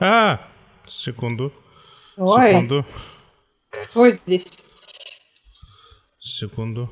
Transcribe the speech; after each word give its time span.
А, 0.00 0.40
секунду. 0.86 1.52
Ой, 2.16 2.48
Секунду. 2.50 2.84
кто 3.70 4.10
здесь? 4.10 4.46
Секунду. 6.20 6.90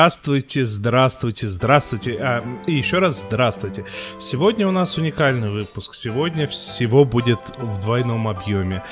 Здравствуйте, 0.00 0.64
здравствуйте, 0.64 1.46
здравствуйте. 1.46 2.16
А, 2.18 2.42
и 2.66 2.72
еще 2.72 3.00
раз 3.00 3.20
здравствуйте. 3.20 3.84
Сегодня 4.18 4.66
у 4.66 4.70
нас 4.70 4.96
уникальный 4.96 5.50
выпуск. 5.50 5.94
Сегодня 5.94 6.48
всего 6.48 7.04
будет 7.04 7.38
в 7.58 7.82
двойном 7.82 8.26
объеме. 8.26 8.82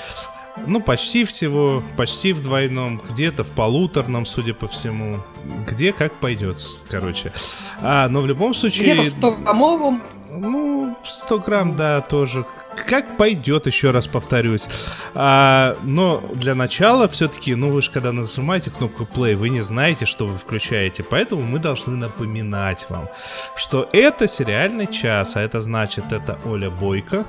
Ну, 0.67 0.83
почти 0.83 1.25
всего, 1.25 1.83
почти 1.97 2.35
в 2.35 2.43
двойном, 2.43 3.01
где-то 3.09 3.43
в 3.43 3.49
полуторном, 3.49 4.27
судя 4.27 4.53
по 4.53 4.69
всему. 4.69 5.23
Где 5.67 5.95
как 5.95 6.13
пойдет, 6.13 6.63
короче. 6.91 7.33
А, 7.81 8.07
но 8.11 8.21
в 8.21 8.27
любом 8.27 8.53
случае... 8.53 8.93
Где-то 8.93 9.11
в 9.11 9.19
100 9.19 9.31
граммовом. 9.37 10.03
Ну, 10.29 10.95
100 11.07 11.39
грамм, 11.39 11.77
да, 11.79 12.03
тоже. 12.03 12.45
Как 12.87 13.17
пойдет, 13.17 13.67
еще 13.67 13.91
раз 13.91 14.07
повторюсь. 14.07 14.69
А, 15.15 15.77
но 15.83 16.23
для 16.35 16.55
начала 16.55 17.09
все-таки, 17.09 17.55
ну 17.55 17.71
вы 17.71 17.83
же 17.83 17.91
когда 17.91 18.13
нажимаете 18.13 18.71
кнопку 18.71 19.05
play, 19.05 19.35
вы 19.35 19.49
не 19.49 19.63
знаете, 19.63 20.07
что 20.07 20.27
вы 20.27 20.37
включаете. 20.37 21.03
Поэтому 21.03 21.43
мы 21.43 21.59
должны 21.59 21.97
напоминать 21.97 22.87
вам, 22.89 23.09
что 23.57 23.89
это 23.93 24.29
сериальный 24.29 24.87
час. 24.87 25.37
А 25.37 25.41
это 25.41 25.61
значит, 25.61 26.13
это 26.13 26.39
Оля 26.45 26.71
Бойко. 26.71 27.25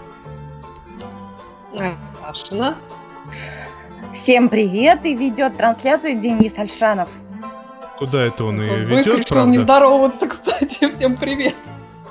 Сашина. 2.22 2.76
Всем 4.14 4.50
привет! 4.50 5.06
И 5.06 5.16
ведет 5.16 5.58
трансляцию 5.58 6.20
Денис 6.20 6.58
Альшанов. 6.58 7.10
Куда 7.98 8.24
это 8.24 8.46
он 8.46 8.62
ее 8.62 8.86
ведет, 8.86 9.18
не 9.18 9.24
правда? 9.24 9.62
здороваться, 9.62 10.28
кстати. 10.28 10.90
Всем 10.96 11.18
привет. 11.18 11.56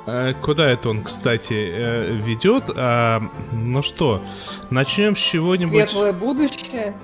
А, 0.06 0.32
Куда 0.34 0.68
это 0.68 0.91
он, 0.91 1.02
кстати, 1.02 1.70
э, 1.72 2.12
ведет? 2.14 2.64
А, 2.77 3.22
ну 3.52 3.82
что, 3.82 4.22
начнем 4.70 5.16
с 5.16 5.20
чего-нибудь. 5.20 5.74
Светлое 5.91 6.12
будущее. 6.12 6.94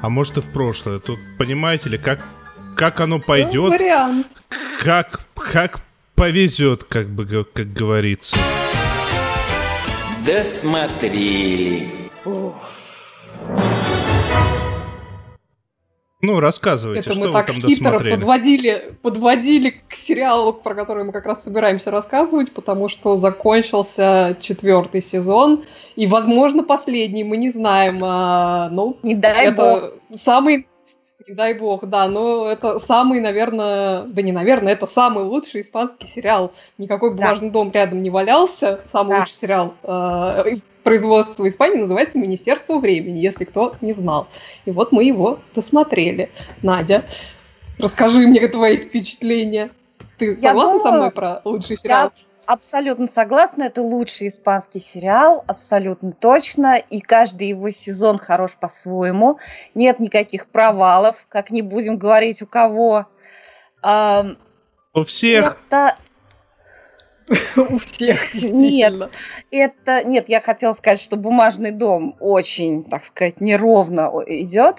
А 0.00 0.08
может 0.08 0.38
и 0.38 0.40
в 0.40 0.52
прошлое. 0.52 0.98
Тут 1.00 1.18
понимаете 1.38 1.88
ли, 1.90 1.98
как 1.98 2.20
как 2.76 3.00
оно 3.00 3.16
Ну, 3.18 3.22
пойдет, 3.22 3.70
вариант. 3.70 4.26
как 4.80 5.20
как 5.34 5.80
повезет, 6.14 6.84
как 6.84 7.08
бы 7.08 7.44
как 7.52 7.72
говорится. 7.72 8.36
Досмотрели. 10.24 12.10
Ну, 16.20 16.40
рассказывайте, 16.40 17.00
Это 17.00 17.10
что 17.12 17.20
мы 17.20 17.26
вы 17.28 17.32
так 17.32 17.46
там 17.46 17.56
хитро 17.56 17.68
досмотрели. 17.90 18.14
подводили, 18.16 18.92
подводили 19.02 19.70
к 19.88 19.94
сериалу, 19.94 20.52
про 20.52 20.74
который 20.74 21.04
мы 21.04 21.12
как 21.12 21.26
раз 21.26 21.44
собираемся 21.44 21.92
рассказывать, 21.92 22.50
потому 22.52 22.88
что 22.88 23.16
закончился 23.16 24.36
четвертый 24.40 25.00
сезон, 25.00 25.62
и, 25.94 26.08
возможно, 26.08 26.64
последний, 26.64 27.22
мы 27.22 27.36
не 27.36 27.50
знаем. 27.52 28.00
а, 28.02 28.68
ну, 28.70 28.98
Не 29.04 29.14
дай 29.14 29.46
это 29.46 29.90
бог. 30.10 30.18
самый, 30.18 30.66
не 31.28 31.34
дай 31.34 31.54
бог, 31.54 31.86
да, 31.86 32.08
но 32.08 32.46
это 32.50 32.80
самый, 32.80 33.20
наверное, 33.20 34.02
да 34.02 34.20
не 34.22 34.32
наверное, 34.32 34.72
это 34.72 34.88
самый 34.88 35.22
лучший 35.22 35.60
испанский 35.60 36.08
сериал. 36.08 36.52
Никакой 36.78 37.10
Да. 37.10 37.16
бумажный 37.16 37.50
дом 37.50 37.70
рядом 37.70 38.02
не 38.02 38.10
валялся. 38.10 38.80
Самый 38.90 39.10
Да. 39.12 39.18
лучший 39.20 39.34
сериал 39.34 39.74
э, 39.84 40.56
производства 40.88 41.46
Испании 41.46 41.78
называется 41.78 42.16
Министерство 42.16 42.78
времени, 42.78 43.18
если 43.18 43.44
кто 43.44 43.76
не 43.82 43.92
знал. 43.92 44.28
И 44.64 44.70
вот 44.70 44.90
мы 44.90 45.04
его 45.04 45.38
досмотрели. 45.54 46.30
Надя, 46.62 47.04
расскажи 47.78 48.26
мне 48.26 48.48
твои 48.48 48.78
впечатления. 48.78 49.70
Ты 50.18 50.34
Я 50.36 50.50
согласна 50.50 50.78
со 50.78 50.84
думаю, 50.84 51.00
мной 51.00 51.10
про 51.10 51.42
лучший 51.44 51.76
сериал? 51.76 52.12
Абсолютно 52.46 53.06
согласна, 53.06 53.64
это 53.64 53.82
лучший 53.82 54.28
испанский 54.28 54.80
сериал, 54.80 55.44
абсолютно 55.46 56.12
точно, 56.12 56.76
и 56.76 57.00
каждый 57.00 57.48
его 57.48 57.68
сезон 57.68 58.16
хорош 58.16 58.52
по-своему, 58.58 59.38
нет 59.74 60.00
никаких 60.00 60.46
провалов, 60.46 61.16
как 61.28 61.50
не 61.50 61.60
будем 61.60 61.98
говорить 61.98 62.40
у 62.40 62.46
кого. 62.46 63.04
У 63.82 65.02
всех 65.04 65.58
Это, 65.68 65.98
У 67.56 67.78
всех. 67.78 68.34
Нет. 68.34 69.10
это, 69.50 70.04
нет, 70.04 70.28
я 70.28 70.40
хотела 70.40 70.72
сказать, 70.72 71.00
что 71.00 71.16
«Бумажный 71.16 71.70
дом» 71.70 72.16
очень, 72.20 72.84
так 72.84 73.04
сказать, 73.04 73.40
неровно 73.40 74.10
идет. 74.26 74.76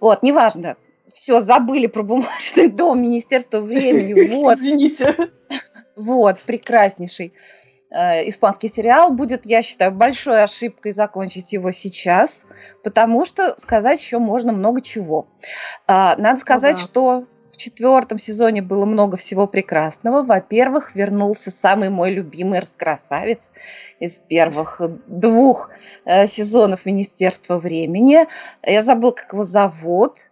Вот, 0.00 0.22
неважно, 0.22 0.76
все, 1.12 1.40
забыли 1.40 1.86
про 1.86 2.02
«Бумажный 2.02 2.68
дом», 2.68 3.02
Министерство 3.02 3.60
времени, 3.60 4.28
вот. 4.34 4.58
Извините. 4.58 5.30
Вот, 5.96 6.40
прекраснейший 6.42 7.34
э, 7.90 8.28
испанский 8.28 8.68
сериал. 8.68 9.12
Будет, 9.12 9.46
я 9.46 9.62
считаю, 9.62 9.92
большой 9.92 10.42
ошибкой 10.42 10.92
закончить 10.92 11.52
его 11.52 11.70
сейчас, 11.70 12.46
потому 12.82 13.24
что 13.24 13.54
сказать 13.58 14.00
еще 14.00 14.18
можно 14.18 14.52
много 14.52 14.80
чего. 14.80 15.28
А, 15.86 16.16
надо 16.16 16.40
сказать, 16.40 16.76
да. 16.76 16.82
что 16.82 17.26
в 17.54 17.56
четвертом 17.56 18.18
сезоне 18.18 18.62
было 18.62 18.84
много 18.84 19.16
всего 19.16 19.46
прекрасного. 19.46 20.22
Во-первых, 20.22 20.94
вернулся 20.94 21.50
самый 21.50 21.88
мой 21.88 22.10
любимый 22.12 22.58
раскрасавец 22.58 23.52
из 24.00 24.18
первых 24.18 24.80
двух 25.06 25.70
э, 26.04 26.26
сезонов 26.26 26.84
Министерства 26.84 27.58
времени. 27.58 28.26
Я 28.62 28.82
забыл, 28.82 29.12
как 29.12 29.32
его 29.32 29.44
зовут. 29.44 30.30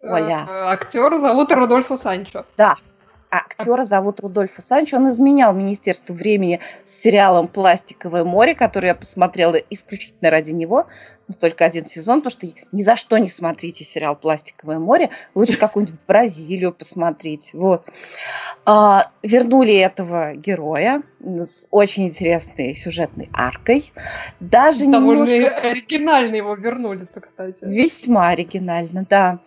Оля. 0.00 0.46
Э, 0.48 0.72
Актера 0.72 1.18
зовут 1.18 1.52
Рудольфо 1.52 1.96
Санчо. 1.96 2.46
Да. 2.56 2.76
А 3.36 3.40
актера 3.40 3.84
зовут 3.84 4.20
Рудольфо 4.20 4.62
Санчо. 4.62 4.96
Он 4.96 5.10
изменял 5.10 5.52
Министерству 5.52 6.14
времени 6.14 6.60
с 6.84 6.90
сериалом 7.02 7.48
«Пластиковое 7.48 8.24
море», 8.24 8.54
который 8.54 8.86
я 8.86 8.94
посмотрела 8.94 9.56
исключительно 9.56 10.30
ради 10.30 10.52
него. 10.52 10.86
Но 11.28 11.34
только 11.34 11.66
один 11.66 11.84
сезон, 11.84 12.22
потому 12.22 12.30
что 12.30 12.46
ни 12.72 12.80
за 12.80 12.96
что 12.96 13.18
не 13.18 13.28
смотрите 13.28 13.84
сериал 13.84 14.16
«Пластиковое 14.16 14.78
море». 14.78 15.10
Лучше 15.34 15.58
какую-нибудь 15.58 16.00
Бразилию 16.06 16.72
посмотреть. 16.72 17.50
Вот. 17.52 17.86
А, 18.64 19.10
вернули 19.22 19.74
этого 19.74 20.34
героя 20.34 21.02
с 21.20 21.68
очень 21.70 22.06
интересной 22.06 22.74
сюжетной 22.74 23.28
аркой. 23.34 23.92
Даже 24.40 24.86
Довольно 24.86 25.24
немножко... 25.24 25.58
оригинально 25.58 26.36
его 26.36 26.54
вернули-то, 26.54 27.20
кстати. 27.20 27.58
Весьма 27.64 28.28
оригинально, 28.28 29.04
да. 29.10 29.40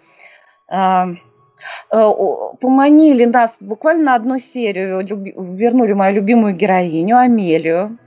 Э, 1.92 2.10
Поманили 2.60 3.26
нас 3.26 3.58
буквально 3.62 4.04
на 4.04 4.16
одну 4.16 4.40
серию, 4.40 5.02
люби- 5.02 5.34
вернули 5.36 5.94
мою 5.94 6.16
любимую 6.16 6.56
героиню 6.56 7.18
Амелию. 7.18 7.98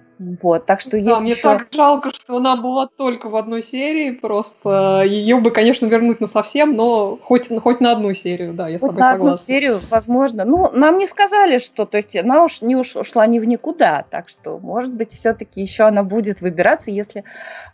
Вот, 0.40 0.66
так 0.66 0.80
что 0.80 0.92
Да, 0.92 0.98
есть 0.98 1.20
мне 1.20 1.30
еще... 1.32 1.42
так 1.42 1.66
жалко, 1.72 2.10
что 2.14 2.36
она 2.36 2.54
была 2.54 2.86
только 2.86 3.28
в 3.28 3.34
одной 3.34 3.60
серии, 3.62 4.12
просто 4.12 5.02
ее 5.04 5.40
бы, 5.40 5.50
конечно, 5.50 5.86
вернуть 5.86 6.20
на 6.20 6.28
совсем, 6.28 6.76
но 6.76 7.18
хоть, 7.20 7.48
хоть 7.60 7.80
на 7.80 7.90
одну 7.92 8.14
серию, 8.14 8.52
да, 8.52 8.68
я 8.68 8.78
с 8.78 8.80
Вот 8.80 8.88
тобой 8.88 9.00
на 9.00 9.10
одну 9.10 9.24
согласна. 9.24 9.44
серию, 9.46 9.80
возможно. 9.90 10.44
Ну, 10.44 10.70
нам 10.72 10.98
не 10.98 11.08
сказали, 11.08 11.58
что, 11.58 11.86
то 11.86 11.96
есть 11.96 12.14
она 12.14 12.44
уж 12.44 12.62
не 12.62 12.76
уш- 12.76 12.94
ушла 13.00 13.26
ни 13.26 13.40
в 13.40 13.44
никуда, 13.44 14.04
так 14.10 14.28
что, 14.28 14.60
может 14.60 14.94
быть, 14.94 15.12
все-таки 15.12 15.60
еще 15.60 15.84
она 15.84 16.04
будет 16.04 16.40
выбираться, 16.40 16.92
если, 16.92 17.24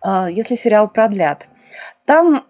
а, 0.00 0.30
если 0.30 0.54
сериал 0.54 0.88
продлят. 0.88 1.48
Там 2.06 2.44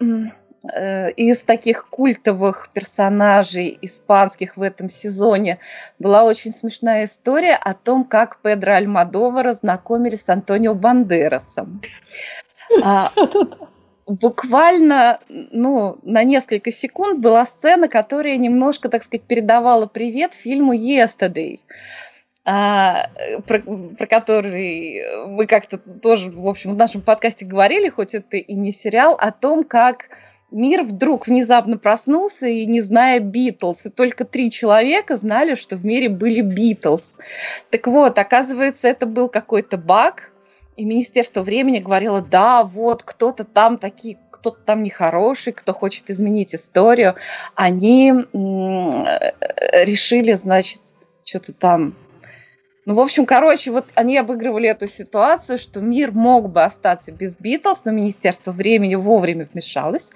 из 1.17 1.43
таких 1.44 1.88
культовых 1.88 2.70
персонажей 2.73 3.79
испанских 3.82 4.56
в 4.56 4.62
этом 4.62 4.91
сезоне 4.91 5.59
была 5.99 6.25
очень 6.25 6.53
смешная 6.53 7.05
история 7.05 7.55
о 7.55 7.75
том, 7.75 8.05
как 8.05 8.41
Педро 8.43 8.75
Альмадовара 8.75 9.55
знакомили 9.55 10.17
с 10.17 10.29
Антонио 10.29 10.75
Бандерасом. 10.75 11.81
А, 12.82 13.12
буквально 14.06 15.20
ну, 15.29 15.99
на 16.03 16.25
несколько 16.25 16.73
секунд 16.73 17.21
была 17.21 17.44
сцена, 17.44 17.88
которая 17.88 18.37
немножко, 18.37 18.88
так 18.88 19.05
сказать, 19.05 19.26
передавала 19.26 19.87
привет 19.87 20.35
фильму 20.35 20.75
«Yesterday», 20.75 21.61
а, 22.44 23.11
э, 23.17 23.41
про, 23.43 23.61
про 23.61 24.06
который 24.06 25.26
мы 25.26 25.47
как-то 25.47 25.76
тоже, 25.76 26.31
в 26.31 26.49
общем, 26.49 26.71
в 26.71 26.76
нашем 26.76 27.03
подкасте 27.03 27.44
говорили, 27.44 27.91
хоть 27.91 28.14
это 28.14 28.38
и 28.38 28.55
не 28.55 28.73
сериал, 28.73 29.19
о 29.21 29.32
том, 29.32 29.64
как 29.64 30.09
мир 30.50 30.83
вдруг 30.83 31.27
внезапно 31.27 31.77
проснулся 31.79 32.47
и 32.47 32.67
не 32.67 32.81
зная 32.81 33.21
Битлз, 33.21 33.87
и 33.87 33.91
только 33.91 34.25
три 34.25 34.50
человека 34.50 35.17
знали, 35.17 35.55
что 35.55 35.77
в 35.77 35.85
мире 35.85 36.09
были 36.09 36.41
Битлз. 36.41 37.17
Так 37.71 37.87
вот, 37.87 38.19
оказывается, 38.19 38.89
это 38.89 39.06
был 39.06 39.29
какой-то 39.29 39.77
баг, 39.77 40.33
и 40.77 40.85
Министерство 40.85 41.43
времени 41.43 41.79
говорило, 41.81 42.23
да, 42.23 42.62
вот 42.62 43.03
кто-то 43.03 43.45
там 43.45 43.79
такие, 43.79 44.17
кто-то 44.31 44.61
там 44.65 44.83
нехороший, 44.85 45.53
кто 45.53 45.73
хочет 45.73 46.09
изменить 46.09 46.55
историю, 46.55 47.17
они 47.56 48.12
решили, 49.73 50.35
значит, 50.35 50.81
что-то 51.25 51.53
там 51.53 51.97
ну, 52.88 52.94
в 52.94 53.00
общем, 53.00 53.26
короче, 53.26 53.70
вот 53.70 53.85
они 53.96 54.17
обыгрывали 54.17 54.67
эту 54.67 54.87
ситуацию, 54.88 55.58
что 55.58 55.82
мир 55.82 56.12
мог 56.12 56.49
бы 56.49 56.64
остаться 56.64 57.12
без 57.12 57.37
Битлз, 57.37 57.85
но 57.85 57.90
Министерство 57.90 58.50
времени 58.50 58.94
вовремя 58.94 59.46
вмешалось, 59.52 60.11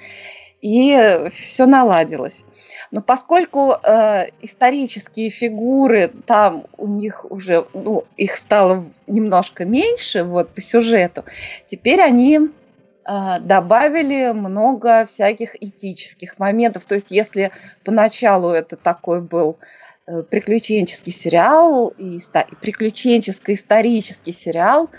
и 0.62 1.28
все 1.34 1.66
наладилось. 1.66 2.44
Но 2.90 3.02
поскольку 3.02 3.72
э, 3.74 4.28
исторические 4.40 5.28
фигуры 5.28 6.12
там 6.24 6.64
у 6.78 6.86
них 6.86 7.30
уже, 7.30 7.66
ну, 7.74 8.06
их 8.16 8.36
стало 8.36 8.86
немножко 9.06 9.66
меньше, 9.66 10.24
вот 10.24 10.48
по 10.48 10.62
сюжету, 10.62 11.26
теперь 11.66 12.00
они 12.00 12.38
э, 12.38 13.40
добавили 13.40 14.32
много 14.32 15.04
всяких 15.04 15.62
этических 15.62 16.38
моментов. 16.38 16.84
То 16.84 16.94
есть, 16.94 17.10
если 17.10 17.50
поначалу 17.84 18.48
это 18.48 18.76
такой 18.76 19.20
был 19.20 19.58
приключенческий 20.04 21.12
сериал 21.12 21.88
и 21.96 22.19
приключенческо-исторический 22.60 24.32
сериал, 24.32 24.90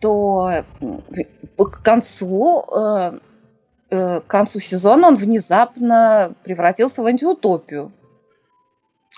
то 0.00 0.64
к 1.56 1.82
концу, 1.82 2.64
э, 2.76 3.18
э, 3.90 4.20
к 4.20 4.26
концу 4.26 4.60
сезона 4.60 5.08
он 5.08 5.14
внезапно 5.14 6.34
превратился 6.44 7.02
в 7.02 7.06
антиутопию, 7.06 7.90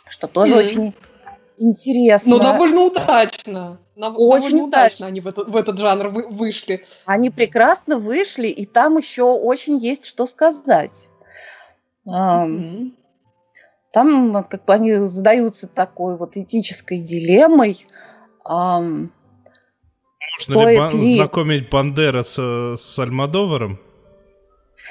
что 0.08 0.28
тоже 0.28 0.54
mm. 0.54 0.58
очень 0.58 0.94
интересно. 1.58 2.36
Ну, 2.36 2.38
довольно 2.38 2.82
удачно. 2.82 3.78
Очень 3.96 4.60
удачно 4.60 5.06
они 5.06 5.20
в 5.20 5.26
этот, 5.26 5.48
в 5.48 5.56
этот 5.56 5.78
жанр 5.78 6.08
вы, 6.08 6.28
вышли. 6.28 6.84
Они 7.04 7.30
прекрасно 7.30 7.98
вышли, 7.98 8.48
и 8.48 8.66
там 8.66 8.98
еще 8.98 9.24
очень 9.24 9.78
есть 9.78 10.04
что 10.04 10.26
сказать. 10.26 11.08
Mm-hmm. 12.06 12.92
Там 13.92 14.44
как 14.44 14.64
бы 14.64 14.74
они 14.74 14.94
задаются 15.06 15.68
такой 15.68 16.16
вот 16.16 16.36
этической 16.36 16.98
дилеммой. 16.98 17.86
Эм, 18.48 19.12
Можно 20.38 20.68
ли, 20.68 20.98
ли 21.04 21.16
знакомить 21.16 21.70
Бандера 21.70 22.22
с, 22.22 22.36
с 22.76 22.98
Альмадоваром? 22.98 23.78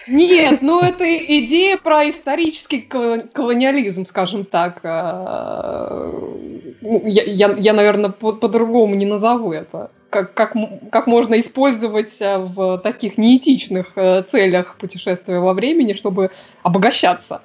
Нет, 0.08 0.62
ну 0.62 0.82
это 0.82 1.04
идея 1.06 1.78
про 1.78 2.08
исторический 2.10 2.82
колониализм, 2.82 4.06
скажем 4.06 4.46
так. 4.46 4.80
А, 4.84 6.12
ну, 6.82 7.02
я, 7.06 7.24
я, 7.24 7.56
я 7.58 7.74
наверное, 7.74 8.12
по- 8.12 8.34
по-другому 8.34 8.96
не 8.96 9.06
назову 9.06 9.52
это. 9.52 9.92
Как, 10.10 10.34
как, 10.34 10.56
как 10.92 11.08
можно 11.08 11.38
использовать 11.40 12.22
а, 12.22 12.40
в 12.40 12.78
таких 12.80 13.18
неэтичных 13.18 13.94
э, 13.96 14.24
целях 14.24 14.78
путешествия 14.78 15.40
во 15.40 15.54
времени, 15.54 15.94
чтобы 15.94 16.32
обогащаться 16.62 17.42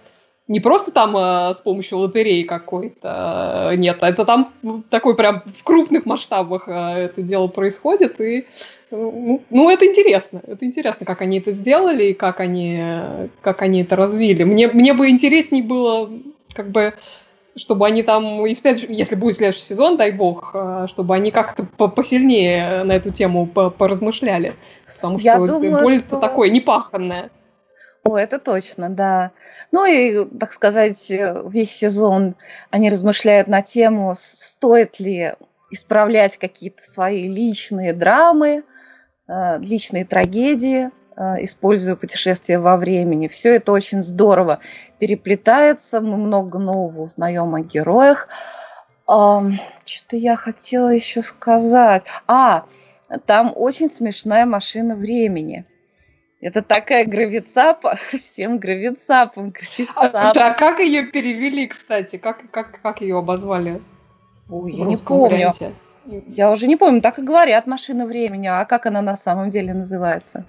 не 0.51 0.59
просто 0.59 0.91
там 0.91 1.17
э, 1.17 1.55
с 1.55 1.61
помощью 1.61 1.99
лотереи 1.99 2.43
какой-то, 2.43 3.71
э, 3.71 3.77
нет, 3.77 3.99
а 4.01 4.09
это 4.09 4.25
там 4.25 4.53
такой 4.91 5.15
прям 5.15 5.45
в 5.57 5.63
крупных 5.63 6.07
масштабах 6.07 6.65
э, 6.67 6.73
это 6.73 7.23
дело 7.23 7.47
происходит, 7.47 8.21
и 8.21 8.47
ну, 8.91 9.43
ну, 9.49 9.71
это 9.71 9.87
интересно, 9.87 10.43
это 10.45 10.67
интересно, 10.67 11.07
как 11.07 11.21
они 11.23 11.39
это 11.39 11.53
сделали 11.53 12.07
и 12.07 12.15
как 12.15 12.41
они, 12.41 12.83
как 13.43 13.63
они 13.63 13.83
это 13.83 13.95
развили. 13.95 14.43
Мне, 14.43 14.67
мне 14.67 14.93
бы 14.93 15.09
интересней 15.09 15.63
было, 15.63 16.11
как 16.53 16.71
бы, 16.71 16.95
чтобы 17.55 17.87
они 17.87 18.03
там, 18.03 18.45
и 18.45 18.53
в 18.53 18.89
если 18.89 19.15
будет 19.15 19.37
следующий 19.37 19.63
сезон, 19.63 19.97
дай 19.97 20.11
бог, 20.11 20.51
э, 20.53 20.87
чтобы 20.89 21.15
они 21.15 21.31
как-то 21.31 21.63
посильнее 21.63 22.83
на 22.83 22.97
эту 22.97 23.13
тему 23.13 23.47
поразмышляли, 23.47 24.57
потому 24.97 25.17
Я 25.21 25.37
что 25.37 25.47
думаю, 25.47 25.85
боль-то 25.85 26.09
что... 26.09 26.19
такое 26.19 26.51
непаханное. 26.51 27.31
О, 28.03 28.17
это 28.17 28.39
точно, 28.39 28.89
да. 28.89 29.33
Ну 29.73 29.85
и, 29.85 30.25
так 30.39 30.53
сказать, 30.53 31.11
э, 31.11 31.43
весь 31.47 31.71
сезон 31.71 32.35
они 32.71 32.89
размышляют 32.89 33.47
на 33.47 33.61
тему, 33.61 34.15
стоит 34.17 34.99
ли 35.01 35.35
исправлять 35.71 36.39
какие-то 36.39 36.83
свои 36.83 37.29
личные 37.29 37.93
драмы, 37.93 38.65
э, 39.29 39.59
личные 39.59 40.07
трагедии, 40.07 40.91
э, 41.17 41.45
используя 41.45 41.95
путешествия 41.95 42.59
во 42.59 42.79
времени. 42.79 43.29
Все 43.29 43.57
это 43.57 43.71
очень 43.73 44.03
здорово 44.03 44.61
переплетается, 44.99 46.01
мы 46.01 46.17
много 46.17 46.59
нового 46.59 47.03
узнаем 47.03 47.55
о 47.55 47.61
героях. 47.61 48.29
Что-то 49.05 50.17
я 50.17 50.37
хотела 50.37 50.89
еще 50.91 51.21
сказать. 51.21 52.05
А, 52.29 52.65
там 53.27 53.53
очень 53.57 53.91
смешная 53.91 54.47
машина 54.47 54.95
времени. 54.95 55.67
Это 56.41 56.63
такая 56.63 57.05
гравицапа, 57.05 57.99
всем 58.17 58.59
гравицапом, 58.59 59.51
гравицапом. 59.51 60.21
А, 60.43 60.49
а 60.49 60.55
как 60.55 60.81
ее 60.81 61.05
перевели, 61.05 61.67
кстати? 61.67 62.17
Как, 62.17 62.51
как, 62.51 62.81
как 62.81 63.03
ее 63.03 63.19
обозвали? 63.19 63.83
Ой, 64.49 64.73
я 64.73 64.87
не 64.87 64.97
помню. 64.97 65.37
Варианте? 65.37 65.73
Я 66.07 66.51
уже 66.51 66.67
не 66.67 66.77
помню, 66.77 67.03
так 67.03 67.19
и 67.19 67.23
говорят 67.23 67.67
машина 67.67 68.07
времени, 68.07 68.47
а 68.47 68.65
как 68.65 68.87
она 68.87 69.03
на 69.03 69.17
самом 69.17 69.51
деле 69.51 69.75
называется? 69.75 70.47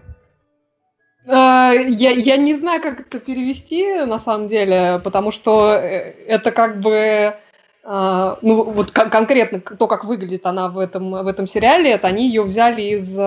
А, 1.27 1.73
я, 1.73 2.11
я 2.11 2.37
не 2.37 2.53
знаю, 2.53 2.81
как 2.81 3.01
это 3.01 3.19
перевести 3.19 4.05
на 4.05 4.17
самом 4.17 4.47
деле, 4.47 5.01
потому 5.03 5.31
что 5.31 5.73
э, 5.73 6.15
это 6.25 6.51
как 6.51 6.79
бы 6.79 7.35
а, 7.83 8.39
ну 8.41 8.63
вот 8.63 8.91
конкретно 8.91 9.59
то, 9.59 9.87
как 9.87 10.05
выглядит 10.05 10.45
она 10.45 10.69
в 10.69 10.79
этом, 10.79 11.11
в 11.11 11.27
этом 11.27 11.47
сериале, 11.47 11.91
это 11.91 12.07
они 12.07 12.27
ее 12.27 12.43
взяли 12.43 12.81
из 12.81 13.19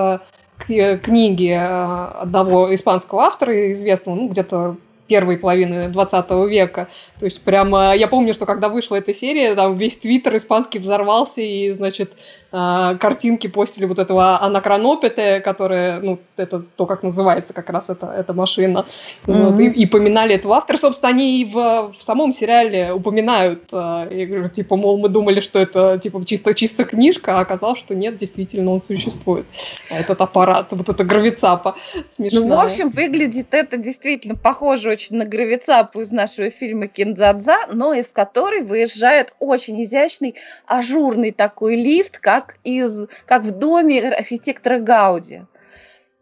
книги 0.59 1.51
э, 1.51 2.21
одного 2.23 2.75
испанского 2.75 3.23
автора 3.23 3.73
известного, 3.73 4.17
ну, 4.17 4.29
где-то 4.29 4.77
первой 5.07 5.37
половины 5.37 5.89
20 5.89 6.31
века. 6.49 6.89
То 7.19 7.25
есть 7.25 7.43
прямо 7.43 7.95
я 7.95 8.09
помню, 8.09 8.35
что 8.35 8.47
когда 8.47 8.69
вышла 8.69 8.97
эта 8.97 9.15
серия, 9.15 9.55
там 9.55 9.77
весь 9.77 9.97
твиттер 9.97 10.37
испанский 10.37 10.79
взорвался, 10.79 11.41
и, 11.41 11.73
значит, 11.73 12.13
а, 12.57 12.95
картинки 12.95 13.49
постили 13.49 13.85
вот 13.85 13.99
этого 13.99 14.41
анакронопета, 14.41 15.41
которая, 15.41 16.01
ну, 16.01 16.21
это 16.37 16.63
то, 16.77 16.87
как 16.87 17.03
называется 17.03 17.53
как 17.53 17.69
раз 17.69 17.91
эта, 17.91 18.07
эта 18.07 18.33
машина. 18.33 18.87
Mm-hmm. 19.27 19.51
Вот, 19.51 19.61
и, 19.61 19.67
и 19.67 19.87
поминали 19.87 20.37
этого 20.37 20.55
автора. 20.57 20.77
Собственно, 20.77 21.11
они 21.11 21.41
и 21.41 21.45
в, 21.47 21.95
в 21.99 22.01
самом 22.01 22.33
сериале 22.33 22.93
упоминают, 22.93 23.65
а, 23.73 24.07
и, 24.07 24.49
типа, 24.51 24.77
мол, 24.77 24.99
мы 24.99 25.09
думали, 25.09 25.41
что 25.41 25.59
это, 25.59 25.99
типа, 26.01 26.25
чисто-чисто 26.25 26.85
книжка, 26.85 27.39
а 27.39 27.41
оказалось, 27.41 27.81
что 27.81 27.97
нет, 27.97 28.19
действительно 28.19 28.71
он 28.71 28.83
существует. 28.83 29.47
Этот 29.91 30.21
аппарат, 30.21 30.69
вот 30.71 30.89
эта 30.89 31.03
гравицапа 31.03 31.75
смешная. 32.11 32.43
Ну, 32.43 32.55
в 32.55 32.61
общем, 32.61 32.89
выглядит 32.89 33.49
это 33.53 33.77
действительно 33.77 34.37
похоже 34.37 34.94
очень 34.95 35.17
на 35.17 35.25
гравицапу 35.25 36.01
из 36.01 36.13
нашего 36.13 36.51
фильма 36.51 36.87
«Киндзадза», 36.87 37.57
но 37.73 37.93
из 37.93 38.11
которой 38.13 38.63
выезжает 38.63 39.35
очень 39.41 39.83
изящный 39.83 40.37
ажурный 40.67 41.33
такой 41.33 41.77
лифт, 41.77 42.19
как 42.19 42.57
из, 42.65 43.09
как 43.27 43.43
в 43.43 43.51
доме 43.51 44.13
архитектора 44.13 44.79
Гауди. 44.79 45.43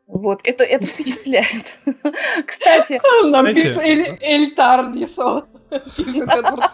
Вот, 0.07 0.41
это, 0.45 0.65
это 0.65 0.87
впечатляет. 0.87 1.73
Кстати... 2.47 3.01
Нам 3.31 3.47
пишет 3.55 3.79
Эль 3.79 4.55
Тардисо. 5.81 6.71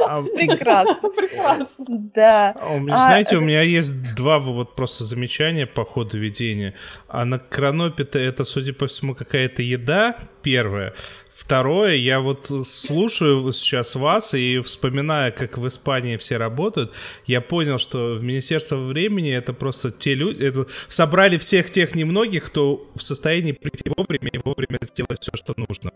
А, 0.00 0.22
прекрасно. 0.34 1.10
Прекрасно. 1.10 1.84
Да. 1.88 2.54
А 2.56 2.76
а, 2.76 2.98
знаете, 2.98 3.36
у 3.36 3.40
меня 3.40 3.62
есть 3.62 4.14
два 4.14 4.38
вот 4.38 4.76
просто 4.76 5.04
замечания 5.04 5.66
по 5.66 5.84
ходу 5.84 6.18
ведения. 6.18 6.74
А 7.08 7.24
на 7.24 7.38
кранопе 7.38 8.04
это, 8.04 8.44
судя 8.44 8.72
по 8.72 8.86
всему, 8.86 9.14
какая-то 9.14 9.62
еда, 9.62 10.16
первая. 10.42 10.94
Второе, 11.34 11.96
я 11.96 12.20
вот 12.20 12.48
слушаю 12.64 13.52
сейчас 13.52 13.96
вас 13.96 14.34
и 14.34 14.60
вспоминая, 14.60 15.32
как 15.32 15.58
в 15.58 15.66
Испании 15.66 16.16
все 16.16 16.36
работают, 16.36 16.92
я 17.26 17.40
понял, 17.40 17.78
что 17.78 18.14
в 18.14 18.22
Министерство 18.22 18.76
времени 18.76 19.32
это 19.32 19.52
просто 19.52 19.90
те 19.90 20.14
люди, 20.14 20.44
это, 20.44 20.68
собрали 20.88 21.36
всех 21.36 21.72
тех 21.72 21.96
немногих, 21.96 22.44
кто 22.44 22.88
в 22.94 23.02
состоянии 23.02 23.50
прийти 23.50 23.90
вовремя 23.96 24.30
и 24.32 24.38
вовремя 24.38 24.78
сделать 24.82 25.22
все, 25.22 25.32
что 25.34 25.54
нужно. 25.56 25.90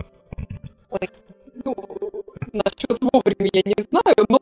Ой, 0.91 1.09
ну, 1.65 1.75
насчет 2.53 2.99
вовремя 3.01 3.51
я 3.53 3.63
не 3.65 3.83
знаю, 3.83 4.27
но 4.29 4.39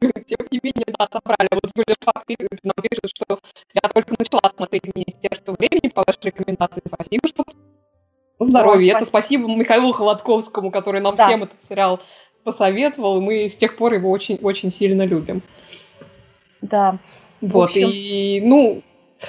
тем 0.26 0.46
не 0.50 0.60
менее, 0.62 0.86
да, 0.98 1.08
собрали. 1.12 1.48
Вот 1.52 1.70
Юлия 1.74 1.96
Шпак 2.00 2.24
нам 2.62 2.74
пишет, 2.82 3.10
что 3.14 3.38
я 3.74 3.88
только 3.88 4.14
начала 4.18 4.42
смотреть 4.54 4.94
Министерство 4.94 5.52
времени 5.52 5.88
по 5.88 6.02
вашей 6.06 6.24
рекомендации. 6.24 6.82
Спасибо, 6.86 7.28
что 7.28 7.44
здоровья. 8.38 8.96
Это 8.96 9.04
спасибо 9.04 9.48
Михаилу 9.48 9.92
Холодковскому, 9.92 10.70
который 10.70 11.00
нам 11.00 11.16
да. 11.16 11.26
всем 11.26 11.44
этот 11.44 11.62
сериал 11.62 12.00
посоветовал, 12.44 13.18
и 13.18 13.20
мы 13.20 13.48
с 13.48 13.56
тех 13.56 13.76
пор 13.76 13.94
его 13.94 14.10
очень-очень 14.10 14.70
сильно 14.70 15.02
любим. 15.02 15.42
Да. 16.60 16.98
Вот, 17.40 17.70
общем... 17.70 17.90
и, 17.92 18.40
ну, 18.42 18.82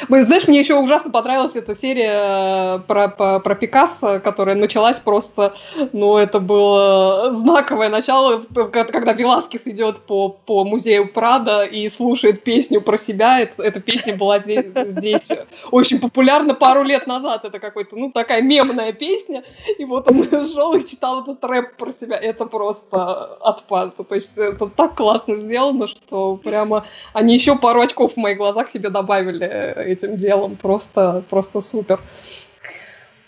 Вы 0.10 0.24
знаешь, 0.24 0.48
мне 0.48 0.60
еще 0.60 0.76
ужасно 0.76 1.12
понравилась 1.12 1.56
эта 1.56 1.74
серия 1.74 2.76
э, 2.76 2.80
про, 2.88 3.08
про, 3.08 3.40
про 3.40 3.56
Пикассо, 3.56 4.20
которая 4.20 4.56
началась 4.56 5.00
просто, 5.00 5.56
ну, 5.94 6.18
это 6.18 6.40
было 6.40 7.32
знаковое 7.32 7.88
начало, 7.88 8.44
когда 8.74 9.14
Веласкес 9.14 9.62
идет 9.66 10.00
по, 10.00 10.30
по 10.30 10.66
музею 10.66 11.12
Прада 11.12 11.64
и 11.64 11.88
слушает 11.88 12.44
песню 12.44 12.82
про 12.82 12.98
себя. 12.98 13.40
Это, 13.40 13.64
эта 13.64 13.80
песня 13.80 14.16
была 14.18 14.40
здесь, 14.40 14.66
здесь 14.76 15.28
очень 15.72 16.00
популярна 16.00 16.54
пару 16.54 16.84
лет 16.84 17.08
назад. 17.08 17.46
Это 17.46 17.60
какой-то, 17.60 17.96
ну, 17.96 18.12
такая 18.12 18.42
мемная 18.42 18.92
песня. 18.92 19.46
И 19.78 19.86
вот 19.86 20.10
он 20.12 20.28
шел 20.48 20.74
и 20.74 20.86
читал 20.86 21.22
этот 21.22 21.42
рэп 21.44 21.78
про 21.78 21.94
себя. 21.94 22.18
Это 22.18 22.46
просто 22.46 23.38
отпад. 23.42 23.96
То 23.96 24.16
есть 24.16 24.38
это 24.38 24.68
так 24.68 24.96
классно 24.96 25.38
сделано, 25.38 25.88
что 25.88 26.36
прямо 26.36 26.86
они 27.14 27.34
еще 27.34 27.56
пару 27.56 27.82
очков 27.82 28.14
в 28.14 28.18
моих 28.18 28.38
глазах 28.38 28.70
себе 28.70 28.90
добавили 28.90 29.77
этим 29.82 30.18
делом. 30.18 30.56
Просто, 30.56 31.24
просто 31.30 31.62
супер. 31.62 32.00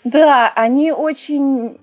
Да, 0.04 0.52
они 0.54 0.92
очень... 0.92 1.78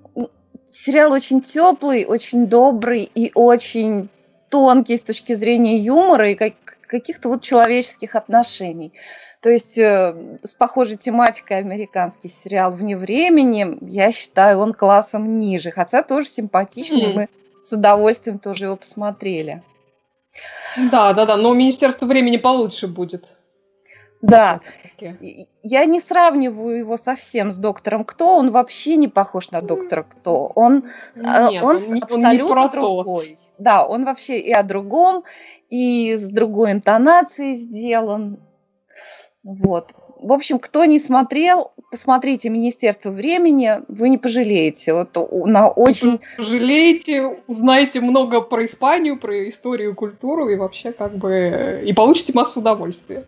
Сериал 0.70 1.14
очень 1.14 1.42
теплый, 1.42 2.06
очень 2.06 2.48
добрый 2.48 3.10
и 3.16 3.32
очень 3.34 4.10
тонкий 4.50 4.98
с 4.98 5.04
точки 5.04 5.34
зрения 5.34 5.78
юмора 5.78 6.30
и 6.30 6.36
как, 6.36 6.54
каких-то 6.82 7.30
вот 7.30 7.42
человеческих 7.42 8.16
отношений. 8.16 8.92
То 9.42 9.50
есть 9.50 9.78
э, 9.78 10.38
с 10.44 10.56
похожей 10.56 10.98
тематикой 10.98 11.60
американский 11.60 12.28
сериал 12.28 12.72
«Вне 12.72 12.98
времени», 12.98 13.78
я 13.82 14.12
считаю, 14.12 14.60
он 14.60 14.74
классом 14.74 15.40
ниже. 15.40 15.72
Хотя 15.72 16.04
тоже 16.04 16.28
симпатичный, 16.28 17.14
мы 17.14 17.30
с 17.64 17.72
удовольствием 17.72 18.40
тоже 18.40 18.66
его 18.66 18.76
посмотрели. 18.76 19.64
Да, 20.92 21.14
да, 21.14 21.26
да, 21.26 21.38
но 21.38 21.54
Министерство 21.54 22.06
времени 22.06 22.38
получше 22.38 22.88
будет. 22.88 23.32
Да, 24.22 24.62
я 25.62 25.86
не 25.86 26.00
сравниваю 26.00 26.80
его 26.80 26.98
совсем 26.98 27.52
с 27.52 27.58
доктором 27.58 28.04
Кто, 28.04 28.38
он 28.38 28.52
вообще 28.52 28.96
не 28.96 29.08
похож 29.08 29.52
на 29.52 29.62
доктора 29.62 30.04
Кто, 30.04 30.52
он, 30.56 30.86
а, 31.16 31.52
Нет, 31.52 31.64
он, 31.64 31.78
он 31.78 32.04
абсолютно 32.04 32.64
он 32.64 32.72
другой. 32.72 33.38
То. 33.38 33.64
Да, 33.64 33.86
он 33.86 34.06
вообще 34.06 34.40
и 34.40 34.52
о 34.52 34.64
другом, 34.64 35.24
и 35.70 36.16
с 36.16 36.30
другой 36.30 36.72
интонацией 36.72 37.56
сделан. 37.56 38.40
Вот. 39.44 39.94
В 40.20 40.34
общем, 40.34 40.58
кто 40.58 40.86
не 40.86 41.00
смотрел, 41.00 41.74
посмотрите 41.92 42.50
«Министерство 42.50 43.12
времени», 43.12 43.82
вы 43.88 44.10
не 44.10 44.18
пожалеете. 44.18 44.94
Вот 44.94 45.16
на 45.32 45.70
очень... 45.70 46.20
Пожалеете, 46.38 47.38
узнаете 47.46 48.02
много 48.02 48.42
про 48.42 48.66
Испанию, 48.66 49.20
про 49.20 49.48
историю, 49.48 49.94
культуру 49.94 50.50
и 50.50 50.56
вообще 50.56 50.92
как 50.92 51.16
бы... 51.16 51.84
И 51.86 51.94
получите 51.94 52.34
массу 52.34 52.62
удовольствия. 52.62 53.28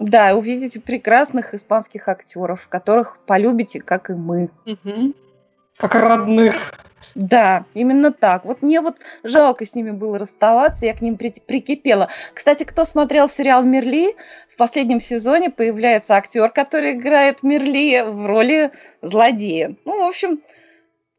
Да, 0.00 0.34
увидите 0.34 0.80
прекрасных 0.80 1.52
испанских 1.52 2.08
актеров, 2.08 2.66
которых 2.68 3.18
полюбите, 3.26 3.80
как 3.80 4.08
и 4.08 4.14
мы. 4.14 4.50
Угу. 4.64 5.12
Как 5.76 5.94
родных. 5.94 6.56
Да, 7.14 7.66
именно 7.74 8.10
так. 8.10 8.46
Вот 8.46 8.62
мне 8.62 8.80
вот 8.80 8.96
жалко 9.24 9.66
с 9.66 9.74
ними 9.74 9.90
было 9.90 10.18
расставаться, 10.18 10.86
я 10.86 10.94
к 10.94 11.02
ним 11.02 11.18
при- 11.18 11.34
прикипела. 11.46 12.08
Кстати, 12.32 12.64
кто 12.64 12.84
смотрел 12.86 13.28
сериал 13.28 13.62
«Мерли», 13.62 14.16
в 14.50 14.56
последнем 14.56 15.00
сезоне 15.00 15.50
появляется 15.50 16.14
актер, 16.14 16.48
который 16.48 16.92
играет 16.92 17.42
Мерли 17.42 18.02
в 18.06 18.26
роли 18.26 18.70
злодея. 19.02 19.76
Ну, 19.84 20.04
в 20.04 20.08
общем, 20.08 20.40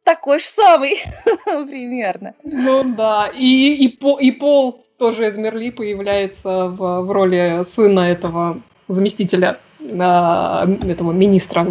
такой 0.03 0.39
же 0.39 0.45
самый 0.45 0.97
примерно. 1.45 2.33
Ну 2.43 2.83
да, 2.83 3.31
и, 3.31 3.75
и, 3.75 3.89
по, 3.89 4.19
и 4.19 4.31
Пол 4.31 4.85
тоже 4.97 5.27
из 5.27 5.37
Мерли 5.37 5.69
появляется 5.69 6.67
в, 6.67 7.01
в 7.01 7.11
роли 7.11 7.63
сына 7.65 8.01
этого 8.01 8.61
заместителя 8.91 9.59
этого 9.79 11.11
министра 11.11 11.65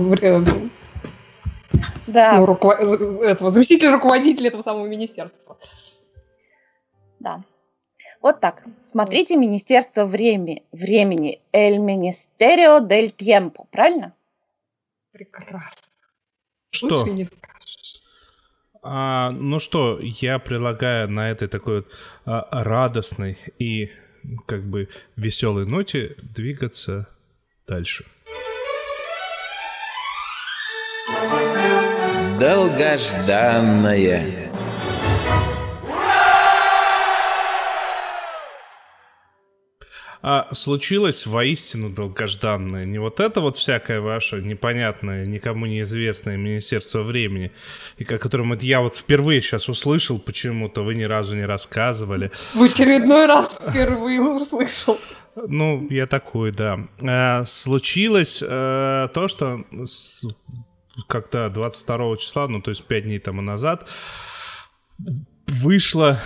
да. 2.06 2.38
ну, 2.38 2.46
руковод... 2.46 2.80
этого, 3.22 3.50
заместителя 3.50 3.92
руководителя 3.92 4.48
этого 4.48 4.62
самого 4.62 4.86
министерства. 4.86 5.56
Да. 7.20 7.42
Вот 8.20 8.40
так. 8.40 8.64
Смотрите 8.84 9.36
Министерство 9.36 10.04
времени, 10.04 10.64
времени. 10.72 11.40
El 11.52 11.78
Ministerio 11.78 12.80
del 12.80 13.12
Tiempo. 13.12 13.66
Правильно? 13.70 14.12
Прекрасно. 15.12 15.70
Что? 16.70 17.06
А, 18.82 19.30
ну 19.30 19.58
что, 19.58 19.98
я 20.00 20.38
предлагаю 20.38 21.08
на 21.10 21.30
этой 21.30 21.48
такой 21.48 21.80
вот 21.80 21.88
а, 22.24 22.64
радостной 22.64 23.36
и 23.58 23.90
как 24.46 24.64
бы 24.64 24.88
веселой 25.16 25.66
ноте 25.66 26.16
двигаться 26.22 27.08
дальше. 27.66 28.04
Долгожданное. 32.38 34.50
А 40.22 40.54
случилось 40.54 41.26
воистину 41.26 41.90
долгожданное. 41.90 42.84
Не 42.84 42.98
вот 42.98 43.20
это 43.20 43.40
вот 43.40 43.56
всякое 43.56 44.00
ваше 44.00 44.42
непонятное, 44.42 45.26
никому 45.26 45.66
неизвестное 45.66 46.36
Министерство 46.36 47.02
времени, 47.02 47.52
и 47.96 48.04
о 48.04 48.18
котором 48.18 48.52
это 48.52 48.66
я 48.66 48.80
вот 48.80 48.96
впервые 48.96 49.40
сейчас 49.40 49.68
услышал 49.68 50.18
почему-то, 50.18 50.82
вы 50.82 50.94
ни 50.94 51.04
разу 51.04 51.36
не 51.36 51.44
рассказывали. 51.44 52.30
В 52.54 52.62
очередной 52.62 53.26
раз 53.26 53.54
впервые 53.54 54.20
услышал. 54.20 54.98
Ну, 55.36 55.86
я 55.90 56.06
такой, 56.06 56.52
да. 56.52 56.86
А, 57.00 57.44
случилось 57.44 58.42
а, 58.46 59.08
то, 59.08 59.28
что 59.28 59.64
как-то 61.08 61.48
22 61.48 62.16
числа, 62.18 62.48
ну, 62.48 62.60
то 62.60 62.70
есть 62.70 62.84
5 62.84 63.04
дней 63.04 63.18
тому 63.20 63.40
назад, 63.40 63.88
вышла 65.61 66.19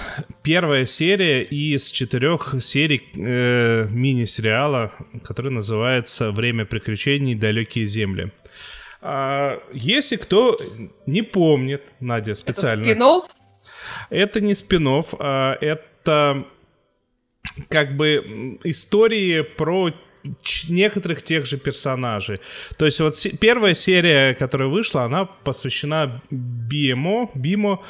первая 0.43 0.87
серия 0.87 1.43
из 1.43 1.91
четырех 1.91 2.55
серий 2.61 3.03
э, 3.17 3.87
мини-сериала, 3.91 4.93
который 5.25 5.51
называется 5.51 6.31
«Время 6.31 6.65
приключений. 6.65 7.35
Далекие 7.35 7.87
земли». 7.87 8.33
А, 9.01 9.61
если 9.73 10.17
кто 10.17 10.57
не 11.07 11.23
помнит, 11.23 11.83
Надя 12.01 12.35
специально... 12.35 12.85
Это 12.85 12.93
спин 12.93 13.03
Это 14.11 14.41
не 14.41 14.55
спин 14.55 15.05
а 15.19 15.59
это 15.61 16.45
как 17.69 17.97
бы 17.97 18.59
истории 18.65 19.43
про 19.43 19.93
некоторых 20.69 21.23
тех 21.23 21.45
же 21.47 21.59
персонажей. 21.59 22.41
То 22.79 22.87
есть 22.87 23.01
вот 23.01 23.15
первая 23.41 23.75
серия, 23.75 24.35
которая 24.35 24.69
вышла, 24.69 25.03
она 25.03 25.27
посвящена 25.27 26.23
Бимо, 26.31 27.31
Бимо, 27.35 27.85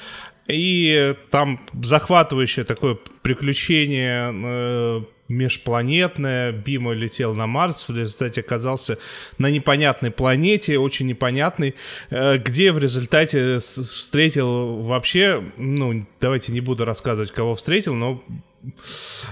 и 0.46 1.14
там 1.30 1.60
захватывающее 1.82 2.64
такое 2.64 2.98
приключение 3.22 4.30
э, 4.32 5.02
межпланетное. 5.28 6.52
Бима 6.52 6.92
летел 6.92 7.34
на 7.34 7.46
Марс, 7.46 7.88
в 7.88 7.96
результате 7.96 8.42
оказался 8.42 8.98
на 9.38 9.50
непонятной 9.50 10.10
планете, 10.10 10.78
очень 10.78 11.06
непонятной, 11.06 11.74
э, 12.10 12.38
где 12.38 12.72
в 12.72 12.78
результате 12.78 13.58
встретил 13.58 14.82
вообще, 14.82 15.42
ну, 15.56 16.06
давайте 16.20 16.52
не 16.52 16.60
буду 16.60 16.84
рассказывать, 16.84 17.32
кого 17.32 17.54
встретил, 17.54 17.94
но 17.94 18.22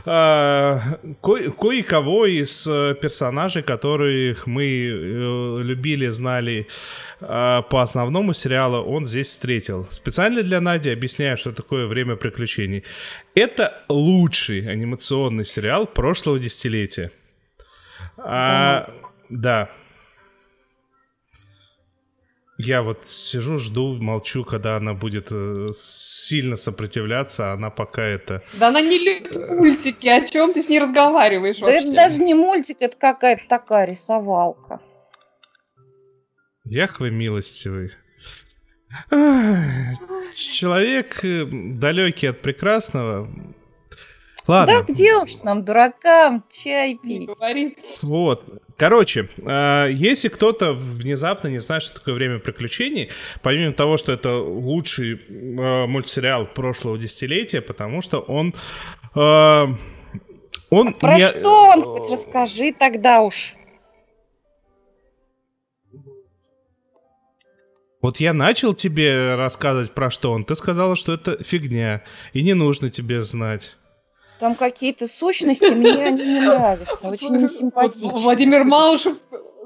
а, 0.05 0.81
ко- 1.21 1.51
кое-кого 1.51 2.27
из 2.27 2.67
э, 2.67 2.95
персонажей, 3.01 3.63
которых 3.63 4.47
мы 4.47 4.65
э, 4.65 5.63
любили, 5.63 6.09
знали 6.09 6.67
а, 7.21 7.63
по 7.63 7.83
основному 7.83 8.35
сериалу, 8.35 8.79
он 8.83 9.05
здесь 9.05 9.29
встретил. 9.29 9.87
Специально 9.91 10.43
для 10.43 10.61
Нади 10.61 10.91
объясняю, 10.91 11.37
что 11.37 11.53
такое 11.53 11.87
время 11.87 12.17
приключений. 12.17 12.85
Это 13.35 13.83
лучший 13.89 14.69
анимационный 14.71 15.45
сериал 15.45 15.87
прошлого 15.87 16.39
десятилетия. 16.39 17.11
А, 18.19 18.91
да. 19.29 19.71
Я 22.65 22.83
вот 22.83 23.09
сижу, 23.09 23.59
жду, 23.59 23.99
молчу, 24.01 24.45
когда 24.45 24.77
она 24.77 24.95
будет 24.95 25.29
э, 25.33 25.67
сильно 25.73 26.55
сопротивляться, 26.57 27.51
а 27.51 27.55
она 27.55 27.71
пока 27.71 28.05
это... 28.05 28.45
Да 28.53 28.69
она 28.69 28.81
не 28.81 28.99
любит 28.99 29.35
мультики, 29.49 30.07
о 30.07 30.21
чем 30.21 30.53
ты 30.53 30.63
с 30.63 30.69
ней 30.69 30.79
разговариваешь 30.79 31.59
Да 31.59 31.73
это 31.73 31.93
даже 31.93 32.23
не 32.23 32.35
мультик, 32.35 32.77
это 32.79 32.97
какая-то 32.97 33.43
такая 33.49 33.87
рисовалка. 33.87 34.81
Яхвы 36.65 37.11
милостивый. 37.11 37.91
Человек 40.37 41.25
э, 41.25 41.45
далекий 41.45 42.29
от 42.29 42.43
прекрасного, 42.43 43.29
Ладно. 44.47 44.85
Да 44.87 44.93
где 44.93 45.17
уж 45.17 45.43
нам, 45.43 45.65
дуракам, 45.65 46.45
чай 46.53 46.99
пить. 47.01 47.27
говори. 47.27 47.77
Вот. 48.03 48.45
Короче, 48.83 49.29
э, 49.37 49.91
если 49.93 50.27
кто-то 50.27 50.73
внезапно 50.73 51.47
не 51.47 51.61
знает, 51.61 51.85
что 51.85 52.01
такое 52.01 52.15
время 52.15 52.41
приключений, 52.41 53.11
помимо 53.41 53.73
того, 53.73 53.97
что 53.97 54.11
это 54.11 54.37
лучший 54.39 55.21
э, 55.21 55.87
мультсериал 55.87 56.47
прошлого 56.47 56.99
десятилетия, 56.99 57.61
потому 57.61 58.03
что 58.03 58.19
он... 58.19 58.57
Э, 59.15 59.67
он 60.71 60.89
а 60.89 60.93
Про 60.99 61.17
не... 61.17 61.29
что 61.29 61.69
он 61.69 61.83
хоть 61.85 62.11
расскажи 62.11 62.73
тогда 62.77 63.21
уж. 63.21 63.55
Вот 68.01 68.19
я 68.19 68.33
начал 68.33 68.75
тебе 68.75 69.37
рассказывать 69.37 69.93
про 69.93 70.11
что 70.11 70.33
он, 70.33 70.45
ты 70.45 70.57
сказала, 70.57 70.97
что 70.97 71.15
это 71.15 71.41
фигня, 71.45 72.03
и 72.33 72.43
не 72.43 72.55
нужно 72.55 72.91
тебе 72.91 73.23
знать. 73.23 73.77
Там 74.43 74.57
какие-то 74.57 75.07
сущности, 75.07 75.67
мне 75.67 75.93
они 76.05 76.25
не 76.25 76.41
нравятся, 76.45 77.09
очень 77.09 77.37
несимпатичны. 77.37 78.09
Владимир 78.11 78.65
Малышев, 78.65 79.17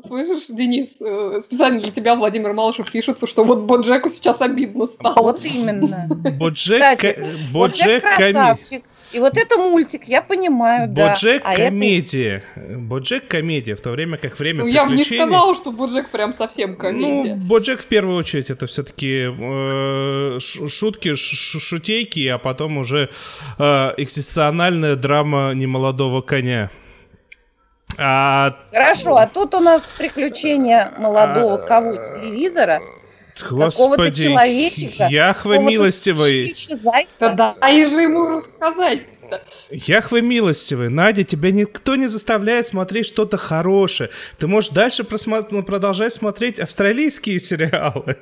слышишь, 0.06 0.48
Денис, 0.50 0.96
э, 1.00 1.40
специально 1.42 1.80
для 1.80 1.90
тебя 1.90 2.14
Владимир 2.14 2.52
Малышев 2.52 2.92
пишет, 2.92 3.16
что 3.24 3.44
вот 3.44 3.60
Боджеку 3.60 4.10
сейчас 4.10 4.42
обидно 4.42 4.84
стало. 4.84 5.14
Вот 5.22 5.42
именно. 5.46 6.06
Боджек, 6.10 6.74
Кстати, 6.74 7.18
Боджек 7.54 7.86
Боджек 7.86 8.04
коми- 8.04 8.32
красавчик. 8.32 8.84
И 9.12 9.18
вот 9.20 9.36
это 9.36 9.56
мультик, 9.56 10.04
я 10.04 10.20
понимаю, 10.20 10.88
да. 10.88 11.10
Боджек 11.10 11.42
А 11.44 11.52
это- 11.54 11.62
комедия. 11.64 12.42
Боджек 12.56 13.28
комедия, 13.28 13.74
в 13.76 13.80
то 13.80 13.90
время 13.90 14.16
как 14.18 14.38
время 14.38 14.64
Ну, 14.64 14.66
я 14.68 14.84
бы 14.84 14.94
не 14.94 15.02
приключений- 15.04 15.22
сказала, 15.22 15.54
что 15.54 15.70
Боджек 15.72 16.10
прям 16.10 16.32
совсем 16.32 16.70
Ну, 16.72 16.76
комедия. 16.76 17.34
Боджек 17.34 17.80
в 17.82 17.86
первую 17.86 18.16
очередь 18.18 18.50
это 18.50 18.66
все-таки 18.66 19.26
шутки, 20.40 21.14
ш- 21.14 21.58
шутейки, 21.60 22.26
а 22.28 22.38
потом 22.38 22.78
уже 22.78 23.08
э, 23.58 23.94
экзистенциальная 23.96 24.96
драма 24.96 25.52
немолодого 25.54 26.20
коня. 26.22 26.70
А, 27.98 28.56
Хорошо, 28.70 29.16
а 29.16 29.26
тут 29.26 29.54
у 29.54 29.60
нас 29.60 29.82
приключения 29.96 30.92
молодого 30.98 31.54
А, 31.54 31.58
кого 31.58 31.92
телевизора, 31.96 32.80
какого-то 33.42 33.86
господи, 33.86 34.26
человечика, 34.26 35.08
Яхве 35.10 35.58
милостивый. 35.58 36.54
Да 37.20 37.54
дай 37.60 37.84
же 37.84 38.02
ему 38.02 38.26
рассказать. 38.28 39.02
Яхве 39.70 40.22
милостивый, 40.22 40.88
Надя, 40.88 41.24
тебя 41.24 41.50
никто 41.50 41.96
не 41.96 42.06
заставляет 42.06 42.66
смотреть 42.66 43.06
что-то 43.06 43.36
хорошее. 43.36 44.10
Ты 44.38 44.46
можешь 44.46 44.70
дальше 44.70 45.04
ну, 45.50 45.62
продолжать 45.62 46.14
смотреть 46.14 46.60
австралийские 46.60 47.40
сериалы. 47.40 48.16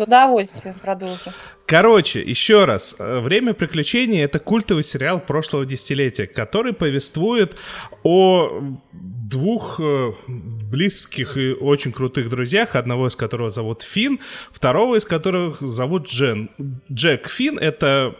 С 0.00 0.02
удовольствием 0.02 0.76
продолжу. 0.80 1.30
Короче, 1.66 2.22
еще 2.22 2.64
раз. 2.64 2.96
э, 2.98 3.20
«Время 3.20 3.52
приключений»— 3.52 4.20
это 4.24 4.38
культовый 4.38 4.82
сериал 4.82 5.20
прошлого 5.20 5.66
десятилетия, 5.66 6.26
который 6.26 6.72
повествует 6.72 7.58
о 8.02 8.62
двух 8.92 9.78
э, 9.78 10.12
близких 10.26 11.36
и 11.36 11.52
очень 11.52 11.92
крутых 11.92 12.30
друзьях, 12.30 12.76
одного 12.76 13.08
из 13.08 13.16
которого 13.16 13.50
зовут 13.50 13.82
Финн, 13.82 14.20
второго 14.50 14.96
из 14.96 15.04
которых 15.04 15.60
зовут 15.60 16.08
Джен. 16.08 16.48
Джек 16.90 17.28
Финн— 17.28 17.58
это 17.60 18.16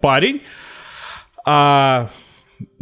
парень, 0.00 0.42
а 1.44 2.08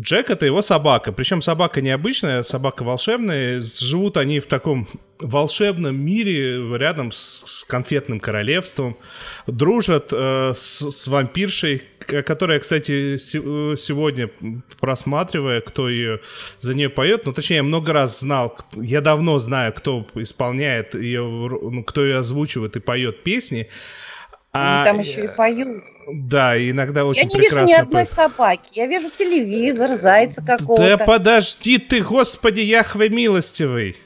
Джек 0.01 0.31
это 0.31 0.47
его 0.47 0.63
собака. 0.63 1.13
Причем 1.13 1.43
собака 1.43 1.81
необычная, 1.81 2.43
собака 2.43 2.85
волшебная. 2.85 3.61
Живут 3.61 4.17
они 4.17 4.41
в 4.41 4.47
таком 4.47 4.87
волшебном 5.19 6.01
мире 6.05 6.77
рядом 6.77 7.11
с, 7.13 7.65
конфетным 7.69 8.21
королевством. 8.21 8.97
Дружат 9.47 10.09
э, 10.13 10.53
с, 10.55 10.91
с 10.91 11.09
вампиршей, 11.09 11.83
которая, 11.99 12.61
кстати, 12.61 13.15
э, 13.15 13.19
сегодня 13.19 14.31
просматривая, 14.79 15.61
кто 15.61 15.89
ее 15.89 16.21
за 16.61 16.75
нее 16.75 16.91
поет, 16.91 17.25
ну 17.25 17.33
точнее, 17.33 17.57
я 17.57 17.63
много 17.63 17.93
раз 17.93 18.21
знал, 18.21 18.57
я 18.75 19.01
давно 19.01 19.39
знаю, 19.39 19.73
кто 19.73 20.07
исполняет 20.15 20.95
ее, 20.95 21.23
ну, 21.23 21.83
кто 21.85 22.05
ее 22.05 22.19
озвучивает 22.19 22.77
и 22.77 22.81
поет 22.81 23.23
песни. 23.23 23.69
Они 24.53 24.83
А, 24.83 24.85
там 24.85 25.01
еще 25.01 25.25
и 25.25 25.29
поют. 25.29 25.83
Да, 26.13 26.57
иногда 26.59 27.05
очень 27.05 27.29
Я 27.29 27.29
не 27.29 27.41
вижу 27.41 27.65
ни 27.65 27.73
одной 27.73 28.07
собаки. 28.07 28.71
Я 28.73 28.87
вижу 28.87 29.11
телевизор, 29.11 29.95
зайца 29.95 30.43
Да 30.43 30.59
какого-то. 30.59 31.05
подожди 31.05 31.79
ты, 31.79 32.01
господи, 32.03 32.61
Яхве 32.61 33.09
милостивый. 33.09 33.97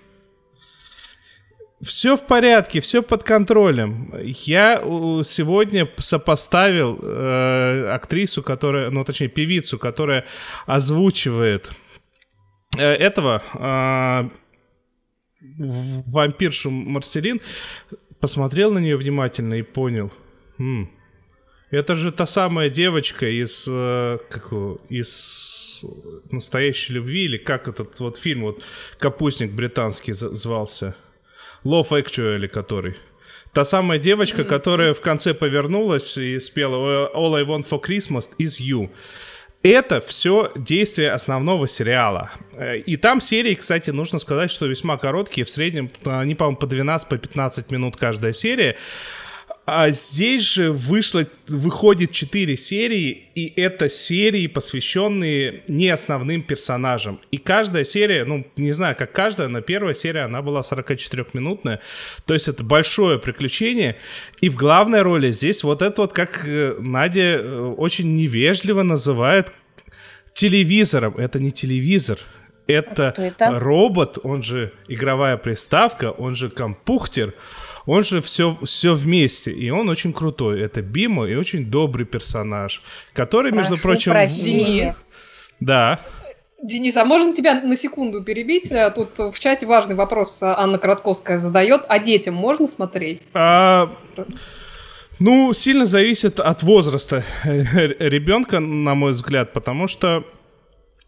Все 1.81 2.17
в 2.17 2.26
порядке, 2.26 2.81
все 2.81 3.02
под 3.02 3.23
контролем. 3.23 4.12
Я 4.25 4.81
э, 4.83 5.23
сегодня 5.25 5.88
сопоставил 5.99 6.99
э, 7.00 7.90
актрису, 7.93 8.43
которая, 8.43 8.90
ну 8.90 9.05
точнее 9.05 9.28
певицу, 9.28 9.78
которая 9.78 10.25
озвучивает 10.67 11.71
э, 12.76 12.83
этого 12.85 13.43
э, 13.55 14.28
вампиршу 15.40 16.71
Марселин, 16.71 17.40
посмотрел 18.19 18.73
на 18.73 18.78
нее 18.78 18.97
внимательно 18.97 19.55
и 19.55 19.62
понял. 19.62 20.12
«М, 20.59 20.90
это 21.70 21.96
же 21.96 22.12
та 22.12 22.26
самая 22.26 22.70
девочка 22.70 23.26
из, 23.26 23.64
э, 23.68 24.18
как 24.31 24.52
из 24.88 25.85
настоящей 26.31 26.94
любви, 26.94 27.24
или 27.24 27.37
как 27.37 27.68
этот 27.68 28.00
вот 28.00 28.16
фильм, 28.16 28.42
вот 28.42 28.62
капустник 28.98 29.52
британский 29.52 30.12
звался. 30.12 30.94
Love 31.64 31.90
Actually, 31.90 32.48
который. 32.48 32.96
Та 33.52 33.64
самая 33.64 33.98
девочка, 33.98 34.44
которая 34.44 34.94
в 34.94 35.00
конце 35.00 35.35
повернулась 35.35 36.16
и 36.16 36.38
спела 36.38 37.11
All 37.14 37.35
I 37.35 37.42
Want 37.44 37.68
for 37.68 37.83
Christmas 37.83 38.31
is 38.38 38.61
You. 38.61 38.90
Это 39.62 40.00
все 40.00 40.52
действие 40.54 41.11
основного 41.11 41.66
сериала. 41.66 42.31
Э, 42.52 42.78
И 42.78 42.96
там 42.96 43.20
серии, 43.20 43.54
кстати, 43.54 43.90
нужно 43.90 44.20
сказать, 44.20 44.52
что 44.52 44.66
весьма 44.66 44.98
короткие. 44.98 45.44
В 45.44 45.50
среднем 45.50 45.90
они, 46.04 46.37
по-моему, 46.37 46.59
по 46.59 46.66
12, 46.66 47.09
по 47.09 47.18
15 47.18 47.70
минут 47.72 47.96
каждая 47.96 48.33
серия. 48.33 48.76
А 49.70 49.90
здесь 49.90 50.44
же 50.44 50.72
вышло, 50.72 51.26
выходит 51.46 52.11
4 52.12 52.57
серии, 52.57 53.28
и 53.35 53.52
это 53.54 53.90
серии, 53.90 54.46
посвященные 54.46 55.62
не 55.68 55.90
основным 55.90 56.40
персонажам. 56.40 57.20
И 57.31 57.37
каждая 57.37 57.85
серия, 57.85 58.24
ну, 58.24 58.46
не 58.57 58.72
знаю, 58.72 58.96
как 58.96 59.12
каждая, 59.12 59.48
но 59.48 59.61
первая 59.61 59.94
серия, 59.94 60.22
она 60.22 60.40
была 60.40 60.62
44-минутная. 60.62 61.81
То 62.24 62.33
есть 62.33 62.48
это 62.48 62.64
большое 62.64 63.18
приключение. 63.18 63.96
И 64.40 64.48
в 64.48 64.57
главной 64.57 65.02
роли 65.02 65.33
здесь 65.33 65.62
вот 65.62 65.83
это 65.83 66.00
вот, 66.00 66.14
как 66.14 66.46
э, 66.46 66.74
Надя 66.78 67.20
э, 67.20 67.74
очень 67.76 68.14
невежливо 68.14 68.83
называет 68.83 69.52
телевизором. 70.33 71.18
Это 71.18 71.40
не 71.40 71.52
телевизор. 71.52 72.18
Это, 72.66 73.14
А 73.14 73.22
это? 73.22 73.59
робот, 73.59 74.18
он 74.22 74.42
же 74.42 74.72
игровая 74.88 75.37
приставка, 75.37 76.11
он 76.11 76.35
же 76.37 76.48
компьютер, 76.48 77.35
он 77.88 78.05
же 78.05 78.20
все, 78.20 78.57
все 78.64 78.94
вместе, 78.94 79.51
и 79.51 79.70
он 79.70 79.88
очень 79.88 80.12
крутой. 80.12 80.61
Это 80.61 80.83
Бимо 80.83 81.27
и 81.27 81.35
очень 81.35 81.64
добрый 81.70 82.05
персонаж, 82.05 82.83
который, 83.14 83.51
между 83.51 83.74
Прошу 83.74 83.83
прочим... 83.83 84.12
прощения. 84.12 84.94
Да. 85.59 86.01
Денис, 86.62 86.96
а 86.96 87.05
можно 87.05 87.35
тебя 87.35 87.61
на 87.62 87.77
секунду 87.77 88.22
перебить? 88.22 88.70
А 88.72 88.90
Тут 88.90 89.16
в 89.18 89.38
чате 89.38 89.64
важный 89.64 89.94
вопрос 89.94 90.38
Анна 90.42 90.79
Коротковская 90.79 91.38
задает. 91.38 91.83
А 91.88 91.98
детям 91.98 92.35
можно 92.35 92.68
смотреть? 92.68 93.22
А, 93.33 93.90
ну, 95.18 95.53
сильно 95.53 95.87
зависит 95.87 96.40
от 96.40 96.62
возраста 96.62 97.24
ребенка, 97.44 98.61
на 98.61 98.94
мой 98.94 99.12
взгляд, 99.12 99.53
потому 99.53 99.87
что 99.88 100.24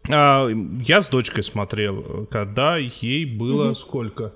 а, 0.09 0.47
я 0.85 1.01
с 1.01 1.07
дочкой 1.09 1.43
смотрел, 1.43 2.27
когда 2.31 2.77
ей 2.77 3.25
было 3.25 3.65
Мгм. 3.65 3.75
сколько? 3.75 4.33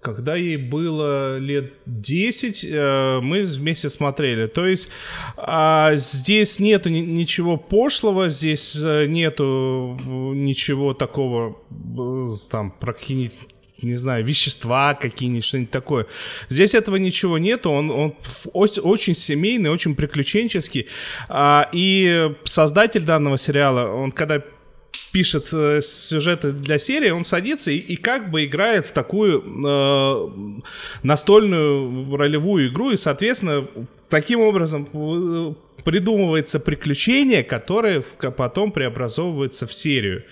Когда 0.00 0.34
ей 0.34 0.56
было 0.56 1.36
лет 1.36 1.74
10, 1.84 2.64
э, 2.64 3.20
мы 3.22 3.44
вместе 3.44 3.90
смотрели. 3.90 4.46
То 4.46 4.66
есть 4.66 4.88
а, 5.36 5.94
здесь 5.96 6.58
нету 6.58 6.88
ни- 6.88 7.00
ничего 7.00 7.58
пошлого, 7.58 8.30
здесь 8.30 8.74
э, 8.82 9.04
нету 9.06 9.98
ничего 10.06 10.94
такого 10.94 11.58
э, 11.70 12.26
там 12.50 12.70
про 12.70 12.94
какие-нибудь 12.94 13.34
не 13.82 13.96
знаю, 13.96 14.24
вещества 14.24 14.94
какие-нибудь, 14.94 15.44
что-нибудь 15.44 15.70
такое. 15.70 16.06
Здесь 16.48 16.74
этого 16.74 16.96
ничего 16.96 17.38
нету, 17.38 17.70
он, 17.70 17.90
он 17.90 18.14
очень 18.52 19.14
семейный, 19.14 19.70
очень 19.70 19.94
приключенческий. 19.94 20.86
А, 21.28 21.68
и 21.72 22.32
создатель 22.44 23.02
данного 23.02 23.38
сериала, 23.38 23.90
он 23.90 24.12
когда 24.12 24.42
пишет 25.12 25.48
э, 25.52 25.80
сюжеты 25.82 26.52
для 26.52 26.78
серии, 26.78 27.10
он 27.10 27.24
садится 27.24 27.70
и, 27.70 27.76
и 27.76 27.96
как 27.96 28.30
бы 28.30 28.44
играет 28.44 28.86
в 28.86 28.92
такую 28.92 29.42
э, 29.42 30.60
настольную 31.02 32.16
ролевую 32.16 32.68
игру, 32.68 32.90
и, 32.90 32.96
соответственно, 32.96 33.66
таким 34.08 34.40
образом 34.40 34.88
э, 34.92 35.54
придумывается 35.84 36.60
приключение, 36.60 37.42
которое 37.42 38.00
потом 38.00 38.72
преобразовывается 38.72 39.66
в 39.66 39.72
серию. 39.72 40.24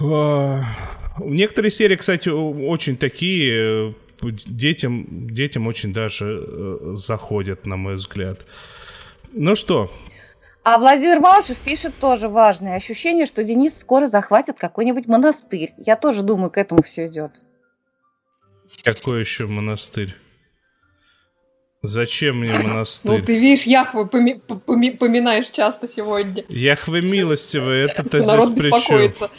А, 0.00 0.60
Некоторые 1.18 1.70
серии, 1.70 1.96
кстати, 1.96 2.30
очень 2.30 2.96
такие, 2.96 3.92
э, 4.22 4.30
детям, 4.46 5.06
детям 5.28 5.66
очень 5.66 5.92
даже 5.92 6.94
заходят, 6.94 7.66
на 7.66 7.76
мой 7.76 7.96
взгляд. 7.96 8.46
Ну 9.32 9.54
что, 9.56 9.90
А 10.64 10.78
Владимир 10.78 11.18
Малышев 11.18 11.58
пишет 11.58 11.98
тоже 11.98 12.28
важное 12.28 12.76
ощущение, 12.76 13.26
что 13.26 13.42
Денис 13.42 13.76
скоро 13.76 14.06
захватит 14.06 14.58
какой-нибудь 14.58 15.06
монастырь. 15.06 15.72
Я 15.76 15.96
тоже 15.96 16.22
думаю, 16.22 16.50
к 16.50 16.58
этому 16.58 16.82
все 16.82 17.06
идет. 17.06 17.40
какой 18.84 19.20
еще 19.20 19.46
монастырь? 19.46 20.14
Зачем 21.82 22.38
мне 22.38 22.52
Ну, 22.62 22.68
монастырь? 22.68 23.24
ты 23.24 23.38
видишь, 23.40 23.66
Яхвы 23.66 24.06
поми- 24.06 24.40
поми- 24.40 24.96
поминаешь 24.96 25.50
часто 25.50 25.88
сегодня. 25.88 26.44
Яхве 26.48 27.00
милостивый, 27.00 27.80
это 27.84 28.08
ты 28.08 28.24
Народ 28.24 28.50
здесь 28.50 28.64
беспокоится. 28.64 29.30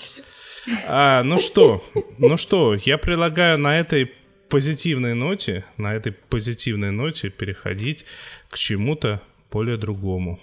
А, 0.88 1.24
ну 1.24 1.40
что, 1.40 1.82
ну 2.18 2.36
что, 2.36 2.76
я 2.76 2.98
предлагаю 2.98 3.58
на 3.58 3.80
этой 3.80 4.12
позитивной 4.50 5.14
ноте, 5.14 5.66
на 5.78 5.94
этой 5.94 6.12
позитивной 6.12 6.92
ноте 6.92 7.30
переходить 7.30 8.06
к 8.50 8.58
чему-то 8.58 9.22
более 9.52 9.78
другому. 9.78 10.40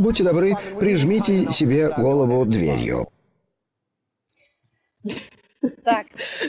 Будьте 0.00 0.24
добры, 0.24 0.56
прижмите 0.78 1.52
себе 1.52 1.90
голову 1.90 2.46
дверью. 2.46 3.08
Так, 5.84 6.06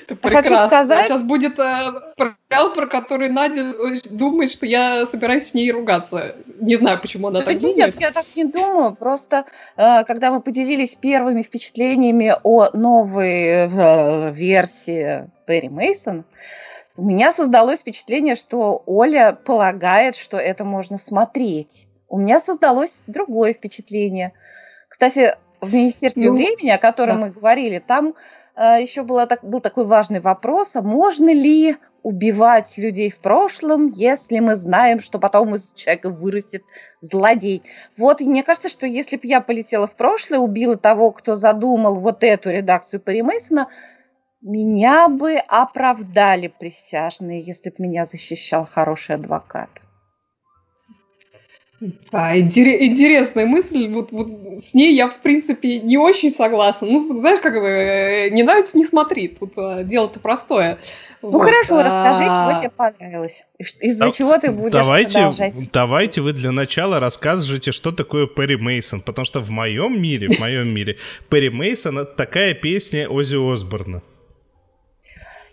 Это 0.08 0.30
Хочу 0.30 0.56
сказать- 0.56 1.08
Сейчас 1.08 1.26
будет 1.26 1.60
э, 1.60 1.92
про 2.16 2.88
который 2.88 3.30
Надя 3.30 3.74
э, 3.74 4.00
думает, 4.10 4.50
что 4.52 4.66
я 4.66 5.06
собираюсь 5.06 5.48
с 5.48 5.54
ней 5.54 5.70
ругаться. 5.70 6.38
Не 6.62 6.78
знаю, 6.78 7.02
почему 7.02 7.28
она 7.28 7.40
Да 7.42 7.48
так 7.48 7.56
нет, 7.62 7.76
думает. 7.76 8.00
я 8.00 8.12
так 8.12 8.26
не 8.38 8.46
думаю. 8.46 8.96
Просто 8.96 9.46
э, 9.76 10.06
когда 10.06 10.32
мы 10.32 10.40
поделились 10.40 10.96
первыми 10.96 11.42
впечатлениями 11.42 12.34
о 12.44 12.70
новой 12.72 13.68
э, 13.68 14.32
версии 14.32 15.30
Перри 15.46 15.68
Мейсон, 15.68 16.24
у 16.96 17.04
меня 17.04 17.34
создалось 17.34 17.80
впечатление, 17.80 18.36
что 18.36 18.82
Оля 18.86 19.34
полагает, 19.34 20.16
что 20.16 20.38
это 20.38 20.64
можно 20.64 20.98
смотреть. 20.98 21.90
У 22.12 22.18
меня 22.18 22.42
создалось 22.42 23.04
другое 23.08 23.54
впечатление. 23.54 24.34
Кстати, 24.90 25.38
в 25.62 25.74
Министерстве 25.74 26.30
Ну, 26.30 26.36
времени, 26.36 26.70
о 26.70 26.78
котором 26.78 27.22
да. 27.22 27.28
мы 27.28 27.32
говорили, 27.32 27.80
там 27.80 28.16
э, 28.58 28.82
еще 28.82 29.04
было 29.04 29.26
так, 29.28 29.46
был 29.46 29.62
такой 29.62 29.86
важный 29.86 30.20
вопрос, 30.20 30.76
а 30.76 30.82
можно 30.82 31.34
ли 31.34 31.78
убивать 32.04 32.78
людей 32.78 33.10
в 33.10 33.20
прошлом, 33.20 33.88
если 33.88 34.40
мы 34.40 34.56
знаем, 34.56 35.00
что 35.00 35.20
потом 35.20 35.56
из 35.56 35.72
человека 35.72 36.10
вырастет 36.10 36.64
злодей. 37.00 37.64
Вот, 37.96 38.20
и 38.20 38.28
мне 38.28 38.44
кажется, 38.44 38.68
что 38.68 38.86
если 38.86 39.16
бы 39.16 39.26
я 39.28 39.40
полетела 39.40 39.88
в 39.88 39.96
прошлое, 39.96 40.40
убила 40.40 40.76
того, 40.76 41.12
кто 41.12 41.36
задумал 41.36 41.96
вот 41.96 42.26
эту 42.26 42.50
редакцию 42.50 43.00
Перри 43.00 43.22
Мейсона, 43.22 43.70
меня 44.42 45.08
бы 45.08 45.36
оправдали 45.36 46.50
присяжные, 46.50 47.40
если 47.40 47.70
бы 47.70 47.76
меня 47.80 48.04
защищал 48.04 48.66
хороший 48.66 49.16
адвокат. 49.16 49.70
Да, 52.12 52.38
интере- 52.38 52.86
интересная 52.86 53.48
мысль. 53.48 53.88
Вот, 53.92 54.12
вот 54.12 54.30
с 54.60 54.74
ней 54.76 54.96
я, 54.96 55.10
в 55.10 55.18
принципе, 55.22 55.80
не 55.80 55.98
очень 55.98 56.30
согласна. 56.30 56.88
Ну, 56.88 57.20
знаешь, 57.20 57.40
как 57.40 57.54
бы, 57.54 57.68
э, 57.68 58.30
не 58.30 58.44
нравится, 58.44 58.78
не 58.78 58.86
смотри. 58.86 59.28
Тут 59.30 59.54
э, 59.58 59.84
дело-то 59.84 60.20
простое. 60.20 60.78
Ну 61.24 61.40
хорошо, 61.40 61.84
расскажи, 61.84 62.24
чего 62.26 62.50
а, 62.50 62.60
тебе 62.60 62.70
понравилось. 62.70 63.46
Из-за 63.60 64.06
Да- 64.06 64.12
чего 64.12 64.38
ты 64.40 64.52
будешь 64.52 64.72
давайте, 64.72 65.14
продолжать. 65.14 65.72
давайте 65.72 66.22
вы 66.22 66.34
для 66.34 66.52
начала 66.52 67.00
расскажете, 67.00 67.72
что 67.72 67.92
такое 67.92 68.26
Перри 68.26 68.58
Мейсон, 68.58 69.02
потому 69.02 69.26
что 69.26 69.40
в 69.40 69.50
моем 69.52 70.02
мире, 70.02 70.30
в 70.30 70.40
моем 70.40 70.70
мире, 70.74 70.98
Перри 71.30 71.50
Мейсон 71.50 72.00
это 72.00 72.16
такая 72.16 72.54
песня 72.56 73.08
Ози 73.08 73.36
Осборна. 73.36 74.02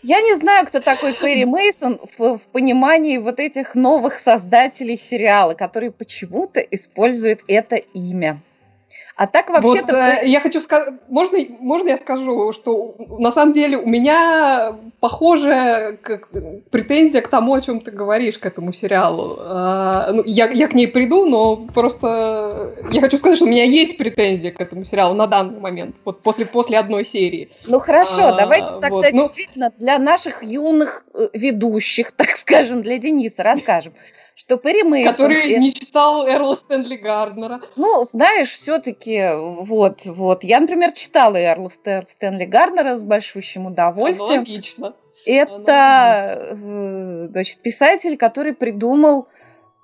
Я 0.03 0.21
не 0.21 0.37
знаю, 0.37 0.65
кто 0.67 0.79
такой 0.81 1.13
Перри 1.13 1.45
Мейсон 1.45 1.99
в, 2.19 2.39
в 2.39 2.43
понимании 2.53 3.19
вот 3.19 3.41
этих 3.41 3.75
новых 3.75 4.21
создателей 4.21 4.97
сериала, 4.97 5.55
которые 5.55 5.91
почему-то 5.91 6.61
используют 6.61 7.41
это 7.49 7.75
имя. 7.75 8.41
А 9.17 9.27
так 9.27 9.49
Вот, 9.51 9.63
вообще-то... 9.65 9.97
э, 9.97 10.25
Пэ- 10.25 10.29
я 10.29 10.41
хочу 10.41 10.61
сказать, 10.61 10.95
можно, 11.09 11.39
можно 11.59 11.89
я 11.89 11.97
скажу, 11.97 12.53
что 12.53 12.95
на 13.19 13.33
самом 13.33 13.53
деле 13.53 13.77
у 13.77 13.87
меня 13.87 14.77
похожая 15.01 15.97
к- 15.97 16.29
претензия 16.71 17.21
к 17.21 17.27
тому, 17.29 17.55
о 17.55 17.61
чем 17.61 17.81
ты 17.81 17.91
говоришь, 17.91 18.39
к 18.39 18.47
этому 18.47 18.73
сериалу. 18.73 19.37
А, 19.41 20.13
ну, 20.13 20.23
я, 20.25 20.49
я 20.51 20.69
к 20.69 20.75
ней 20.75 20.87
приду, 20.87 21.27
но 21.27 21.57
просто 21.57 22.75
я 22.93 23.01
хочу 23.01 23.17
сказать, 23.19 23.39
что 23.39 23.47
у 23.47 23.49
меня 23.49 23.65
есть 23.65 23.99
претензия 23.99 24.53
к 24.53 24.61
этому 24.61 24.85
сериалу 24.85 25.15
на 25.15 25.27
данный 25.27 25.59
момент, 25.59 25.97
вот 26.05 26.23
после, 26.23 26.47
после 26.47 26.79
одной 26.79 27.05
серии. 27.05 27.51
Ну 27.67 27.81
хорошо, 27.81 28.29
А, 28.29 28.33
давайте 28.33 28.69
тогда 28.73 28.89
вот, 28.89 29.07
ну- 29.13 29.23
действительно 29.25 29.73
для 29.79 29.99
наших 29.99 30.45
юных 30.45 31.05
э, 31.15 31.29
ведущих, 31.33 32.13
так 32.17 32.31
скажем, 32.31 32.83
для 32.83 32.99
Дениса 32.99 33.43
расскажем, 33.43 33.95
что 34.39 34.57
Перри 34.57 34.85
Мейсон... 34.85 35.13
который 35.13 35.53
э, 35.53 35.59
не 35.59 35.75
читал 35.75 36.25
Эрла 36.29 36.55
Стэнли 36.55 36.95
Гарднера. 36.95 37.61
Ну, 37.75 38.05
знаешь, 38.05 38.53
все-таки, 38.53 39.31
вот, 39.35 40.07
вот. 40.07 40.45
Я, 40.45 40.61
например, 40.61 40.93
читала 40.93 41.37
Эрла 41.37 41.69
Стэн- 41.69 42.07
Стэнли 42.07 42.45
Гарнера 42.45 42.97
с 42.97 43.03
большущим 43.03 43.67
удовольствием. 43.67 44.43
Аналогично. 44.43 44.95
Это, 45.27 46.51
э, 46.53 47.27
значит, 47.33 47.61
писатель, 47.63 48.17
который 48.17 48.55
придумал 48.55 49.27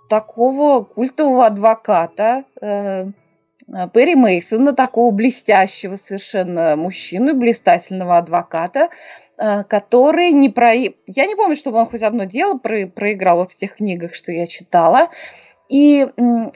такого 0.08 0.84
культового 0.84 1.46
адвоката 1.46 2.44
э, 2.60 3.06
э, 3.06 3.88
Перри 3.92 4.14
Мейсона, 4.14 4.72
такого 4.72 5.10
блестящего 5.10 5.96
совершенно 5.96 6.76
мужчину, 6.76 7.34
блистательного 7.34 8.18
адвоката, 8.18 8.88
который 9.36 10.30
не 10.32 10.48
про... 10.48 10.72
Я 10.72 11.26
не 11.26 11.34
помню, 11.34 11.56
чтобы 11.56 11.78
он 11.78 11.86
хоть 11.86 12.02
одно 12.02 12.24
дело 12.24 12.56
про- 12.58 12.86
проиграл 12.86 13.38
вот 13.38 13.52
в 13.52 13.56
тех 13.56 13.76
книгах, 13.76 14.14
что 14.14 14.32
я 14.32 14.46
читала. 14.46 15.10
И 15.68 16.06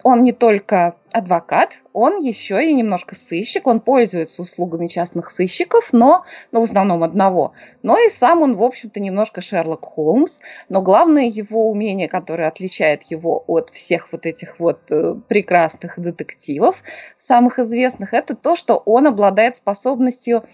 он 0.02 0.22
не 0.22 0.32
только 0.32 0.96
адвокат, 1.12 1.78
он 1.94 2.18
еще 2.18 2.62
и 2.62 2.74
немножко 2.74 3.14
сыщик, 3.14 3.66
он 3.66 3.80
пользуется 3.80 4.42
услугами 4.42 4.86
частных 4.86 5.30
сыщиков, 5.30 5.88
но, 5.92 6.24
ну, 6.52 6.60
в 6.60 6.64
основном 6.64 7.02
одного. 7.02 7.52
Но 7.82 7.98
и 7.98 8.10
сам 8.10 8.42
он, 8.42 8.56
в 8.56 8.62
общем-то, 8.62 9.00
немножко 9.00 9.40
Шерлок 9.40 9.86
Холмс, 9.86 10.40
но 10.68 10.82
главное 10.82 11.24
его 11.24 11.70
умение, 11.70 12.06
которое 12.08 12.48
отличает 12.48 13.04
его 13.04 13.42
от 13.46 13.70
всех 13.70 14.12
вот 14.12 14.26
этих 14.26 14.60
вот 14.60 14.80
э, 14.90 15.14
прекрасных 15.26 15.98
детективов, 15.98 16.82
самых 17.16 17.58
известных, 17.58 18.12
это 18.12 18.36
то, 18.36 18.56
что 18.56 18.76
он 18.76 19.06
обладает 19.06 19.56
способностью 19.56 20.44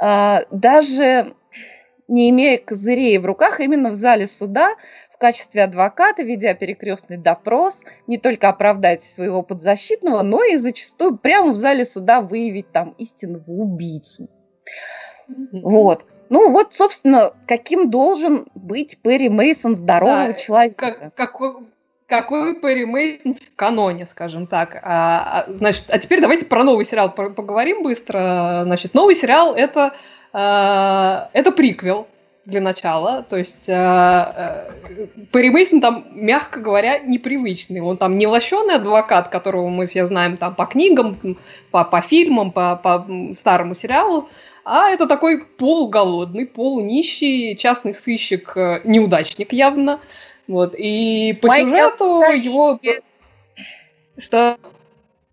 э, 0.00 0.38
даже 0.50 1.36
не 2.10 2.28
имея 2.30 2.58
козырей 2.58 3.16
в 3.18 3.24
руках, 3.24 3.60
именно 3.60 3.90
в 3.90 3.94
зале 3.94 4.26
суда 4.26 4.74
в 5.12 5.18
качестве 5.18 5.64
адвоката, 5.64 6.22
ведя 6.22 6.54
перекрестный 6.54 7.16
допрос, 7.16 7.84
не 8.06 8.18
только 8.18 8.48
оправдать 8.48 9.02
своего 9.02 9.42
подзащитного, 9.42 10.22
но 10.22 10.42
и 10.42 10.56
зачастую 10.56 11.16
прямо 11.18 11.52
в 11.52 11.56
зале 11.56 11.84
суда 11.84 12.20
выявить 12.20 12.72
там 12.72 12.94
истинного 12.98 13.50
убийцу. 13.50 14.28
Вот. 15.52 16.04
Ну 16.28 16.50
вот, 16.50 16.74
собственно, 16.74 17.32
каким 17.46 17.90
должен 17.90 18.46
быть 18.54 18.98
Перри 19.02 19.28
Мейсон 19.28 19.76
здорового 19.76 20.28
Да, 20.28 20.32
человека. 20.34 20.96
Как, 20.98 21.14
какой, 21.14 21.54
какой 22.06 22.60
Перри 22.60 22.86
Мейсон 22.86 23.34
в 23.34 23.56
каноне, 23.56 24.06
скажем 24.06 24.46
так. 24.46 24.80
А, 24.82 25.44
а, 25.46 25.52
значит, 25.52 25.84
а 25.88 25.98
теперь 25.98 26.20
давайте 26.20 26.46
про 26.46 26.64
новый 26.64 26.84
сериал 26.84 27.14
по- 27.14 27.30
поговорим 27.30 27.82
быстро. 27.82 28.62
Значит, 28.64 28.94
новый 28.94 29.14
сериал 29.14 29.54
это, 29.54 29.94
это 30.32 31.52
приквел 31.56 32.06
для 32.44 32.60
начала. 32.60 33.22
То 33.22 33.36
есть 33.36 33.68
а, 33.70 34.22
а, 34.36 34.72
Перри 35.32 35.50
Мейсон 35.50 35.80
там, 35.80 36.06
мягко 36.12 36.60
говоря, 36.60 36.98
непривычный. 36.98 37.80
Он 37.80 37.96
там 37.96 38.18
не 38.18 38.26
лощеный 38.26 38.74
адвокат, 38.74 39.28
которого 39.28 39.68
мы 39.68 39.86
все 39.86 40.06
знаем 40.06 40.36
там 40.36 40.54
по 40.54 40.66
книгам, 40.66 41.38
по, 41.70 41.84
по 41.84 42.00
фильмам, 42.02 42.50
по, 42.50 42.76
по 42.76 43.06
старому 43.34 43.74
сериалу. 43.74 44.28
А 44.64 44.90
это 44.90 45.06
такой 45.06 45.44
полуголодный, 45.44 46.46
полунищий 46.46 47.56
частный 47.56 47.94
сыщик, 47.94 48.52
э, 48.56 48.80
неудачник 48.84 49.52
явно. 49.52 50.00
Вот. 50.46 50.74
И 50.76 51.38
по 51.40 51.48
Майкл 51.48 51.70
сюжету 51.70 52.04
его... 52.32 52.78
Что? 54.18 54.58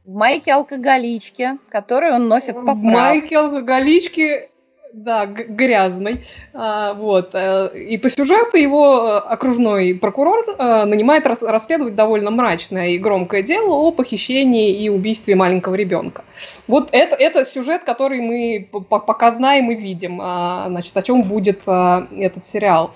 В 0.05 0.13
майке 0.13 0.53
алкоголички, 0.53 1.57
которую 1.67 2.13
он 2.13 2.29
носит 2.29 2.55
по 2.55 2.73
В 2.73 2.77
майке 2.77 3.37
алкоголички, 3.37 4.49
да, 4.97 5.25
г- 5.27 5.43
грязной. 5.47 6.25
А, 6.53 6.93
вот. 6.93 7.29
э, 7.33 7.69
И 7.87 7.97
по 7.97 8.09
сюжету 8.09 8.57
его 8.57 9.07
э, 9.07 9.17
окружной 9.19 9.93
прокурор 9.93 10.43
э, 10.57 10.85
нанимает 10.85 11.25
рас- 11.27 11.43
расследовать 11.43 11.95
довольно 11.95 12.31
мрачное 12.31 12.89
и 12.89 12.97
громкое 12.97 13.43
дело 13.43 13.73
о 13.75 13.91
похищении 13.91 14.71
и 14.73 14.89
убийстве 14.89 15.35
маленького 15.35 15.75
ребенка. 15.75 16.23
Вот 16.67 16.89
это, 16.91 17.15
это 17.15 17.45
сюжет, 17.45 17.83
который 17.83 18.21
мы 18.21 18.67
пока 18.89 19.31
знаем 19.31 19.69
и 19.71 19.75
видим. 19.75 20.19
А, 20.21 20.65
Значит, 20.67 20.97
о 20.97 21.01
чем 21.01 21.21
будет 21.21 21.61
а, 21.67 22.07
этот 22.11 22.45
сериал. 22.45 22.91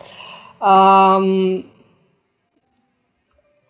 Ам, 0.60 1.64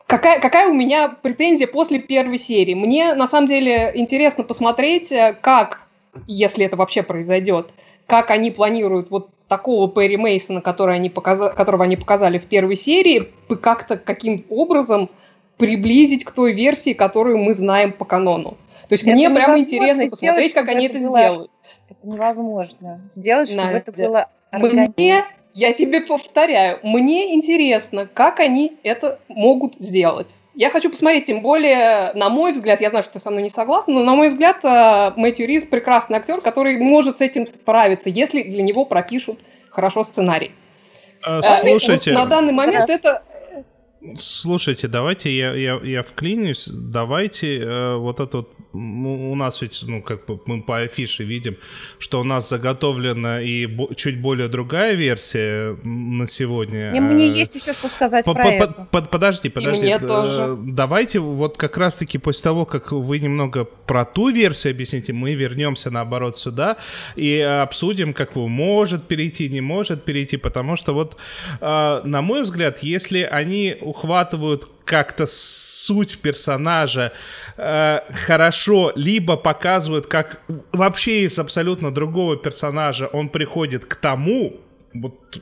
Какая, 0.07 0.41
какая 0.41 0.67
у 0.67 0.73
меня 0.73 1.07
претензия 1.21 1.67
после 1.67 1.99
первой 1.99 2.37
серии? 2.37 2.73
Мне 2.73 3.13
на 3.13 3.27
самом 3.27 3.47
деле 3.47 3.91
интересно 3.93 4.43
посмотреть, 4.43 5.13
как, 5.39 5.87
если 6.27 6.65
это 6.65 6.75
вообще 6.75 7.01
произойдет, 7.03 7.73
как 8.11 8.29
они 8.29 8.51
планируют 8.51 9.09
вот 9.09 9.29
такого 9.47 9.89
Перри 9.89 10.17
Мейсона, 10.17 10.59
который 10.59 10.95
они 10.95 11.09
показа- 11.09 11.49
которого 11.49 11.85
они 11.85 11.95
показали 11.95 12.39
в 12.39 12.45
первой 12.45 12.75
серии, 12.75 13.29
как-то 13.61 13.95
каким 13.95 14.45
образом 14.49 15.09
приблизить 15.55 16.25
к 16.25 16.31
той 16.31 16.51
версии, 16.51 16.91
которую 16.91 17.37
мы 17.37 17.53
знаем 17.53 17.93
по 17.93 18.03
канону. 18.03 18.57
То 18.89 18.93
есть 18.93 19.03
Это 19.03 19.13
мне 19.13 19.29
прямо 19.29 19.57
интересно 19.57 20.07
сделать, 20.07 20.09
посмотреть, 20.11 20.53
как 20.53 20.67
они 20.67 20.87
это 20.87 20.97
это 20.97 21.07
было 21.07 21.19
сделают. 21.19 21.51
Это 21.89 22.07
невозможно. 22.07 23.01
Сделать, 23.09 23.49
чтобы 23.49 23.63
Надя, 23.67 23.77
это 23.77 23.91
было 23.93 24.27
органично. 24.51 24.93
Мне, 24.97 25.23
я 25.53 25.71
тебе 25.71 26.01
повторяю, 26.01 26.79
мне 26.83 27.33
интересно, 27.33 28.09
как 28.13 28.41
они 28.41 28.73
это 28.83 29.19
могут 29.29 29.75
сделать. 29.75 30.33
Я 30.53 30.69
хочу 30.69 30.89
посмотреть, 30.89 31.25
тем 31.25 31.41
более, 31.41 32.11
на 32.13 32.29
мой 32.29 32.51
взгляд, 32.51 32.81
я 32.81 32.89
знаю, 32.89 33.03
что 33.03 33.13
ты 33.13 33.19
со 33.19 33.31
мной 33.31 33.43
не 33.43 33.49
согласна, 33.49 33.93
но 33.93 34.03
на 34.03 34.15
мой 34.15 34.27
взгляд, 34.27 34.63
э, 34.63 35.13
Мэтью 35.15 35.47
Рис 35.47 35.63
прекрасный 35.63 36.17
актер, 36.17 36.41
который 36.41 36.77
может 36.77 37.19
с 37.19 37.21
этим 37.21 37.47
справиться, 37.47 38.09
если 38.09 38.43
для 38.43 38.61
него 38.61 38.83
пропишут 38.83 39.39
хорошо 39.69 40.03
сценарий. 40.03 40.51
А, 41.23 41.39
Э, 41.39 41.59
Слушайте, 41.61 42.11
На 42.11 42.25
данный 42.25 42.51
момент 42.51 42.89
это... 42.89 43.23
Слушайте, 44.17 44.87
давайте 44.87 45.29
я, 45.29 45.53
я, 45.53 45.79
я 45.83 46.01
вклинюсь, 46.03 46.67
давайте 46.67 47.59
э, 47.59 47.95
вот 47.97 48.19
это 48.19 48.37
вот, 48.37 48.49
м, 48.57 48.60
у 48.73 49.35
нас 49.35 49.61
ведь, 49.61 49.83
ну, 49.87 50.01
как 50.01 50.25
бы 50.25 50.39
мы 50.45 50.61
по 50.61 50.79
афише 50.79 51.23
видим, 51.23 51.57
что 51.99 52.19
у 52.21 52.23
нас 52.23 52.49
заготовлена 52.49 53.41
и 53.41 53.65
бо- 53.65 53.93
чуть 53.95 54.19
более 54.21 54.47
другая 54.47 54.93
версия 54.93 55.77
на 55.83 56.25
сегодня. 56.27 56.91
Мне, 56.91 57.01
мне 57.01 57.25
Э, 57.25 57.39
есть 57.41 57.55
еще 57.55 57.73
что 57.73 57.89
сказать 57.89 58.25
по- 58.25 58.33
про 58.33 58.43
по- 58.43 58.47
это. 58.47 58.67
по- 58.67 58.85
под- 58.85 59.09
Подожди, 59.11 59.49
подожди. 59.49 59.83
мне 59.85 59.95
э, 59.95 59.99
тоже. 59.99 60.57
Давайте 60.61 61.19
вот 61.19 61.57
как 61.57 61.77
раз-таки 61.77 62.17
после 62.17 62.43
того, 62.43 62.65
как 62.65 62.91
вы 62.91 63.19
немного 63.19 63.65
про 63.65 64.05
ту 64.05 64.29
версию 64.29 64.71
объясните, 64.71 65.11
мы 65.13 65.33
вернемся 65.33 65.91
наоборот 65.91 66.37
сюда 66.37 66.77
и 67.15 67.39
обсудим, 67.39 68.13
как 68.13 68.35
вы 68.35 68.47
может 68.47 69.07
перейти, 69.07 69.49
не 69.49 69.61
может 69.61 70.03
перейти, 70.05 70.37
потому 70.37 70.75
что 70.77 70.93
вот, 70.93 71.17
э, 71.59 72.01
на 72.05 72.21
мой 72.21 72.43
взгляд, 72.43 72.83
если 72.83 73.21
они 73.23 73.75
ухватывают 73.81 74.67
как-то 74.85 75.25
суть 75.27 76.19
персонажа 76.19 77.13
э, 77.57 77.99
хорошо, 78.11 78.91
либо 78.95 79.37
показывают, 79.37 80.07
как 80.07 80.41
вообще 80.71 81.23
из 81.23 81.39
абсолютно 81.39 81.93
другого 81.93 82.37
персонажа 82.37 83.07
он 83.07 83.29
приходит 83.29 83.85
к 83.85 83.95
тому, 83.95 84.59
вот 84.93 85.41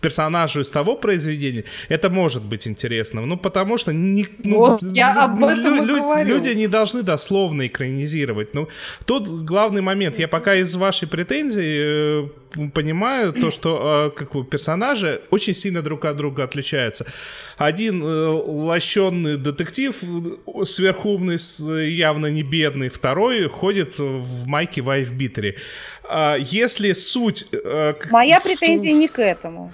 персонажу 0.00 0.60
из 0.60 0.70
того 0.70 0.96
произведения, 0.96 1.64
это 1.88 2.10
может 2.10 2.42
быть 2.42 2.66
интересным. 2.66 3.28
Ну, 3.28 3.36
потому 3.36 3.78
что 3.78 3.92
не, 3.92 4.26
ну, 4.44 4.58
Вот, 4.58 4.82
я 4.82 5.24
об 5.24 5.42
этом 5.44 5.84
и 5.84 5.86
говорю. 5.86 6.28
люди 6.28 6.48
не 6.50 6.68
должны 6.68 7.02
дословно 7.02 7.66
экранизировать. 7.66 8.54
Ну, 8.54 8.68
тут 9.04 9.28
главный 9.28 9.82
момент. 9.82 10.18
Я 10.18 10.28
пока 10.28 10.54
из 10.54 10.74
вашей 10.74 11.08
претензии 11.08 12.24
э, 12.24 12.68
понимаю 12.72 13.32
то, 13.32 13.50
что 13.50 14.12
э, 14.14 14.18
как 14.18 14.32
бы, 14.32 14.44
персонажи 14.44 15.22
очень 15.30 15.54
сильно 15.54 15.82
друг 15.82 16.04
от 16.04 16.16
друга 16.16 16.44
отличаются. 16.44 17.06
Один 17.56 18.02
э, 18.02 18.06
лощенный 18.06 19.36
детектив, 19.36 19.94
сверхумный, 20.64 21.38
явно 21.90 22.26
не 22.26 22.42
бедный. 22.42 22.88
Второй 22.88 23.48
ходит 23.48 23.98
в 23.98 24.46
майке 24.46 24.82
вайфбитере. 24.82 25.56
А 25.93 25.93
если 26.38 26.92
суть... 26.92 27.48
э, 27.52 27.92
к- 27.94 28.10
Моя 28.10 28.40
претензия 28.40 28.92
не 28.92 29.08
к 29.08 29.18
этому. 29.18 29.72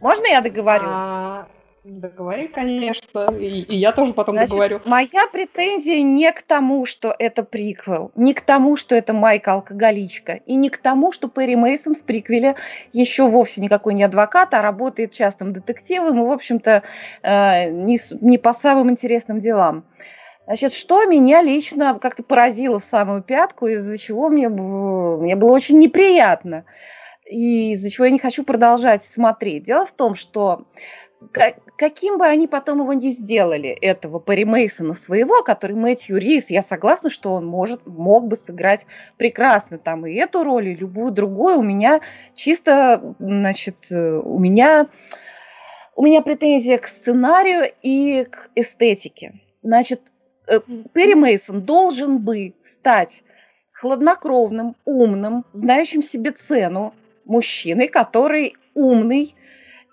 Можно 0.00 0.26
я 0.26 0.40
договорю? 0.40 0.84
А, 0.86 1.46
Договори, 1.84 2.46
конечно, 2.46 3.36
и, 3.36 3.62
и 3.62 3.76
я 3.76 3.90
тоже 3.90 4.12
потом 4.12 4.36
Значит, 4.36 4.50
договорю. 4.50 4.80
моя 4.84 5.26
претензия 5.32 6.00
не 6.02 6.30
к 6.32 6.42
тому, 6.42 6.86
что 6.86 7.12
это 7.18 7.42
приквел, 7.42 8.12
не 8.14 8.34
к 8.34 8.40
тому, 8.40 8.76
что 8.76 8.94
это 8.94 9.12
Майка 9.12 9.54
алкоголичка, 9.54 10.34
и 10.34 10.54
не 10.54 10.70
к 10.70 10.78
тому, 10.78 11.10
что 11.10 11.26
Перри 11.26 11.56
Мейсон 11.56 11.96
в 11.96 12.04
приквеле 12.04 12.54
еще 12.92 13.28
вовсе 13.28 13.60
никакой 13.60 13.94
не 13.94 14.04
адвокат, 14.04 14.54
а 14.54 14.62
работает 14.62 15.10
частным 15.10 15.52
детективом 15.52 16.22
и, 16.22 16.24
в 16.24 16.30
общем-то, 16.30 16.84
э, 17.24 17.70
не 17.70 18.38
по 18.38 18.52
самым 18.52 18.88
интересным 18.88 19.40
делам. 19.40 19.84
Значит, 20.46 20.72
что 20.72 21.04
меня 21.04 21.40
лично 21.42 21.98
как-то 22.00 22.22
поразило 22.22 22.80
в 22.80 22.84
самую 22.84 23.22
пятку, 23.22 23.68
из-за 23.68 23.96
чего 23.96 24.28
мне, 24.28 24.48
мне 24.48 25.36
было 25.36 25.52
очень 25.52 25.78
неприятно, 25.78 26.64
и 27.24 27.72
из-за 27.72 27.90
чего 27.90 28.06
я 28.06 28.10
не 28.10 28.18
хочу 28.18 28.42
продолжать 28.44 29.04
смотреть. 29.04 29.64
Дело 29.64 29.86
в 29.86 29.92
том, 29.92 30.16
что 30.16 30.66
ка- 31.30 31.54
каким 31.76 32.18
бы 32.18 32.26
они 32.26 32.48
потом 32.48 32.80
его 32.80 32.92
ни 32.92 33.10
сделали, 33.10 33.68
этого 33.68 34.20
Перри 34.20 34.44
Мейсона 34.44 34.94
своего, 34.94 35.42
который 35.44 35.76
Мэтью 35.76 36.18
Рис, 36.18 36.50
я 36.50 36.62
согласна, 36.62 37.08
что 37.08 37.34
он 37.34 37.46
может, 37.46 37.86
мог 37.86 38.26
бы 38.26 38.34
сыграть 38.34 38.86
прекрасно 39.18 39.78
там 39.78 40.06
и 40.06 40.14
эту 40.14 40.42
роль, 40.42 40.68
и 40.68 40.74
любую 40.74 41.12
другую. 41.12 41.58
У 41.58 41.62
меня 41.62 42.00
чисто, 42.34 43.14
значит, 43.20 43.76
э, 43.92 44.20
у 44.24 44.38
меня, 44.40 44.88
у 45.94 46.02
меня 46.02 46.20
претензия 46.20 46.78
к 46.78 46.88
сценарию 46.88 47.72
и 47.82 48.24
к 48.24 48.50
эстетике. 48.56 49.34
Значит, 49.62 50.00
Перри 50.46 51.14
Мейсон 51.14 51.62
должен 51.62 52.18
бы 52.18 52.54
стать 52.62 53.22
хладнокровным, 53.72 54.76
умным, 54.84 55.44
знающим 55.52 56.02
себе 56.02 56.32
цену 56.32 56.94
мужчиной, 57.24 57.88
который 57.88 58.56
умный, 58.74 59.34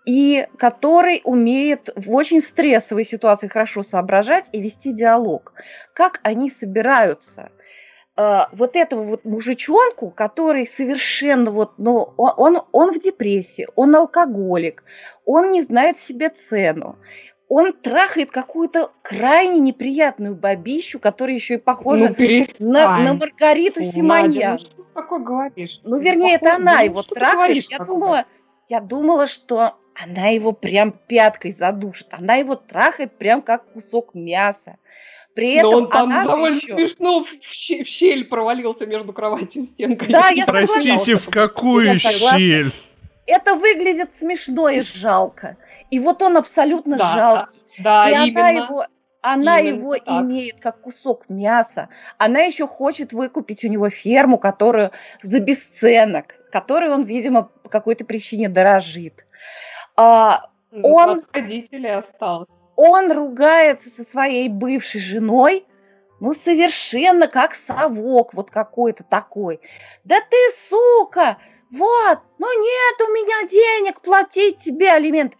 и 0.05 0.47
который 0.57 1.21
умеет 1.23 1.89
в 1.95 2.11
очень 2.13 2.41
стрессовой 2.41 3.05
ситуации 3.05 3.47
хорошо 3.47 3.83
соображать 3.83 4.49
и 4.53 4.61
вести 4.61 4.91
диалог. 4.91 5.53
Как 5.93 6.19
они 6.23 6.49
собираются 6.49 7.51
э, 8.17 8.39
вот 8.51 8.75
этого 8.75 9.03
вот 9.03 9.25
мужичонку, 9.25 10.09
который 10.09 10.65
совершенно 10.65 11.51
вот, 11.51 11.73
ну, 11.77 12.13
он, 12.17 12.61
он 12.71 12.91
в 12.91 12.99
депрессии, 12.99 13.67
он 13.75 13.95
алкоголик, 13.95 14.83
он 15.25 15.51
не 15.51 15.61
знает 15.61 15.99
себе 15.99 16.29
цену, 16.29 16.97
он 17.49 17.73
трахает 17.73 18.29
какую-то 18.29 18.91
крайне 19.01 19.59
неприятную 19.59 20.35
бабищу, 20.35 20.99
которая 20.99 21.35
еще 21.35 21.55
и 21.55 21.57
похожа 21.57 22.09
ну, 22.09 22.13
перестань. 22.13 22.67
на, 22.67 22.97
на 22.99 23.13
Маргариту 23.15 23.83
Симоньян. 23.83 24.53
ну 24.53 24.57
что 24.59 24.83
ты 24.83 24.83
такое 24.93 25.19
говоришь? 25.19 25.81
Ну, 25.83 25.97
вернее, 25.97 26.35
это 26.35 26.55
она 26.55 26.77
ну, 26.77 26.85
его 26.85 27.01
трахает. 27.01 27.35
говоришь 27.35 27.65
Я 27.71 27.79
такое? 27.79 27.95
думала, 27.95 28.25
я 28.69 28.79
думала, 28.79 29.25
что 29.25 29.73
она 29.95 30.27
его 30.27 30.51
прям 30.53 30.91
пяткой 30.91 31.51
задушит. 31.51 32.07
Она 32.11 32.35
его 32.35 32.55
трахает 32.55 33.17
прям 33.17 33.41
как 33.41 33.65
кусок 33.73 34.13
мяса. 34.13 34.77
При 35.33 35.59
Но 35.61 35.69
этом 35.69 35.83
он 35.83 35.89
там 35.89 36.03
она 36.09 36.25
довольно 36.25 36.55
еще- 36.55 36.75
смешно 36.75 37.23
в, 37.23 37.29
щель, 37.41 38.25
провалился 38.25 38.85
между 38.85 39.11
кроватью 39.11 39.63
и 39.63 39.65
стенкой. 39.65 40.09
Да, 40.09 40.29
я 40.29 40.45
Простите, 40.45 41.15
в 41.15 41.29
какую 41.29 41.93
Я 41.93 41.95
щель? 41.97 42.71
Это 43.29 43.53
выглядит 43.55 44.13
смешно 44.15 44.69
и 44.69 44.81
жалко. 44.81 45.55
И 45.91 45.99
вот 45.99 46.21
он 46.23 46.37
абсолютно 46.37 46.97
Да, 46.97 47.13
жалкий. 47.13 47.61
Да, 47.77 48.09
и 48.09 48.13
она 48.13 48.25
именно. 48.51 48.63
его, 48.65 48.85
она 49.21 49.59
Именно 49.59 49.75
его 49.77 49.97
так. 49.97 50.07
имеет 50.23 50.59
как 50.59 50.81
кусок 50.81 51.29
мяса. 51.29 51.89
Она 52.17 52.39
еще 52.39 52.65
хочет 52.65 53.13
выкупить 53.13 53.63
у 53.63 53.67
него 53.67 53.89
ферму, 53.91 54.39
которую 54.39 54.91
за 55.21 55.39
бесценок, 55.39 56.35
которой 56.51 56.89
он, 56.89 57.03
видимо, 57.03 57.43
по 57.43 57.69
какой-то 57.69 58.03
причине 58.03 58.49
дорожит. 58.49 59.25
А, 59.95 60.47
Ну, 60.71 60.87
он- 60.93 61.23
родителей 61.31 61.91
осталось. 61.95 62.47
он 62.75 63.11
ругается 63.11 63.89
со 63.89 64.03
своей 64.03 64.49
бывшей 64.49 65.01
женой, 65.01 65.65
ну, 66.19 66.33
совершенно 66.33 67.27
как 67.27 67.53
совок 67.53 68.33
вот 68.33 68.49
какой-то 68.49 69.03
такой. 69.03 69.59
Да 70.03 70.15
ты, 70.19 70.37
сука, 70.67 71.37
вот, 71.71 72.19
ну 72.37 72.47
нет 72.61 73.01
у 73.07 73.11
меня 73.13 73.47
денег 73.47 74.01
платить 74.01 74.57
тебе 74.57 74.91
алимент. 74.91 75.33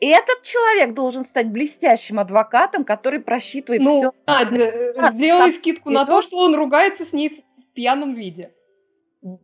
Этот 0.00 0.42
человек 0.42 0.92
должен 0.94 1.24
стать 1.24 1.48
блестящим 1.48 2.18
адвокатом, 2.18 2.84
который 2.84 3.20
просчитывает 3.20 3.82
Ну, 3.82 3.98
все. 3.98 4.12
Э, 4.26 4.92
Да, 4.94 5.10
сделай 5.12 5.52
скидку 5.52 5.90
на 5.90 6.02
И 6.02 6.06
то, 6.06 6.10
то- 6.16 6.22
что 6.22 6.36
он 6.38 6.54
ругается 6.54 7.04
с 7.04 7.12
ней 7.14 7.44
в 7.58 7.74
пьяном 7.74 8.14
виде. 8.14 8.52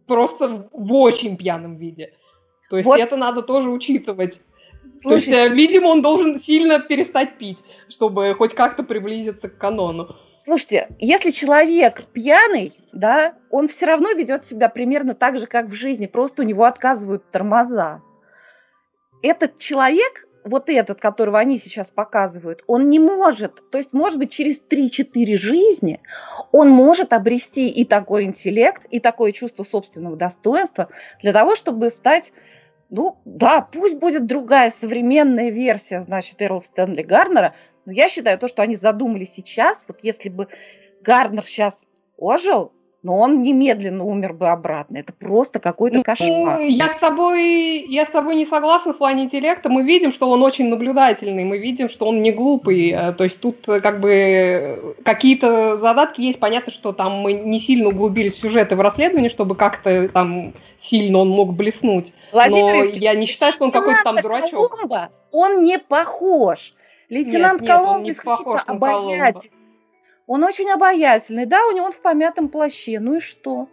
Просто 0.07 0.69
в 0.73 0.93
очень 0.93 1.37
пьяном 1.37 1.77
виде. 1.79 2.13
То 2.69 2.77
есть 2.77 2.87
Вот. 2.87 3.01
это 3.01 3.17
надо 3.17 3.43
тоже 3.43 3.71
учитывать. 3.71 4.41
То 5.03 5.15
есть, 5.15 5.27
Слушайте, 5.27 5.53
э, 5.53 5.55
видимо, 5.55 5.89
он 5.89 6.03
должен 6.03 6.39
сильно 6.39 6.79
перестать 6.79 7.37
пить, 7.37 7.59
чтобы 7.89 8.35
хоть 8.35 8.55
как-то 8.55 8.83
приблизиться 8.83 9.49
к 9.49 9.59
канону. 9.59 10.15
Слушайте, 10.37 10.89
если 10.99 11.31
человек 11.31 12.05
пьяный, 12.13 12.73
да, 12.93 13.35
он 13.51 13.69
все 13.69 13.87
равно 13.87 14.13
ведет 14.13 14.45
себя 14.45 14.69
примерно 14.69 15.15
так 15.15 15.39
же, 15.39 15.47
как 15.47 15.67
в 15.67 15.75
жизни, 15.75 16.07
просто 16.07 16.43
у 16.43 16.45
него 16.45 16.65
отказывают 16.65 17.31
тормоза. 17.31 18.01
Этот 19.23 19.59
человек, 19.59 20.27
вот 20.45 20.69
этот, 20.69 21.01
которого 21.01 21.39
они 21.39 21.59
сейчас 21.59 21.91
показывают, 21.91 22.63
он 22.67 22.89
не 22.91 22.99
может, 22.99 23.63
то 23.71 23.79
есть, 23.79 23.93
может 23.93 24.19
быть, 24.19 24.33
через 24.33 24.61
3-4 24.61 25.37
жизни 25.37 26.01
он 26.51 26.69
может 26.71 27.13
обрести 27.13 27.69
и 27.69 27.85
такой 27.85 28.25
интеллект, 28.25 28.85
и 28.91 28.99
такое 29.01 29.33
чувство 29.33 29.63
собственного 29.63 30.17
достоинства 30.17 30.89
для 31.23 31.33
того, 31.33 31.55
чтобы 31.55 31.91
стать 31.91 32.33
ну, 32.93 33.17
да, 33.25 33.63
пусть 33.63 33.97
будет 33.97 34.27
другая 34.27 34.71
современная 34.71 35.51
версия, 35.51 36.03
значит, 36.03 36.43
Эрл 36.43 36.61
Стэнли 36.61 37.03
Гарнера, 37.03 37.55
но 37.87 37.93
я 37.93 38.11
считаю, 38.11 38.39
то, 38.39 38.49
что 38.49 38.61
они 38.61 38.77
задумали 38.77 39.25
сейчас, 39.25 39.87
вот 39.89 40.01
если 40.03 40.29
бы 40.29 40.49
Гарнер 41.01 41.47
сейчас 41.47 41.87
ожил, 42.19 42.75
но 43.03 43.19
он 43.19 43.43
немедленно 43.43 44.05
умер 44.05 44.35
бы 44.35 44.49
обратно. 44.49 44.99
Это 44.99 45.13
просто 45.13 45.59
какой-то 45.59 45.99
Ну, 45.99 46.05
кошмар. 46.05 46.61
я 46.61 46.89
с 46.89 46.97
тобой, 46.97 47.85
я 47.89 48.05
с 48.05 48.09
тобой 48.09 48.37
не 48.37 48.45
согласна 48.45 48.93
в 48.93 48.99
плане 48.99 49.25
интеллекта. 49.25 49.69
Мы 49.69 49.83
видим, 49.83 50.13
что 50.13 50.31
он 50.31 50.43
очень 50.43 50.69
наблюдательный, 50.69 51.45
мы 51.45 51.59
видим, 51.59 51.89
что 51.89 52.07
он 52.07 52.23
не 52.23 52.31
глупый. 52.31 52.91
Э, 52.91 53.13
То 53.13 53.25
есть 53.25 53.41
тут 53.41 53.69
э, 53.69 53.81
как 53.81 54.01
бы 54.01 54.13
э, 54.13 54.93
какие-то 55.05 55.79
задатки 55.79 56.21
есть. 56.21 56.39
Понятно, 56.39 56.71
что 56.71 56.93
там 56.93 57.15
мы 57.15 57.33
не 57.33 57.59
сильно 57.59 57.89
углубились 57.89 58.35
в 58.35 58.39
сюжеты 58.39 58.77
в 58.77 58.81
расследовании, 58.81 59.29
чтобы 59.29 59.57
как-то 59.57 60.09
там 60.09 60.53
сильно 60.77 61.19
он 61.19 61.29
мог 61.29 61.55
блеснуть. 61.55 62.13
Владимир 62.31 62.75
Но 62.75 62.85
Ильич, 62.85 63.03
я 63.03 63.15
не 63.15 63.27
считаю, 63.27 63.53
что 63.53 63.65
он 63.65 63.73
какой-то 63.73 64.05
там 64.05 64.17
дурачок. 64.17 64.71
Коломбо, 64.71 65.11
он 65.33 65.65
не 65.65 65.81
похож. 65.81 66.73
Лейтенант 67.09 67.63
нет, 67.63 67.71
он 67.71 67.77
Коломбо 67.79 68.05
не 68.05 68.13
исключительно 68.13 68.63
обаятельный. 68.65 69.62
Он 70.27 70.45
очень 70.45 70.71
обаятельный. 70.71 71.47
Да, 71.47 71.67
у 71.67 71.73
него 71.73 71.87
он 71.87 71.93
в 71.93 72.01
помятом 72.01 72.49
плаще. 72.49 73.01
Ну 73.01 73.17
и 73.17 73.21
что? 73.21 73.69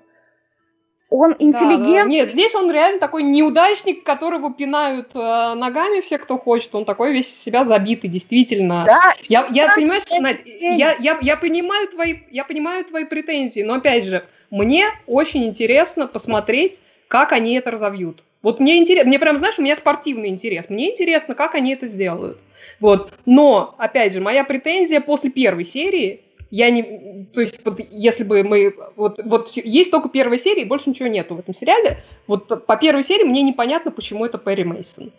Он 1.10 1.32
Да, 1.32 1.38
интеллигент. 1.40 2.04
да. 2.04 2.06
Нет, 2.06 2.32
здесь 2.32 2.54
он 2.54 2.72
реально 2.72 3.00
такой 3.00 3.24
неудачник, 3.24 4.04
которого 4.04 4.54
пинают 4.54 5.10
э, 5.16 5.54
ногами 5.56 6.02
все, 6.02 6.20
кто 6.20 6.38
хочет. 6.38 6.74
Он 6.76 6.86
такой 6.86 7.14
весь 7.14 7.36
себя 7.36 7.64
забитый, 7.64 8.10
действительно. 8.10 8.84
Да, 8.86 9.16
Я, 9.28 9.48
я 9.50 9.74
понимаю, 9.74 10.02
Надь, 10.20 10.42
я, 10.46 10.96
я, 11.00 11.18
я, 11.20 11.36
понимаю 11.36 11.88
твои, 11.88 12.18
я 12.30 12.44
понимаю 12.44 12.86
твои 12.86 13.06
претензии, 13.06 13.62
но 13.62 13.76
опять 13.76 14.06
же, 14.06 14.24
мне 14.52 14.86
очень 15.08 15.46
интересно 15.46 16.06
посмотреть, 16.06 16.80
как 17.08 17.32
они 17.32 17.56
это 17.56 17.72
разовьют. 17.72 18.24
Вот 18.44 18.60
мне 18.60 18.78
интересно, 18.78 19.08
мне 19.10 19.20
прям, 19.20 19.38
знаешь, 19.38 19.58
у 19.60 19.64
меня 19.64 19.76
спортивный 19.76 20.30
интерес. 20.30 20.70
Мне 20.70 20.92
интересно, 20.92 21.34
как 21.34 21.56
они 21.56 21.74
это 21.74 21.88
сделают. 21.88 22.38
Вот. 22.80 23.12
Но, 23.26 23.76
опять 23.78 24.14
же, 24.14 24.22
моя 24.22 24.44
претензия 24.44 25.02
после 25.02 25.30
первой 25.30 25.66
серии, 25.66 26.22
я 26.52 26.72
не, 26.72 27.28
то 27.34 27.42
есть, 27.42 27.64
вот, 27.66 27.80
если 27.80 28.24
бы 28.24 28.44
мы, 28.44 28.76
вот, 28.96 29.20
вот 29.24 29.50
есть 29.52 29.92
только 29.92 30.10
первая 30.10 30.40
серия, 30.40 30.64
и 30.64 30.68
больше 30.68 30.90
ничего 30.90 31.08
нету 31.08 31.36
в 31.36 31.40
этом 31.40 31.54
сериале. 31.54 32.00
Вот 32.28 32.66
по 32.66 32.76
первой 32.78 33.04
серии 33.04 33.24
мне 33.24 33.42
непонятно, 33.44 33.92
почему 33.92 34.26
это 34.26 34.38
Перри 34.38 34.64
Мейсон. 34.64 35.12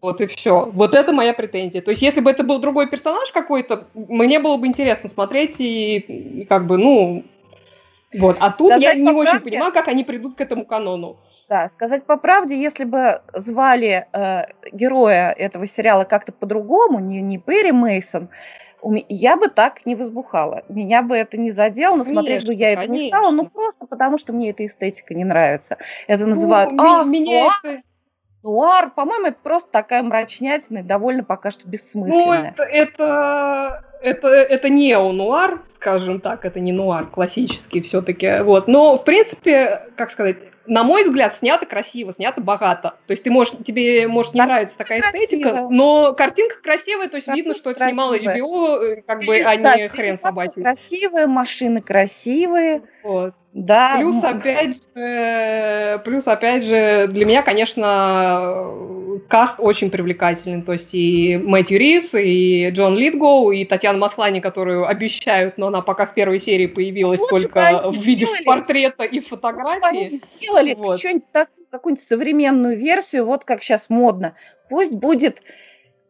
Вот 0.00 0.20
и 0.20 0.26
все. 0.26 0.70
Вот 0.72 0.94
это 0.94 1.12
моя 1.12 1.34
претензия. 1.34 1.82
То 1.82 1.90
есть, 1.90 2.02
если 2.02 2.20
бы 2.20 2.30
это 2.30 2.44
был 2.44 2.58
другой 2.60 2.88
персонаж 2.88 3.30
какой-то, 3.30 3.86
мне 3.94 4.38
было 4.38 4.56
бы 4.56 4.66
интересно 4.66 5.08
смотреть 5.08 5.60
и, 5.60 5.98
и 5.98 6.44
как 6.44 6.66
бы, 6.66 6.78
ну, 6.78 7.24
вот. 8.14 8.36
А 8.40 8.50
тут 8.50 8.70
я 8.70 8.78
Сказать 8.78 8.98
не 8.98 9.12
по 9.12 9.16
очень 9.16 9.32
правде- 9.32 9.50
понимаю, 9.50 9.72
как 9.72 9.88
они 9.88 10.04
придут 10.04 10.36
к 10.36 10.40
этому 10.40 10.64
канону. 10.64 11.18
Да, 11.48 11.68
сказать 11.68 12.04
по 12.04 12.16
правде, 12.16 12.60
если 12.60 12.84
бы 12.84 13.20
звали 13.34 14.06
э, 14.12 14.46
героя 14.72 15.30
этого 15.30 15.66
сериала 15.66 16.04
как-то 16.04 16.32
по-другому, 16.32 16.98
не, 16.98 17.20
не 17.20 17.38
Перри 17.38 17.70
Мейсон, 17.70 18.28
я 19.08 19.36
бы 19.36 19.48
так 19.48 19.84
не 19.86 19.94
возбухала. 19.94 20.64
Меня 20.68 21.02
бы 21.02 21.16
это 21.16 21.36
не 21.36 21.50
задело, 21.50 21.96
но 21.96 22.04
смотреть 22.04 22.42
бы 22.42 22.48
Конечно, 22.48 22.62
я 22.62 22.72
это 22.72 22.86
не 22.86 23.08
стала, 23.08 23.30
ну 23.30 23.38
конечно. 23.38 23.50
просто 23.50 23.86
потому, 23.86 24.18
что 24.18 24.32
мне 24.32 24.50
эта 24.50 24.64
эстетика 24.66 25.14
не 25.14 25.24
нравится. 25.24 25.76
Это 26.06 26.26
называют 26.26 26.72
Ну, 26.72 26.82
ми- 26.82 26.88
«Ах, 26.90 27.06
меня 27.06 27.40
нуар, 27.42 27.52
это- 27.64 27.82
нуар». 28.42 28.90
По-моему, 28.90 29.26
это 29.28 29.38
просто 29.42 29.70
такая 29.70 30.02
мрачнятина 30.02 30.78
и 30.78 30.82
довольно 30.82 31.24
пока 31.24 31.50
что 31.50 31.64
Ну, 31.64 31.70
бессмысленная. 31.72 32.54
это, 32.56 33.84
это, 34.02 34.28
это, 34.28 34.28
это 34.28 34.68
нео-нуар, 34.68 35.60
скажем 35.74 36.20
так, 36.20 36.44
это 36.44 36.60
не 36.60 36.72
нуар 36.72 37.06
классический 37.06 37.80
все-таки. 37.80 38.42
Вот. 38.42 38.68
Но, 38.68 38.98
в 38.98 39.04
принципе, 39.04 39.82
как 39.96 40.10
сказать, 40.10 40.36
на 40.66 40.82
мой 40.82 41.04
взгляд, 41.04 41.36
снято 41.36 41.66
красиво, 41.66 42.12
снято 42.12 42.40
богато. 42.40 42.94
То 43.06 43.12
есть 43.12 43.22
ты 43.22 43.30
можешь, 43.30 43.54
тебе 43.64 44.08
может 44.08 44.34
не 44.34 44.42
нравится 44.42 44.76
такая 44.76 45.00
эстетика, 45.00 45.50
красивая. 45.50 45.68
но 45.70 46.12
картинка 46.14 46.56
красивая, 46.62 47.08
то 47.08 47.16
есть 47.16 47.28
видно, 47.28 47.54
Картинка 47.54 47.58
что 47.58 47.70
это 47.70 47.86
снимал. 47.88 48.14
HBO, 48.14 48.82
э, 48.82 49.02
как 49.06 49.24
бы, 49.24 49.38
а 49.38 49.56
Да, 49.56 49.76
не 49.76 49.88
хрен 49.88 50.18
собачий. 50.18 50.62
красивые, 50.62 51.26
машины 51.26 51.80
красивые. 51.80 52.82
Вот. 53.04 53.34
Да, 53.52 53.96
Плюс, 53.96 54.22
опять 54.22 54.76
же, 54.76 56.02
плюс, 56.04 56.26
опять 56.26 56.62
же, 56.64 57.06
для 57.08 57.24
меня, 57.24 57.42
конечно, 57.42 58.66
каст 59.28 59.58
очень 59.58 59.90
привлекательный. 59.90 60.60
То 60.60 60.74
есть 60.74 60.90
и 60.92 61.40
Мэтью 61.42 61.78
Рис, 61.78 62.14
и 62.14 62.68
Джон 62.70 62.96
Литгоу, 62.96 63.52
и 63.52 63.64
Татьяна 63.64 63.85
Маслани, 63.94 64.40
которую 64.40 64.86
обещают, 64.86 65.58
но 65.58 65.68
она 65.68 65.82
пока 65.82 66.06
в 66.06 66.14
первой 66.14 66.40
серии 66.40 66.66
появилась 66.66 67.20
Лучше 67.20 67.48
только 67.48 67.82
в 67.88 67.94
виде 67.96 68.26
сделали. 68.26 68.44
портрета 68.44 69.04
и 69.04 69.18
Лучше 69.18 69.30
бы 69.30 69.38
они 69.48 69.58
фотографии. 69.58 70.20
сделали 70.34 70.74
Вот. 70.74 70.98
что-нибудь 70.98 71.30
такую, 71.32 71.66
какую-нибудь 71.70 72.04
современную 72.04 72.76
версию, 72.76 73.26
вот 73.26 73.44
как 73.44 73.62
сейчас 73.62 73.88
модно. 73.88 74.34
Пусть 74.68 74.92
будет 74.94 75.42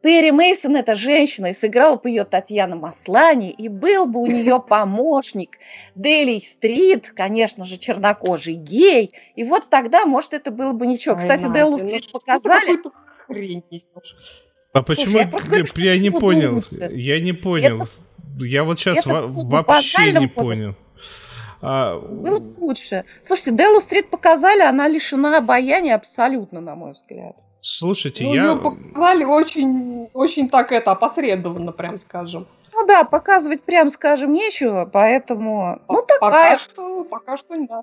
Перри 0.02 0.30
Мейсон 0.30 0.76
это 0.76 0.94
женщина, 0.94 1.46
и 1.46 1.52
сыграла 1.52 1.96
бы 1.96 2.10
ее 2.10 2.24
Татьяна 2.24 2.76
Маслани, 2.76 3.50
и 3.50 3.68
был 3.68 4.06
бы 4.06 4.20
у 4.20 4.26
нее 4.26 4.62
помощник 4.68 5.58
Дели 5.94 6.38
Стрит, 6.38 7.10
конечно 7.10 7.64
же, 7.64 7.76
чернокожий 7.76 8.54
гей, 8.54 9.12
и 9.34 9.42
вот 9.44 9.68
тогда, 9.68 10.06
может, 10.06 10.32
это 10.32 10.50
было 10.50 10.72
бы 10.72 10.86
ничего. 10.86 11.16
Кстати, 11.16 11.52
Делу 11.52 11.72
ну 11.72 11.78
Стрит 11.78 12.12
показали. 12.12 12.78
хрень 13.26 13.64
несешь? 13.70 14.45
А 14.76 14.82
почему, 14.82 15.18
я 15.18 15.26
просто 15.26 15.46
говорю, 15.48 15.66
что 15.66 15.80
я 15.80 15.98
не 15.98 16.10
понял. 16.10 16.62
Я 16.90 17.18
не 17.20 17.32
понял. 17.32 17.88
Я 18.38 18.64
вот 18.64 18.78
сейчас 18.78 19.06
это 19.06 19.26
вообще 19.26 20.12
не 20.12 20.26
понял. 20.26 20.74
А, 21.62 21.98
Было 21.98 22.38
бы 22.38 22.54
лучше. 22.58 23.06
Слушайте, 23.22 23.52
Делу 23.52 23.80
Стрит 23.80 24.10
показали, 24.10 24.60
она 24.60 24.88
лишена 24.88 25.38
обаяния 25.38 25.94
абсолютно, 25.94 26.60
на 26.60 26.74
мой 26.74 26.92
взгляд. 26.92 27.34
слушайте, 27.62 28.24
Ну, 28.24 28.34
я... 28.34 28.42
её 28.42 28.58
показали 28.58 29.24
очень, 29.24 30.10
очень 30.12 30.50
так 30.50 30.70
это, 30.70 30.92
опосредованно, 30.92 31.72
прям 31.72 31.96
скажем. 31.96 32.46
Ну 32.74 32.86
да, 32.86 33.04
показывать, 33.04 33.62
прям 33.62 33.88
скажем, 33.88 34.34
нечего, 34.34 34.84
поэтому... 34.84 35.80
Ну, 35.88 36.02
Пока 36.02 36.18
такая 36.20 36.58
что, 36.58 37.04
пока 37.04 37.38
что 37.38 37.56
да. 37.66 37.82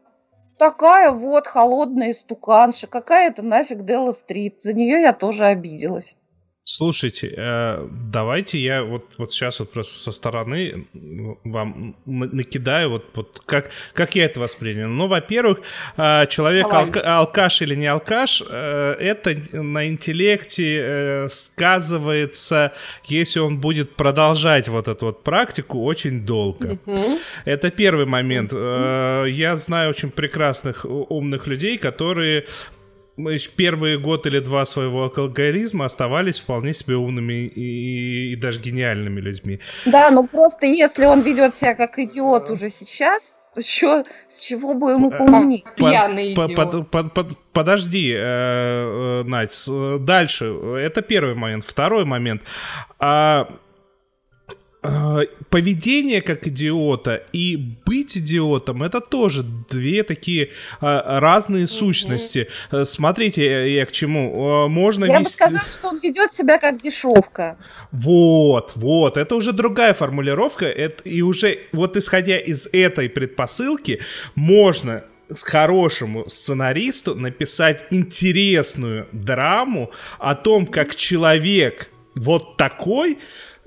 Такая 0.59 1.09
вот 1.09 1.47
холодная 1.47 2.11
истуканша, 2.11 2.85
какая 2.85 3.31
это 3.31 3.41
нафиг 3.41 3.83
Делла 3.85 4.11
Стрит. 4.11 4.61
За 4.61 4.73
нее 4.73 5.01
я 5.01 5.13
тоже 5.13 5.45
обиделась. 5.45 6.15
Слушайте, 6.65 7.33
э, 7.35 7.89
давайте 7.91 8.57
я 8.57 8.83
вот, 8.83 9.03
вот 9.17 9.33
сейчас 9.33 9.59
вот 9.59 9.73
просто 9.73 9.99
со 9.99 10.13
стороны 10.13 10.87
вам 11.43 11.97
накидаю, 12.05 12.89
вот, 12.89 13.05
вот 13.15 13.41
как, 13.45 13.69
как 13.93 14.15
я 14.15 14.23
это 14.23 14.39
воспринял. 14.39 14.87
Ну, 14.87 15.07
во-первых, 15.07 15.59
э, 15.97 16.25
человек 16.27 16.67
алка- 16.67 17.01
алкаш 17.01 17.63
или 17.63 17.75
не 17.75 17.87
алкаш, 17.87 18.43
э, 18.49 18.95
это 18.97 19.35
на 19.61 19.89
интеллекте 19.89 21.27
сказывается, 21.29 22.71
если 23.07 23.39
он 23.39 23.59
будет 23.59 23.97
продолжать 23.97 24.69
вот 24.69 24.87
эту 24.87 25.07
вот 25.07 25.21
практику 25.21 25.83
очень 25.83 26.25
долго. 26.25 26.79
Это 27.43 27.71
первый 27.71 28.05
момент. 28.05 28.53
Я 28.53 29.57
знаю 29.57 29.89
очень 29.89 30.11
прекрасных 30.11 30.85
умных 30.85 31.45
людей, 31.47 31.77
которые 31.77 32.45
мы 33.15 33.37
первые 33.55 33.99
год 33.99 34.25
или 34.25 34.39
два 34.39 34.65
своего 34.65 35.03
алкоголизма 35.03 35.85
оставались 35.85 36.39
вполне 36.39 36.73
себе 36.73 36.95
умными 36.95 37.45
и, 37.47 38.33
и 38.33 38.35
даже 38.35 38.59
гениальными 38.59 39.19
людьми. 39.21 39.59
Да, 39.85 40.09
ну 40.11 40.27
просто 40.27 40.65
если 40.65 41.05
он 41.05 41.21
ведет 41.21 41.55
себя 41.55 41.75
как 41.75 41.99
идиот 41.99 42.49
уже 42.49 42.69
сейчас, 42.69 43.37
то 43.53 43.61
чё, 43.61 44.03
с 44.27 44.39
чего 44.39 44.73
бы 44.73 44.91
ему 44.91 45.11
Э, 45.11 45.17
поумнеть? 45.17 45.63
По- 45.77 45.89
Пьяный 45.89 46.33
по- 46.35 46.45
идиот. 46.45 46.55
под- 46.55 46.89
под- 46.89 47.13
под- 47.13 47.37
подожди, 47.53 48.11
э, 48.11 48.17
э, 48.19 49.23
Надь, 49.25 49.63
э, 49.69 49.97
дальше. 49.99 50.45
Это 50.79 51.03
первый 51.03 51.35
момент. 51.35 51.65
Второй 51.67 52.05
момент. 52.05 52.41
А, 52.97 53.47
э, 53.47 53.53
поведение 55.49 56.21
как 56.21 56.47
идиота 56.47 57.23
и 57.31 57.55
быть 57.85 58.17
идиотом 58.17 58.83
это 58.83 58.99
тоже 58.99 59.43
две 59.69 60.03
такие 60.03 60.49
а, 60.81 61.19
разные 61.19 61.67
сущности. 61.67 62.49
Э, 62.71 62.83
Смотрите, 62.83 63.45
я, 63.45 63.63
я 63.65 63.85
к 63.85 63.91
чему. 63.91 64.65
Э, 64.65 64.67
Можно 64.67 65.05
Я 65.05 65.19
бы 65.19 65.25
вести- 65.25 65.33
сказала, 65.33 65.63
что 65.71 65.89
он 65.89 65.99
ведет 65.99 66.33
себя 66.33 66.57
как 66.57 66.81
дешевка. 66.81 67.57
Вот, 67.91 68.73
вот, 68.75 69.17
это 69.17 69.35
уже 69.35 69.53
другая 69.53 69.93
формулировка, 69.93 70.65
это, 70.65 71.03
и 71.03 71.21
уже 71.21 71.59
вот 71.71 71.95
исходя 71.95 72.37
из 72.37 72.67
этой 72.73 73.07
предпосылки 73.09 74.01
можно 74.35 75.03
с 75.29 75.43
хорошему 75.43 76.27
сценаристу 76.27 77.15
написать 77.15 77.85
интересную 77.91 79.07
драму 79.13 79.91
о 80.19 80.35
том, 80.35 80.65
как 80.67 80.95
человек 80.95 81.89
вот 82.15 82.57
такой 82.57 83.17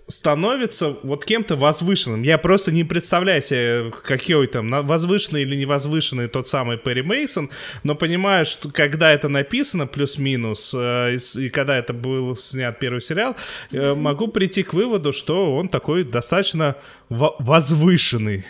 становится 0.09 0.97
вот 1.03 1.25
кем-то 1.25 1.57
возвышенным. 1.57 2.23
Я 2.23 2.39
просто 2.39 2.71
не 2.71 2.85
представляю 2.85 3.43
себе, 3.43 3.93
какой 4.05 4.47
там 4.47 4.87
возвышенный 4.87 5.43
или 5.43 5.57
невозвышенный 5.57 6.29
тот 6.29 6.47
самый 6.47 6.79
Перри 6.79 7.03
Мейсон, 7.03 7.51
но 7.83 7.95
понимаю, 7.97 8.47
что 8.47 8.71
когда 8.71 9.11
это 9.13 9.29
написано 9.29 9.87
плюс-минус, 9.89 10.73
э, 10.77 11.17
и 11.37 11.49
когда 11.49 11.77
это 11.77 11.93
был 11.93 12.37
снят 12.37 12.79
первый 12.79 13.01
сериал, 13.01 13.35
э, 13.73 13.95
могу 13.95 14.29
прийти 14.29 14.63
к 14.63 14.75
выводу, 14.75 15.13
что 15.13 15.57
он 15.57 15.69
такой 15.69 16.05
достаточно 16.05 16.77
во- 17.09 17.35
возвышенный. 17.41 18.45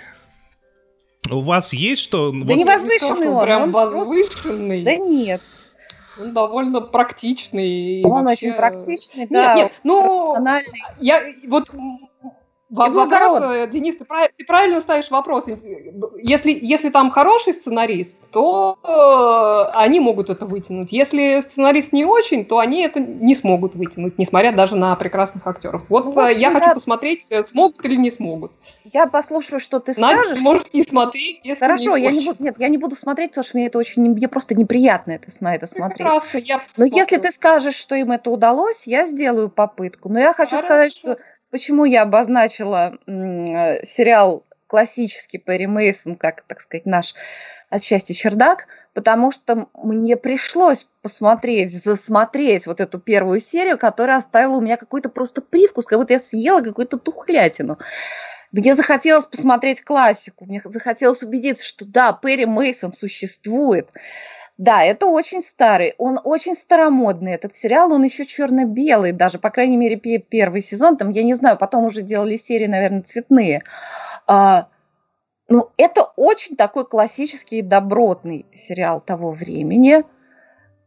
У 1.30 1.40
вас 1.40 1.72
есть 1.72 2.02
что? 2.02 2.30
Да 2.32 2.38
вот- 2.46 2.54
не 2.54 2.64
возвышенный 2.64 3.28
он, 3.28 3.44
прям 3.44 3.62
он 3.62 3.72
просто- 3.72 3.96
возвышенный. 3.96 4.82
Да 4.84 4.94
нет, 4.96 5.40
Он 6.18 6.32
довольно 6.32 6.80
практичный. 6.80 8.02
он 8.04 8.24
вообще- 8.24 8.48
очень 8.48 8.56
практичный, 8.56 9.20
Нет, 9.22 9.30
да, 9.30 9.54
нет, 9.54 9.72
ну, 9.84 10.30
рациональный. 10.30 10.82
я 10.98 11.22
вот 11.46 11.70
во- 12.70 12.88
вопрос, 12.90 13.40
э, 13.40 13.68
Денис, 13.70 13.96
ты, 13.96 14.04
прав- 14.04 14.30
ты 14.36 14.44
правильно 14.44 14.80
ставишь 14.80 15.10
вопрос. 15.10 15.46
Если, 16.26 16.58
если 16.60 16.90
там 16.90 17.10
хороший 17.10 17.52
сценарист, 17.54 18.18
то 18.32 18.76
э, 18.82 19.78
они 19.78 20.00
могут 20.00 20.28
это 20.28 20.44
вытянуть. 20.44 20.90
Если 20.90 21.40
сценарист 21.40 21.92
не 21.92 22.04
очень, 22.04 22.44
то 22.44 22.58
они 22.58 22.82
это 22.82 22.98
не 22.98 23.36
смогут 23.36 23.76
вытянуть, 23.76 24.18
несмотря 24.18 24.50
даже 24.50 24.74
на 24.74 24.96
прекрасных 24.96 25.46
актеров. 25.46 25.84
Вот 25.88 26.06
Ну, 26.06 26.20
общем, 26.20 26.40
я 26.40 26.50
да. 26.50 26.58
хочу 26.60 26.74
посмотреть, 26.74 27.30
э, 27.30 27.44
смогут 27.44 27.84
или 27.84 27.94
не 27.94 28.10
смогут. 28.10 28.50
Я 28.92 29.06
послушаю, 29.06 29.60
что 29.60 29.78
ты 29.78 29.94
Надя, 29.96 30.24
скажешь. 30.24 30.40
можешь 30.42 30.64
не 30.72 30.82
смотреть, 30.82 31.40
если 31.44 31.60
Хорошо, 31.60 31.96
не 31.96 32.02
я 32.02 32.10
не 32.10 32.24
буду, 32.26 32.42
нет, 32.42 32.56
я 32.58 32.68
не 32.68 32.78
буду 32.78 32.96
смотреть, 32.96 33.30
потому 33.30 33.44
что 33.44 33.56
мне 33.56 33.68
это 33.68 33.78
очень, 33.78 34.02
не- 34.02 34.08
мне 34.08 34.26
просто 34.26 34.56
неприятно 34.56 35.12
это, 35.12 35.30
на 35.40 35.54
это 35.54 35.68
смотреть. 35.68 35.98
Прекрасно, 35.98 36.38
я 36.38 36.60
Но 36.76 36.84
если 36.86 37.18
ты 37.18 37.30
скажешь, 37.30 37.76
что 37.76 37.94
им 37.94 38.10
это 38.10 38.30
удалось, 38.30 38.84
я 38.88 39.06
сделаю 39.06 39.48
попытку. 39.48 40.08
Но 40.08 40.18
я 40.18 40.32
хочу 40.32 40.56
Хорошо. 40.56 40.66
сказать, 40.66 40.92
что 40.92 41.18
почему 41.52 41.84
я 41.84 42.02
обозначила 42.02 42.98
э, 43.06 43.84
сериал 43.86 44.42
классический 44.66 45.38
Перри 45.38 45.66
Мейсон, 45.66 46.16
как, 46.16 46.42
так 46.42 46.60
сказать, 46.60 46.86
наш 46.86 47.14
отчасти 47.68 48.12
чердак, 48.12 48.66
потому 48.94 49.32
что 49.32 49.68
мне 49.74 50.16
пришлось 50.16 50.86
посмотреть, 51.02 51.72
засмотреть 51.72 52.66
вот 52.66 52.80
эту 52.80 52.98
первую 52.98 53.40
серию, 53.40 53.78
которая 53.78 54.18
оставила 54.18 54.56
у 54.56 54.60
меня 54.60 54.76
какой-то 54.76 55.08
просто 55.08 55.40
привкус, 55.40 55.86
как 55.86 55.98
будто 55.98 56.14
я 56.14 56.20
съела 56.20 56.62
какую-то 56.62 56.98
тухлятину. 56.98 57.78
Мне 58.52 58.74
захотелось 58.74 59.26
посмотреть 59.26 59.82
классику, 59.82 60.46
мне 60.46 60.62
захотелось 60.64 61.22
убедиться, 61.22 61.64
что 61.64 61.84
да, 61.84 62.12
Перри 62.12 62.46
Мейсон 62.46 62.92
существует. 62.92 63.90
Да, 64.58 64.82
это 64.82 65.06
очень 65.06 65.42
старый, 65.42 65.94
он 65.98 66.18
очень 66.24 66.54
старомодный. 66.54 67.32
Этот 67.32 67.54
сериал, 67.54 67.92
он 67.92 68.02
еще 68.04 68.24
черно-белый, 68.24 69.12
даже, 69.12 69.38
по 69.38 69.50
крайней 69.50 69.76
мере, 69.76 69.96
первый 69.96 70.62
сезон, 70.62 70.96
там, 70.96 71.10
я 71.10 71.22
не 71.22 71.34
знаю, 71.34 71.58
потом 71.58 71.84
уже 71.84 72.00
делали 72.00 72.36
серии, 72.36 72.66
наверное, 72.66 73.02
цветные. 73.02 73.62
А, 74.26 74.68
ну, 75.48 75.70
это 75.76 76.10
очень 76.16 76.56
такой 76.56 76.86
классический 76.86 77.60
добротный 77.60 78.46
сериал 78.54 79.00
того 79.00 79.30
времени. 79.30 80.04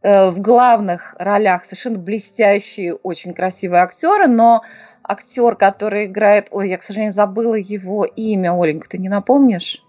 Э, 0.02 0.30
в 0.30 0.40
главных 0.40 1.14
ролях 1.18 1.64
совершенно 1.64 1.98
блестящие, 1.98 2.94
очень 2.94 3.34
красивые 3.34 3.82
актеры, 3.82 4.26
но 4.26 4.62
актер, 5.04 5.54
который 5.54 6.06
играет... 6.06 6.48
Ой, 6.50 6.70
я, 6.70 6.78
к 6.78 6.82
сожалению, 6.82 7.12
забыла 7.12 7.54
его 7.54 8.04
имя. 8.04 8.52
Оленька, 8.52 8.88
ты 8.88 8.98
не 8.98 9.08
напомнишь? 9.08 9.84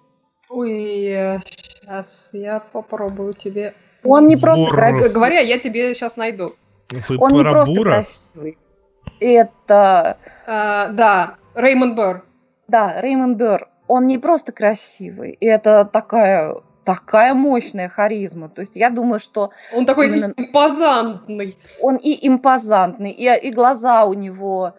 Ой, 0.52 1.40
сейчас 1.44 2.30
я 2.34 2.60
попробую 2.60 3.34
тебе... 3.34 3.74
Он 4.04 4.28
не 4.28 4.36
просто 4.36 4.66
Бур. 4.66 4.76
красивый. 4.76 5.14
Говоря, 5.14 5.40
я 5.40 5.60
тебе 5.60 5.94
сейчас 5.94 6.18
найду. 6.18 6.56
Вы 6.90 7.18
Он 7.20 7.32
не 7.34 7.42
про 7.44 7.52
просто 7.52 7.76
Бура? 7.76 7.90
красивый. 7.92 8.58
Это... 9.20 10.18
А, 10.48 10.88
да, 10.90 11.36
Реймонд 11.56 11.96
Бёрр. 11.96 12.24
Да, 12.68 13.00
Реймонд 13.00 13.38
Бёрр. 13.38 13.68
Он 13.88 14.08
не 14.08 14.18
просто 14.18 14.52
красивый. 14.52 15.32
И 15.40 15.46
это 15.46 15.86
такая 15.86 16.56
такая 16.84 17.36
мощная 17.36 17.90
харизма. 17.90 18.50
То 18.50 18.62
есть 18.62 18.76
я 18.76 18.90
думаю, 18.90 19.20
что 19.20 19.52
Он 19.72 19.86
такой 19.86 20.08
Именно- 20.08 20.34
импозантный. 20.36 21.56
он 21.80 21.96
и 21.98 22.28
импозантный, 22.28 23.12
и, 23.12 23.30
и 23.48 23.52
глаза 23.52 24.06
у 24.06 24.14
него, 24.16 24.66
а, 24.66 24.74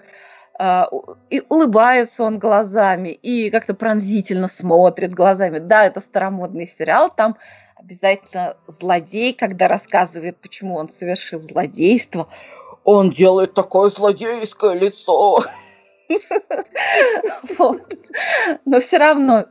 и 1.31 1.43
улыбается 1.49 2.25
он 2.25 2.39
глазами, 2.39 3.09
и 3.09 3.51
как-то 3.51 3.75
пронзительно 3.75 4.49
смотрит 4.49 5.15
глазами. 5.15 5.59
Да, 5.59 5.87
это 5.87 6.01
старомодный 6.01 6.67
сериал, 6.67 7.11
там 7.15 7.37
обязательно 7.77 8.57
злодей, 8.69 9.35
когда 9.35 9.69
рассказывает, 9.69 10.37
почему 10.37 10.77
он 10.77 10.89
совершил 10.89 11.41
злодейство, 11.41 12.29
он 12.85 13.11
делает 13.11 13.55
такое 13.55 13.91
злодейское 13.91 14.75
лицо. 14.75 15.45
Но 18.65 18.81
все 18.81 18.99
равно, 18.99 19.47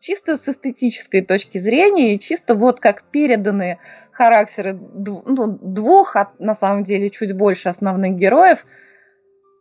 чисто 0.00 0.36
с 0.36 0.48
эстетической 0.48 1.22
точки 1.22 1.58
зрения, 1.58 2.14
и 2.14 2.20
чисто 2.20 2.54
вот 2.54 2.80
как 2.80 3.04
переданы 3.04 3.78
характеры 4.12 4.74
ну, 4.74 5.58
двух, 5.60 6.16
а 6.16 6.32
на 6.38 6.54
самом 6.54 6.84
деле 6.84 7.10
чуть 7.10 7.32
больше 7.32 7.68
основных 7.68 8.16
героев, 8.16 8.64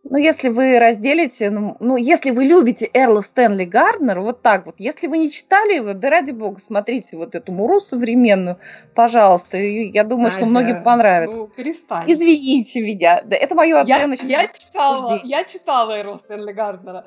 ну, 0.03 0.17
если 0.17 0.49
вы 0.49 0.79
разделите, 0.79 1.49
ну, 1.49 1.77
ну, 1.79 1.95
если 1.95 2.31
вы 2.31 2.45
любите 2.45 2.89
Эрла 2.93 3.21
Стэнли 3.21 3.65
Гарднера, 3.65 4.21
вот 4.21 4.41
так 4.41 4.65
вот, 4.65 4.75
если 4.79 5.07
вы 5.07 5.19
не 5.19 5.29
читали 5.29 5.75
его, 5.75 5.93
да 5.93 6.09
ради 6.09 6.31
бога, 6.31 6.59
смотрите 6.59 7.17
вот 7.17 7.35
эту 7.35 7.51
муру 7.51 7.79
современную, 7.79 8.57
пожалуйста, 8.95 9.57
и 9.57 9.91
я 9.91 10.03
думаю, 10.03 10.31
что 10.31 10.45
Надя, 10.45 10.49
многим 10.49 10.83
понравится. 10.83 11.41
Ну, 11.41 11.47
перестань. 11.47 12.11
Извините 12.11 12.81
меня, 12.81 13.21
да, 13.23 13.35
это 13.35 13.53
мое 13.53 13.83
Я, 13.85 13.97
оценочное 13.97 14.29
я 14.29 14.47
читала, 14.47 15.09
суждение. 15.09 15.37
я 15.37 15.43
читала 15.43 15.99
Эрла 15.99 16.17
Стэнли 16.17 16.51
Гарднера. 16.51 17.05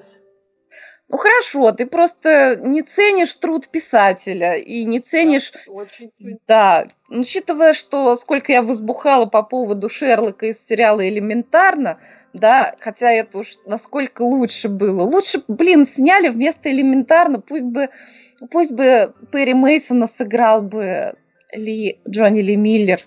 Ну 1.09 1.19
хорошо, 1.19 1.73
ты 1.73 1.87
просто 1.87 2.57
не 2.57 2.83
ценишь 2.83 3.35
труд 3.37 3.69
писателя 3.69 4.57
и 4.57 4.85
не 4.85 5.01
ценишь 5.01 5.53
Очень 5.69 6.11
ценю. 6.19 6.39
Да, 6.49 6.87
учитывая, 7.11 7.75
что 7.75 8.17
сколько 8.17 8.53
я 8.53 8.63
возбухала 8.63 9.27
по 9.27 9.43
поводу 9.43 9.91
Шерлока 9.91 10.47
из 10.47 10.67
сериала 10.67 11.07
«Элементарно», 11.07 11.99
да, 12.35 12.75
хотя 12.81 13.13
это 13.13 13.39
уж 13.39 13.59
насколько 13.65 14.23
лучше 14.23 14.69
было. 14.69 15.03
Лучше, 15.05 15.43
блин, 15.47 15.87
сняли 15.87 16.29
вместо 16.29 16.71
«Элементарно», 16.71 17.41
пусть 17.41 17.65
бы, 17.65 17.91
пусть 18.51 18.73
бы 18.73 19.15
Перри 19.31 19.55
Мейсона 19.55 20.09
сыграл 20.09 20.61
бы 20.61 21.15
Ли, 21.53 22.01
Джонни 22.09 22.41
Ли 22.41 22.57
Миллер. 22.57 23.01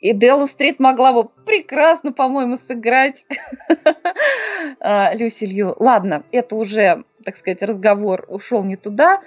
И 0.00 0.12
Делу 0.14 0.46
Стрит 0.46 0.80
могла 0.80 1.12
бы 1.12 1.28
прекрасно, 1.44 2.12
по-моему, 2.12 2.56
сыграть 2.56 3.26
а, 4.80 5.12
Люси 5.14 5.44
Лью. 5.44 5.74
Ладно, 5.78 6.24
это 6.32 6.56
уже, 6.56 7.04
так 7.24 7.36
сказать, 7.36 7.62
разговор 7.62 8.24
ушел 8.28 8.64
не 8.64 8.76
туда. 8.76 9.20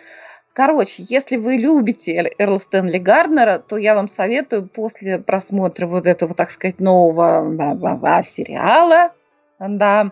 Короче, 0.53 1.03
если 1.07 1.37
вы 1.37 1.55
любите 1.55 2.15
Эр- 2.15 2.33
Эрла 2.39 2.57
Стэнли 2.57 2.97
Гарднера, 2.97 3.59
то 3.59 3.77
я 3.77 3.93
вам 3.93 4.09
советую 4.09 4.67
после 4.67 5.19
просмотра 5.19 5.85
вот 5.85 6.07
этого, 6.07 6.33
так 6.33 6.49
сказать, 6.49 6.79
нового 6.79 8.23
сериала, 8.23 9.13
да, 9.59 10.11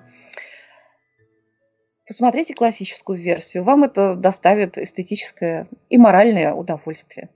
посмотрите 2.08 2.54
классическую 2.54 3.20
версию. 3.20 3.64
Вам 3.64 3.84
это 3.84 4.16
доставит 4.16 4.78
эстетическое 4.78 5.68
и 5.90 5.98
моральное 5.98 6.54
удовольствие. 6.54 7.30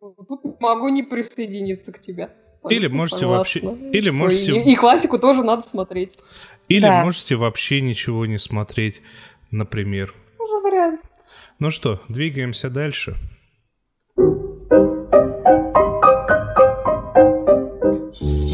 Тут 0.00 0.60
могу 0.60 0.88
не 0.88 1.02
присоединиться 1.02 1.92
к 1.92 1.98
тебе. 1.98 2.30
Или 2.68 2.86
можете 2.86 3.18
согласна. 3.20 3.38
вообще- 3.70 3.90
или 3.92 4.10
можете- 4.10 4.52
И, 4.52 4.72
и 4.72 4.76
классику 4.76 5.18
тоже 5.18 5.42
надо 5.42 5.62
смотреть. 5.62 6.18
Или 6.68 6.82
Да. 6.86 7.02
можете 7.04 7.36
вообще 7.36 7.80
ничего 7.82 8.24
не 8.26 8.38
смотреть, 8.38 9.02
например. 9.50 10.14
Тоже 10.38 10.54
вариант. 10.62 11.00
Ну 11.58 11.70
что, 11.70 12.00
двигаемся 12.08 12.70
дальше. 12.70 13.14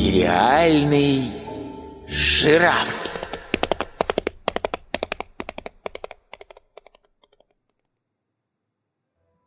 Сериальный 0.01 1.23
жираф. 2.11 3.30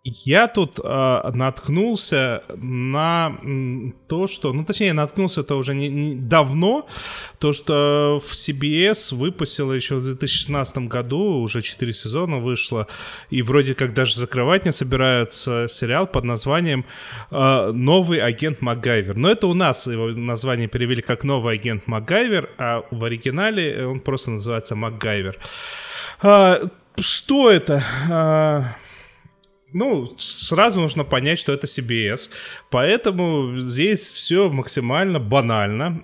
Я 0.06 0.50
тут 0.50 0.82
а, 0.84 1.32
наткнулся 1.34 2.44
на 2.58 3.38
то, 4.10 4.28
что, 4.28 4.52
ну 4.52 4.66
точнее, 4.66 4.92
наткнулся 4.92 5.42
это 5.42 5.56
уже 5.56 5.74
не, 5.74 5.88
не- 5.88 6.16
давно, 6.16 6.88
то, 7.40 7.54
что 7.54 8.22
в 8.22 8.34
CBS 8.34 9.16
выпустила 9.16 9.72
еще 9.72 9.96
в 9.96 10.04
2016 10.04 10.90
году, 10.90 11.40
уже 11.40 11.62
4 11.62 11.94
сезона 11.94 12.40
вышло, 12.40 12.88
и 13.30 13.42
вроде 13.42 13.76
как 13.76 13.94
даже 13.94 14.18
закрывать 14.18 14.66
не 14.66 14.74
собираются 14.74 15.68
сериал 15.70 16.06
под 16.06 16.26
названием 16.26 16.84
а, 17.32 17.72
«Новый 17.72 18.20
агент 18.20 18.60
МакГайвер». 18.60 19.16
Но 19.16 19.32
это 19.32 19.48
у 19.48 19.54
нас 19.54 19.88
его 19.88 20.08
название 20.08 20.68
перевели 20.68 21.02
как 21.02 21.24
«Новый 21.24 21.56
агент 21.56 21.88
МакГайвер», 21.88 22.50
а 22.58 22.84
в 22.92 23.06
оригинале 23.06 23.88
он 23.88 24.02
просто 24.02 24.32
называется 24.32 24.76
«МакГайвер». 24.76 25.40
А, 26.22 26.60
что 27.00 27.50
это? 27.50 28.76
Ну, 29.74 30.16
сразу 30.18 30.80
нужно 30.80 31.04
понять, 31.04 31.40
что 31.40 31.52
это 31.52 31.68
CBS. 31.68 32.30
Поэтому 32.70 33.58
здесь 33.58 34.02
все 34.02 34.50
максимально 34.50 35.20
банально. 35.20 36.04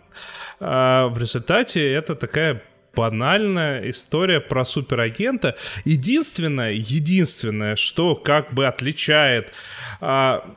А 0.60 1.08
в 1.08 1.18
результате 1.18 1.92
это 1.92 2.16
такая 2.16 2.64
банальная 2.96 3.90
история 3.90 4.42
про 4.42 4.66
суперагента. 4.66 5.56
Единственное, 5.86 6.72
единственное, 6.72 7.76
что 7.76 8.16
как 8.16 8.54
бы 8.54 8.68
отличает 8.68 9.54
а, 10.02 10.56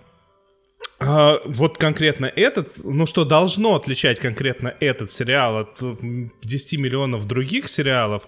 а, 1.04 1.40
вот 1.44 1.78
конкретно 1.78 2.26
этот, 2.26 2.82
ну 2.84 3.06
что 3.06 3.24
должно 3.24 3.74
отличать 3.74 4.20
конкретно 4.20 4.74
этот 4.80 5.10
сериал 5.10 5.58
от 5.58 5.82
м, 5.82 6.32
10 6.42 6.78
миллионов 6.78 7.26
других 7.26 7.68
сериалов 7.68 8.22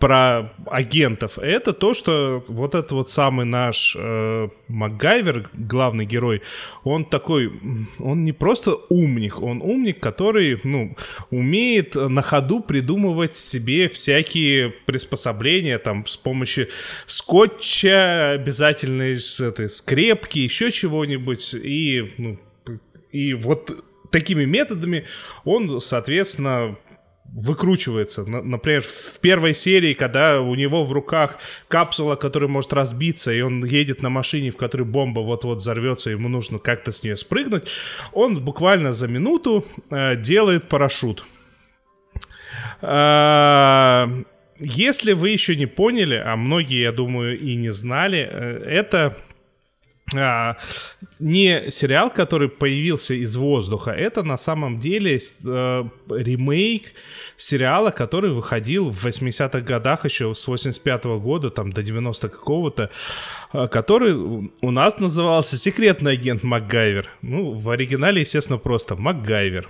про 0.00 0.50
агентов, 0.66 1.38
это 1.38 1.74
то, 1.74 1.92
что 1.92 2.42
вот 2.48 2.74
этот 2.74 2.92
вот 2.92 3.10
самый 3.10 3.44
наш 3.44 3.94
э, 3.98 4.48
МакГайвер, 4.68 5.50
главный 5.52 6.06
герой, 6.06 6.40
он 6.84 7.04
такой, 7.04 7.52
он 7.98 8.24
не 8.24 8.32
просто 8.32 8.76
умник, 8.88 9.42
он 9.42 9.60
умник, 9.60 10.00
который, 10.00 10.58
ну, 10.64 10.96
умеет 11.30 11.96
на 11.96 12.22
ходу 12.22 12.60
придумывать 12.60 13.36
себе 13.36 13.90
всякие 13.90 14.70
приспособления, 14.70 15.78
там, 15.78 16.06
с 16.06 16.16
помощью 16.16 16.68
скотча, 17.06 18.30
обязательной 18.30 19.16
с 19.16 19.38
этой 19.38 19.68
скрепки, 19.68 20.38
еще 20.38 20.70
чего-нибудь, 20.70 21.52
и, 21.52 22.08
ну, 22.16 22.38
и 23.12 23.34
вот 23.34 23.84
такими 24.10 24.46
методами 24.46 25.04
он, 25.44 25.78
соответственно, 25.82 26.76
выкручивается. 27.32 28.28
На- 28.28 28.42
Например, 28.42 28.82
в 28.82 29.18
первой 29.20 29.54
серии, 29.54 29.94
когда 29.94 30.40
у 30.40 30.54
него 30.54 30.84
в 30.84 30.92
руках 30.92 31.38
капсула, 31.68 32.16
которая 32.16 32.48
может 32.48 32.72
разбиться, 32.72 33.32
и 33.32 33.40
он 33.40 33.64
едет 33.64 34.02
на 34.02 34.10
машине, 34.10 34.50
в 34.50 34.56
которой 34.56 34.82
бомба 34.82 35.20
вот-вот 35.20 35.58
взорвется, 35.58 36.10
ему 36.10 36.28
нужно 36.28 36.58
как-то 36.58 36.92
с 36.92 37.02
нее 37.02 37.16
спрыгнуть, 37.16 37.68
он 38.12 38.44
буквально 38.44 38.92
за 38.92 39.08
минуту 39.08 39.64
э, 39.90 40.16
делает 40.16 40.68
парашют. 40.68 41.24
А, 42.82 44.08
если 44.58 45.12
вы 45.12 45.30
еще 45.30 45.56
не 45.56 45.66
поняли, 45.66 46.22
а 46.22 46.36
многие, 46.36 46.82
я 46.82 46.92
думаю, 46.92 47.38
и 47.38 47.54
не 47.56 47.70
знали, 47.70 48.28
э, 48.30 48.62
это 48.66 49.16
а, 50.16 50.56
не 51.18 51.70
сериал, 51.70 52.10
который 52.10 52.48
появился 52.48 53.14
из 53.14 53.36
воздуха, 53.36 53.90
это 53.90 54.22
на 54.22 54.38
самом 54.38 54.78
деле 54.78 55.18
э, 55.18 55.84
ремейк 56.08 56.92
сериала, 57.36 57.90
который 57.90 58.30
выходил 58.30 58.90
в 58.90 59.06
80-х 59.06 59.60
годах 59.60 60.04
еще 60.04 60.34
с 60.34 60.48
85-го 60.48 61.20
года, 61.20 61.50
там 61.50 61.72
до 61.72 61.82
90 61.82 62.28
какого-то, 62.28 62.90
э, 63.52 63.68
который 63.68 64.12
у 64.12 64.70
нас 64.70 64.98
назывался 64.98 65.56
«Секретный 65.56 66.12
агент 66.12 66.42
МакГайвер». 66.42 67.08
Ну, 67.22 67.52
в 67.52 67.70
оригинале, 67.70 68.20
естественно, 68.20 68.58
просто 68.58 68.96
«МакГайвер». 68.96 69.68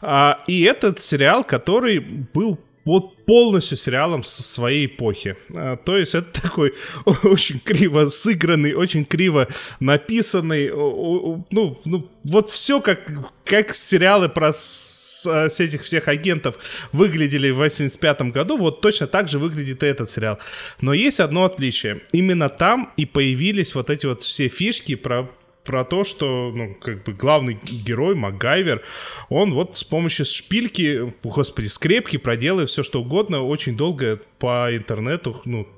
А, 0.00 0.42
и 0.46 0.62
этот 0.62 1.00
сериал, 1.00 1.44
который 1.44 1.98
был 1.98 2.58
вот 2.84 3.24
полностью 3.24 3.76
сериалом 3.76 4.24
со 4.24 4.42
своей 4.42 4.86
эпохи. 4.86 5.36
А, 5.54 5.76
то 5.76 5.96
есть 5.96 6.14
это 6.14 6.42
такой 6.42 6.74
очень 7.22 7.60
криво 7.60 8.10
сыгранный, 8.10 8.74
очень 8.74 9.04
криво 9.04 9.48
написанный, 9.80 10.70
ну, 10.70 11.80
ну 11.84 12.10
вот 12.24 12.50
все 12.50 12.80
как, 12.80 13.10
как 13.44 13.74
сериалы 13.74 14.28
про 14.28 14.52
с, 14.52 15.24
с 15.26 15.60
этих 15.60 15.82
всех 15.82 16.08
агентов 16.08 16.56
выглядели 16.92 17.50
в 17.50 17.56
85 17.56 18.22
году, 18.32 18.56
вот 18.56 18.80
точно 18.80 19.06
так 19.06 19.28
же 19.28 19.38
выглядит 19.38 19.82
и 19.82 19.86
этот 19.86 20.10
сериал. 20.10 20.38
Но 20.80 20.92
есть 20.92 21.20
одно 21.20 21.44
отличие. 21.44 22.02
Именно 22.12 22.48
там 22.48 22.92
и 22.96 23.06
появились 23.06 23.74
вот 23.74 23.90
эти 23.90 24.06
вот 24.06 24.22
все 24.22 24.48
фишки 24.48 24.94
про 24.94 25.30
про 25.64 25.84
то, 25.84 26.04
что, 26.04 26.52
ну, 26.54 26.74
как 26.74 27.04
бы 27.04 27.12
главный 27.12 27.58
герой, 27.84 28.14
МакГайвер, 28.14 28.82
он 29.28 29.54
вот 29.54 29.76
с 29.76 29.84
помощью 29.84 30.26
шпильки, 30.26 31.12
господи, 31.22 31.68
скрепки 31.68 32.16
проделывает 32.16 32.70
все 32.70 32.82
что 32.82 33.00
угодно 33.00 33.42
очень 33.42 33.76
долго 33.76 34.20
по 34.38 34.74
интернету, 34.74 35.40
ну, 35.44 35.68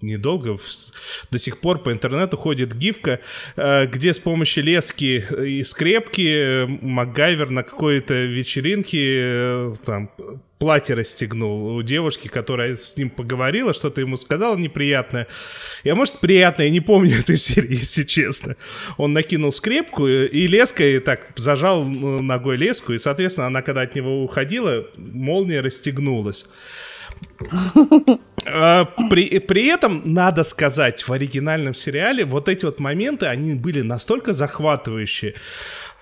недолго, 0.00 0.58
до 1.30 1.38
сих 1.38 1.60
пор 1.60 1.78
по 1.78 1.92
интернету 1.92 2.36
ходит 2.36 2.76
гифка, 2.76 3.20
э, 3.56 3.86
где 3.86 4.12
с 4.12 4.18
помощью 4.18 4.64
лески 4.64 5.24
и 5.44 5.62
скрепки 5.64 6.28
э, 6.28 6.66
МакГайвер 6.66 7.50
на 7.50 7.62
какой-то 7.62 8.14
вечеринке 8.14 8.98
э, 9.00 9.74
там 9.84 10.10
платье 10.58 10.94
расстегнул 10.94 11.76
у 11.76 11.82
девушки, 11.82 12.28
которая 12.28 12.76
с 12.76 12.96
ним 12.96 13.10
поговорила, 13.10 13.72
что-то 13.72 14.00
ему 14.00 14.16
сказала 14.16 14.56
неприятное. 14.56 15.28
Я, 15.84 15.94
может, 15.94 16.20
приятное, 16.20 16.66
я 16.66 16.72
не 16.72 16.80
помню 16.80 17.18
этой 17.20 17.36
серии, 17.36 17.76
если 17.76 18.02
честно. 18.04 18.56
Он 18.96 19.12
накинул 19.12 19.52
скрепку 19.52 20.06
и 20.08 20.46
леской 20.46 21.00
так 21.00 21.32
зажал 21.36 21.84
ногой 21.84 22.56
леску, 22.56 22.92
и, 22.92 22.98
соответственно, 22.98 23.46
она, 23.46 23.62
когда 23.62 23.82
от 23.82 23.94
него 23.94 24.22
уходила, 24.22 24.86
молния 24.96 25.60
расстегнулась. 25.60 26.46
А, 28.46 28.84
при, 29.10 29.38
при 29.40 29.66
этом, 29.66 30.02
надо 30.04 30.44
сказать, 30.44 31.06
в 31.06 31.12
оригинальном 31.12 31.74
сериале 31.74 32.24
вот 32.24 32.48
эти 32.48 32.64
вот 32.64 32.80
моменты, 32.80 33.26
они 33.26 33.54
были 33.54 33.82
настолько 33.82 34.32
захватывающие, 34.32 35.34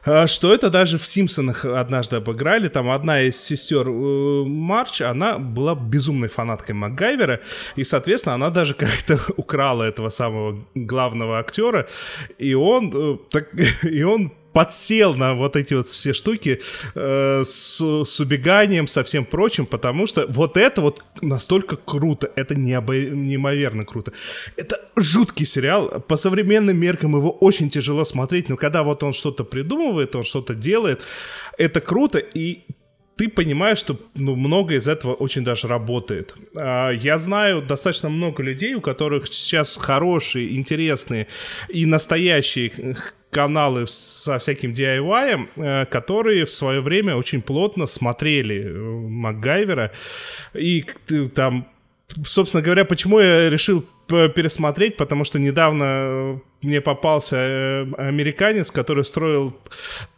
а, 0.07 0.29
что 0.29 0.55
это 0.55 0.71
даже 0.71 0.99
в 0.99 1.07
«Симпсонах» 1.07 1.65
однажды 1.65 2.17
обыграли. 2.17 2.69
Там 2.69 2.91
одна 2.91 3.23
из 3.23 3.43
сестер 3.43 3.89
э, 3.89 4.45
Марч, 4.45 5.01
она 5.01 5.39
была 5.39 5.75
безумной 5.75 6.29
фанаткой 6.29 6.77
МакГайвера, 6.77 7.41
и, 7.75 7.83
соответственно, 7.83 8.37
она 8.37 8.51
даже 8.51 8.75
как-то 8.75 9.21
украла 9.37 9.83
этого 9.83 10.11
самого 10.11 10.63
главного 10.75 11.41
актера, 11.41 11.89
и 12.39 12.55
он, 12.55 12.93
э, 12.95 13.19
так, 13.31 13.49
и 13.83 14.03
он 14.05 14.33
подсел 14.57 15.15
на 15.15 15.35
вот 15.35 15.55
эти 15.55 15.75
вот 15.75 15.91
все 15.91 16.15
штуки 16.15 16.63
э, 16.95 17.43
с, 17.45 17.79
с 17.79 18.21
убеганием, 18.21 18.89
со 18.89 19.03
всем 19.03 19.27
прочим, 19.27 19.67
потому 19.67 20.07
что 20.07 20.27
вот 20.29 20.57
это 20.57 20.81
вот 20.81 21.05
настолько 21.21 21.77
круто, 21.77 22.31
это 22.37 22.55
необо... 22.55 22.95
неимоверно 22.95 23.85
круто. 23.85 24.13
Это 24.57 24.81
жуткий 24.97 25.45
сериал, 25.45 26.01
по 26.09 26.17
современным 26.17 26.79
меркам 26.79 27.17
его 27.17 27.31
очень 27.31 27.69
тяжело 27.69 28.07
смотреть, 28.07 28.49
но 28.49 28.57
когда 28.57 28.83
вот 28.83 29.03
он 29.03 29.13
что-то 29.13 29.45
придумывает, 29.45 30.17
он 30.17 30.25
что-то 30.25 30.55
делает, 30.55 31.03
это 31.59 31.83
круто, 31.83 32.19
и 32.19 32.65
ты 33.17 33.29
понимаешь, 33.29 33.79
что 33.79 33.99
ну, 34.15 34.37
много 34.37 34.75
из 34.75 34.89
этого 34.89 35.13
очень 35.13 35.45
даже 35.45 35.69
работает. 35.69 36.35
А, 36.57 36.91
я 36.91 37.19
знаю 37.19 37.61
достаточно 37.61 38.09
много 38.09 38.43
людей, 38.43 38.75
у 38.75 38.81
которых 38.81 39.27
сейчас 39.27 39.77
хорошие, 39.77 40.57
интересные 40.57 41.27
и 41.69 41.85
настоящие 41.85 42.97
каналы 43.37 43.87
со 43.87 44.39
всяким 44.39 44.73
DIY, 44.73 45.49
э, 45.57 45.85
которые 45.91 46.47
в 46.47 46.51
свое 46.51 46.81
время 46.81 47.17
очень 47.17 47.43
плотно 47.43 47.87
смотрели 47.87 48.65
э, 48.65 48.73
МакГайвера. 48.73 49.93
И 50.55 50.87
там, 51.35 51.69
собственно 52.25 52.63
говоря, 52.63 52.87
почему 52.87 53.21
я 53.21 53.51
решил 53.51 53.85
пересмотреть, 54.09 54.97
потому 54.97 55.25
что 55.25 55.39
недавно 55.39 55.85
э, 55.85 56.39
мне 56.63 56.81
попался 56.81 57.83
американец, 57.99 58.71
который 58.71 59.05
строил 59.05 59.55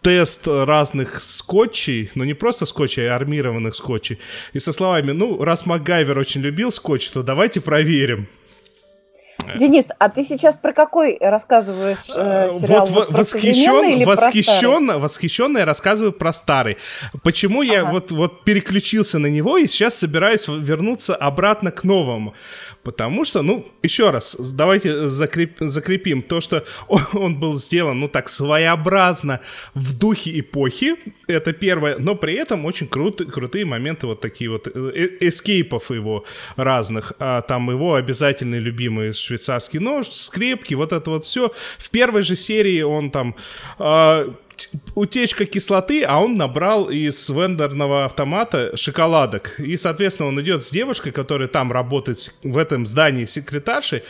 тест 0.00 0.46
разных 0.46 1.20
скотчей, 1.20 2.12
но 2.14 2.24
не 2.24 2.34
просто 2.34 2.66
скотчей, 2.66 3.10
а 3.10 3.16
армированных 3.16 3.74
скотчей. 3.74 4.20
И 4.52 4.60
со 4.60 4.72
словами, 4.72 5.10
ну, 5.10 5.42
раз 5.42 5.66
МакГайвер 5.66 6.16
очень 6.16 6.42
любил 6.42 6.70
скотч, 6.70 7.10
то 7.10 7.24
давайте 7.24 7.60
проверим. 7.60 8.28
Денис, 9.56 9.86
а 9.98 10.08
ты 10.08 10.24
сейчас 10.24 10.56
про 10.56 10.72
какой 10.72 11.18
рассказываешь 11.20 12.10
э, 12.14 12.50
сериал? 12.60 12.86
Вот, 12.86 13.08
вот 13.08 13.18
восхищен, 13.18 13.84
или 13.84 14.04
восхищенно, 14.04 14.94
про 14.94 14.98
восхищенно 14.98 15.58
я 15.58 15.64
рассказываю 15.64 16.12
про 16.12 16.32
старый. 16.32 16.76
Почему 17.22 17.62
ага. 17.62 17.72
я 17.72 17.84
вот, 17.84 18.10
вот 18.10 18.44
переключился 18.44 19.18
на 19.18 19.26
него 19.26 19.56
и 19.56 19.66
сейчас 19.66 19.96
собираюсь 19.96 20.48
вернуться 20.48 21.14
обратно 21.14 21.70
к 21.70 21.84
новому? 21.84 22.34
Потому 22.88 23.26
что, 23.26 23.42
ну, 23.42 23.66
еще 23.82 24.08
раз, 24.08 24.34
давайте 24.38 25.08
закреп, 25.08 25.58
закрепим 25.60 26.22
то, 26.22 26.40
что 26.40 26.64
он, 26.88 27.02
он 27.12 27.34
был 27.38 27.56
сделан, 27.56 28.00
ну, 28.00 28.08
так, 28.08 28.30
своеобразно 28.30 29.40
в 29.74 29.98
духе 29.98 30.40
эпохи, 30.40 30.96
это 31.26 31.52
первое, 31.52 31.98
но 31.98 32.14
при 32.14 32.32
этом 32.32 32.64
очень 32.64 32.86
крут, 32.86 33.20
крутые 33.30 33.66
моменты 33.66 34.06
вот 34.06 34.22
такие 34.22 34.48
вот 34.48 34.68
э, 34.74 35.18
эскейпов 35.20 35.90
его 35.90 36.24
разных, 36.56 37.12
а, 37.18 37.42
там 37.42 37.70
его 37.70 37.94
обязательный 37.94 38.58
любимый 38.58 39.12
швейцарский 39.12 39.80
нож, 39.80 40.08
скрепки, 40.08 40.72
вот 40.72 40.94
это 40.94 41.10
вот 41.10 41.26
все. 41.26 41.52
В 41.76 41.90
первой 41.90 42.22
же 42.22 42.36
серии 42.36 42.80
он 42.80 43.10
там 43.10 43.36
а, 43.78 44.34
утечка 44.94 45.44
кислоты, 45.44 46.04
а 46.04 46.20
он 46.20 46.36
набрал 46.36 46.90
из 46.90 47.28
вендорного 47.28 48.04
автомата 48.04 48.76
шоколадок. 48.76 49.58
И, 49.60 49.76
соответственно, 49.76 50.28
он 50.28 50.40
идет 50.40 50.64
с 50.64 50.70
девушкой, 50.70 51.12
которая 51.12 51.48
там 51.48 51.72
работает 51.72 52.34
в 52.42 52.56
этом 52.56 52.86
здании 52.86 53.24
секретаршей. 53.26 54.02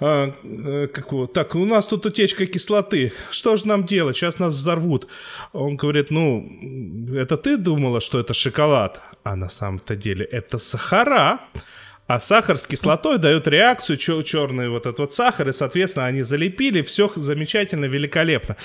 А, 0.00 0.32
э, 0.42 0.88
как, 0.92 1.32
так, 1.32 1.54
у 1.54 1.64
нас 1.64 1.86
тут 1.86 2.06
утечка 2.06 2.46
кислоты. 2.46 3.12
Что 3.30 3.56
же 3.56 3.68
нам 3.68 3.84
делать? 3.84 4.16
Сейчас 4.16 4.38
нас 4.38 4.54
взорвут. 4.54 5.06
Он 5.52 5.76
говорит, 5.76 6.10
ну, 6.10 6.48
это 7.14 7.36
ты 7.36 7.56
думала, 7.56 8.00
что 8.00 8.18
это 8.18 8.34
шоколад? 8.34 9.00
А 9.22 9.36
на 9.36 9.48
самом-то 9.48 9.94
деле 9.94 10.24
это 10.24 10.58
сахара. 10.58 11.40
А 12.08 12.18
сахар 12.18 12.58
с 12.58 12.66
кислотой 12.66 13.18
дают 13.18 13.46
реакцию, 13.46 13.96
чер- 13.96 14.22
черный 14.24 14.68
вот 14.68 14.86
этот 14.86 14.98
вот 14.98 15.12
сахар, 15.12 15.48
и, 15.48 15.52
соответственно, 15.52 16.06
они 16.06 16.22
залепили, 16.22 16.82
все 16.82 17.10
замечательно, 17.14 17.84
великолепно. 17.86 18.56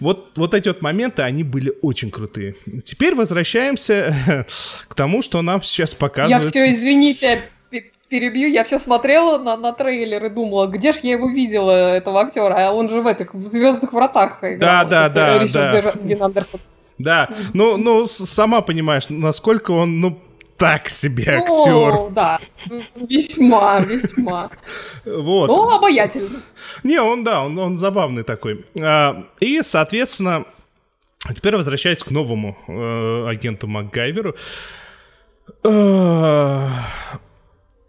Вот, 0.00 0.32
вот 0.36 0.54
эти 0.54 0.68
вот 0.68 0.82
моменты, 0.82 1.22
они 1.22 1.44
были 1.44 1.72
очень 1.82 2.10
крутые. 2.10 2.56
Теперь 2.84 3.14
возвращаемся 3.14 4.46
к 4.88 4.94
тому, 4.94 5.22
что 5.22 5.40
нам 5.40 5.62
сейчас 5.62 5.94
показывают. 5.94 6.44
Я 6.44 6.50
все, 6.50 6.72
извините, 6.72 7.38
перебью, 8.08 8.48
я 8.48 8.64
все 8.64 8.78
смотрела 8.78 9.38
на, 9.38 9.56
на 9.56 9.72
трейлер 9.72 10.24
и 10.26 10.28
думала, 10.28 10.66
где 10.66 10.92
ж 10.92 10.96
я 11.02 11.12
его 11.12 11.30
видела, 11.30 11.94
этого 11.94 12.20
актера, 12.20 12.68
а 12.68 12.72
он 12.72 12.88
же 12.88 13.00
в 13.00 13.06
этих 13.06 13.32
в 13.32 13.46
Звездных 13.46 13.92
вратах 13.92 14.38
играл. 14.42 14.58
Да, 14.58 14.84
да, 14.84 15.08
да, 15.08 15.38
Ричард 15.38 15.94
да. 15.94 16.00
Дин 16.02 16.22
Андерсон. 16.22 16.60
Да, 16.98 17.30
ну, 17.54 17.78
ну, 17.78 18.04
сама 18.04 18.60
понимаешь, 18.60 19.08
насколько 19.08 19.70
он, 19.70 20.00
ну, 20.00 20.20
так 20.60 20.90
себе 20.90 21.24
актер. 21.26 21.94
О, 21.94 22.10
да, 22.10 22.38
весьма, 22.94 23.80
весьма. 23.80 24.50
Вот. 25.06 25.46
Ну, 25.48 25.70
обаятельный. 25.70 26.40
Не, 26.84 27.00
он, 27.00 27.24
да, 27.24 27.42
он, 27.42 27.58
он 27.58 27.78
забавный 27.78 28.24
такой. 28.24 28.66
А, 28.78 29.24
и, 29.40 29.62
соответственно, 29.62 30.44
теперь 31.34 31.56
возвращаясь 31.56 32.04
к 32.04 32.10
новому 32.10 32.58
э, 32.68 33.26
агенту 33.28 33.66
МакГайверу. 33.68 34.36
Э, 35.64 36.68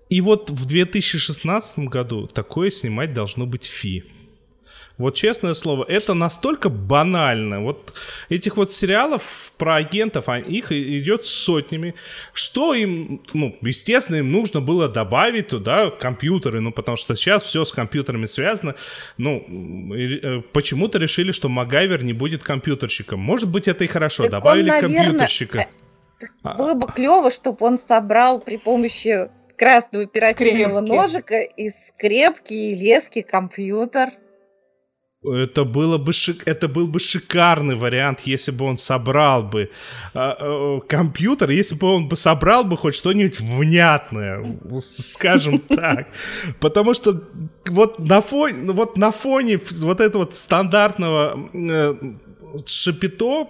и 0.10 0.22
вот 0.22 0.50
в 0.50 0.66
2016 0.66 1.80
году 1.80 2.28
такое 2.28 2.72
снимать 2.72 3.14
должно 3.14 3.46
быть 3.46 3.66
Фи. 3.66 4.06
Вот 5.02 5.16
честное 5.16 5.54
слово, 5.54 5.86
это 5.88 6.14
настолько 6.14 6.70
банально. 6.70 7.62
Вот 7.62 7.94
этих 8.30 8.58
вот 8.58 8.72
сериалов 8.72 9.52
про 9.58 9.76
агентов, 9.76 10.30
а 10.30 10.40
их 10.40 10.72
идет 10.72 11.26
сотнями. 11.26 11.96
Что 12.34 12.74
им, 12.74 13.22
ну, 13.34 13.58
естественно, 13.62 14.18
им 14.18 14.32
нужно 14.32 14.62
было 14.62 14.88
добавить 14.88 15.50
туда 15.50 15.90
компьютеры, 15.90 16.62
ну, 16.62 16.72
потому 16.72 16.98
что 16.98 17.16
сейчас 17.16 17.44
все 17.44 17.66
с 17.66 17.72
компьютерами 17.72 18.26
связано. 18.26 18.76
Ну, 19.18 19.46
э, 19.94 20.42
почему-то 20.54 20.98
решили, 21.00 21.32
что 21.32 21.50
Магайвер 21.50 22.04
не 22.04 22.14
будет 22.14 22.44
компьютерщиком. 22.44 23.20
Может 23.20 23.52
быть, 23.52 23.68
это 23.68 23.84
и 23.84 23.88
хорошо. 23.88 24.24
Так 24.24 24.32
Добавили 24.32 24.70
он, 24.70 24.76
наверное, 24.76 25.04
компьютерщика. 25.04 25.68
Э, 26.22 26.58
было 26.58 26.74
бы 26.74 26.88
клево, 26.88 27.32
чтобы 27.32 27.66
он 27.66 27.78
собрал 27.78 28.40
при 28.40 28.58
помощи 28.58 29.30
прекрасного 29.62 30.06
оперативного 30.06 30.82
Скрепки. 30.82 30.92
ножика 30.92 31.40
из 31.42 31.88
скрепки 31.88 32.54
и 32.54 32.76
лески 32.76 33.22
компьютер. 33.22 34.14
Это 35.24 35.66
было 35.66 36.00
бы 36.00 36.14
шик... 36.14 36.48
это 36.48 36.68
был 36.68 36.88
бы 36.88 37.00
шикарный 37.00 37.76
вариант, 37.76 38.22
если 38.22 38.50
бы 38.50 38.66
он 38.66 38.80
собрал 38.80 39.44
бы 39.44 39.70
а, 40.16 40.36
а, 40.40 40.80
компьютер, 40.82 41.52
если 41.52 41.76
бы 41.76 41.88
он 41.88 42.08
бы 42.08 42.16
собрал 42.16 42.64
бы 42.64 42.76
хоть 42.76 42.96
что-нибудь 42.96 43.40
внятное, 43.40 44.60
скажем 44.80 45.60
так, 45.70 46.08
потому 46.60 46.96
что 46.96 47.22
вот 47.70 48.00
на 48.00 48.22
фоне, 48.22 48.72
вот 48.72 48.98
на 48.98 49.12
фоне 49.12 49.60
вот 49.82 50.02
этого 50.02 50.24
вот 50.24 50.36
стандартного 50.36 51.50
э, 51.54 51.96
шапито 52.66 53.48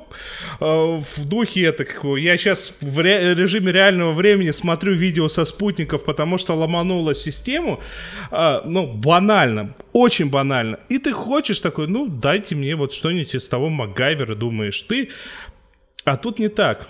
э, 0.59 0.65
в 0.65 1.25
духе 1.25 1.63
это 1.65 1.85
какого. 1.85 2.17
Я 2.17 2.37
сейчас 2.37 2.75
в 2.81 2.99
ре- 2.99 3.33
режиме 3.35 3.71
реального 3.71 4.13
времени 4.13 4.51
смотрю 4.51 4.93
видео 4.93 5.27
со 5.29 5.45
спутников, 5.45 6.03
потому 6.03 6.37
что 6.37 6.55
ломанула 6.55 7.15
систему. 7.15 7.79
А, 8.29 8.63
ну, 8.65 8.87
банально, 8.87 9.75
очень 9.93 10.29
банально. 10.29 10.79
И 10.89 10.97
ты 10.97 11.11
хочешь 11.11 11.59
такой, 11.59 11.87
ну, 11.87 12.07
дайте 12.07 12.55
мне 12.55 12.75
вот 12.75 12.93
что-нибудь 12.93 13.35
из 13.35 13.47
того 13.47 13.69
Макгайвера, 13.69 14.35
думаешь 14.35 14.81
ты. 14.81 15.09
А 16.05 16.17
тут 16.17 16.39
не 16.39 16.49
так. 16.49 16.87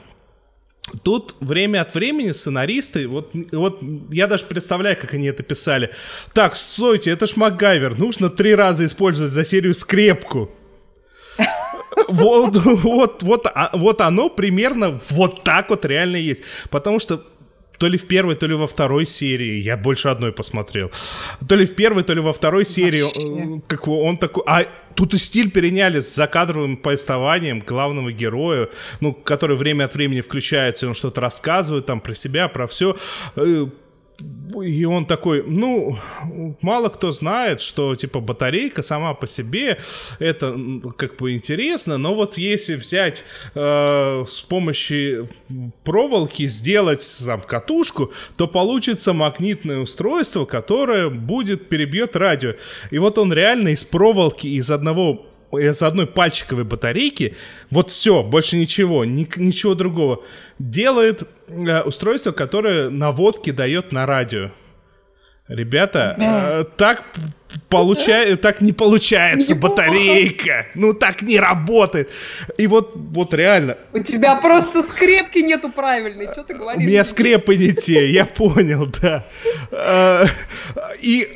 Тут 1.04 1.36
время 1.40 1.82
от 1.82 1.94
времени 1.94 2.32
сценаристы, 2.32 3.08
вот, 3.08 3.32
вот 3.52 3.82
я 4.10 4.28
даже 4.28 4.46
представляю, 4.46 4.98
как 4.98 5.14
они 5.14 5.28
это 5.28 5.44
писали. 5.44 5.92
Так, 6.34 6.56
стойте, 6.56 7.12
это 7.12 7.28
ж 7.28 7.36
Макгайвер, 7.38 7.98
нужно 7.98 8.30
три 8.30 8.56
раза 8.56 8.86
использовать 8.86 9.32
за 9.32 9.46
серию 9.46 9.74
скрепку. 9.74 10.52
Вот, 12.08 12.56
вот, 12.56 13.24
вот, 13.24 13.46
а- 13.46 13.72
вот 13.74 14.02
оно 14.02 14.30
примерно 14.30 15.00
вот 15.10 15.44
так 15.44 15.70
вот 15.70 15.86
реально 15.86 16.18
есть. 16.18 16.42
Потому 16.70 17.00
что 17.00 17.22
то 17.78 17.88
ли 17.88 17.98
в 17.98 18.08
первой, 18.08 18.36
то 18.36 18.46
ли 18.46 18.54
во 18.54 18.68
второй 18.68 19.08
серии, 19.08 19.60
я 19.60 19.76
больше 19.76 20.10
одной 20.10 20.32
посмотрел, 20.32 20.92
то 21.50 21.56
ли 21.56 21.66
в 21.66 21.74
первой, 21.76 22.04
то 22.04 22.14
ли 22.14 22.22
во 22.22 22.32
второй 22.32 22.64
серии, 22.64 23.02
Вообще. 23.02 23.58
э, 23.58 23.62
как 23.68 23.88
он 23.88 24.18
такой, 24.18 24.44
а 24.46 24.66
тут 24.96 25.16
и 25.16 25.18
стиль 25.18 25.50
переняли 25.50 26.00
с 26.00 26.14
закадровым 26.14 26.78
повествованием 26.78 27.60
главного 27.60 28.12
героя, 28.12 28.70
ну, 29.00 29.14
который 29.14 29.56
время 29.56 29.86
от 29.86 29.96
времени 29.96 30.22
включается, 30.22 30.86
и 30.86 30.90
он 30.90 30.94
что-то 30.94 31.22
рассказывает 31.22 31.88
там 31.88 32.02
про 32.02 32.14
себя, 32.14 32.48
про 32.50 32.68
все, 32.68 32.98
и 34.64 34.86
он 34.86 35.06
такой, 35.06 35.44
ну, 35.46 35.98
мало 36.62 36.90
кто 36.90 37.12
знает, 37.12 37.62
что, 37.62 37.96
типа, 37.96 38.20
батарейка 38.20 38.82
сама 38.82 39.14
по 39.14 39.28
себе, 39.28 39.80
это, 40.20 40.58
как 40.98 41.18
бы, 41.18 41.34
интересно, 41.34 41.98
но 41.98 42.16
вот 42.16 42.38
если 42.38 42.76
взять 42.76 43.24
э, 43.56 44.24
с 44.28 44.42
помощью 44.42 45.30
проволоки, 45.84 46.48
сделать, 46.48 47.22
там, 47.26 47.42
катушку, 47.42 48.12
то 48.36 48.48
получится 48.48 49.14
магнитное 49.14 49.80
устройство, 49.80 50.46
которое 50.46 51.10
будет, 51.10 51.70
перебьет 51.70 52.16
радио. 52.16 52.56
И 52.90 52.98
вот 52.98 53.18
он 53.18 53.32
реально 53.34 53.70
из 53.70 53.84
проволоки, 53.84 54.48
из 54.48 54.70
одного 54.70 55.26
из 55.58 55.82
одной 55.82 56.08
пальчиковой 56.08 56.64
батарейки, 56.64 57.36
вот 57.70 57.90
все, 57.90 58.24
больше 58.24 58.58
ничего, 58.58 59.06
ни- 59.06 59.28
ничего 59.36 59.76
другого, 59.76 60.24
делает 60.60 61.24
э, 61.50 61.82
устройство, 61.82 62.32
которое 62.32 62.90
наводки 62.90 63.52
дает 63.52 63.92
на 63.92 64.06
радио. 64.06 64.52
Ребята, 65.48 66.16
э, 66.18 66.66
так 66.78 67.04
получа... 67.68 68.38
так 68.38 68.62
не 68.62 68.72
получается 68.72 69.54
Неплохо. 69.54 69.76
батарейка. 69.76 70.68
Ну 70.76 70.94
так 70.94 71.22
не 71.24 71.38
работает. 71.40 72.10
И 72.58 72.68
вот, 72.68 72.94
вот 72.96 73.34
реально, 73.34 73.78
У 73.92 74.00
тебя 74.00 74.36
просто 74.38 74.82
скрепки 74.84 75.40
нету 75.40 75.70
правильной. 75.70 76.32
Что 76.32 76.44
ты 76.44 76.54
у 76.56 76.60
говоришь? 76.60 76.88
меня 76.88 77.04
скрепы 77.04 77.58
не 77.58 77.74
те, 77.74 78.10
я 78.12 78.26
понял, 78.26 78.90
да. 79.02 79.26
Э, 79.72 80.26
И 81.02 81.28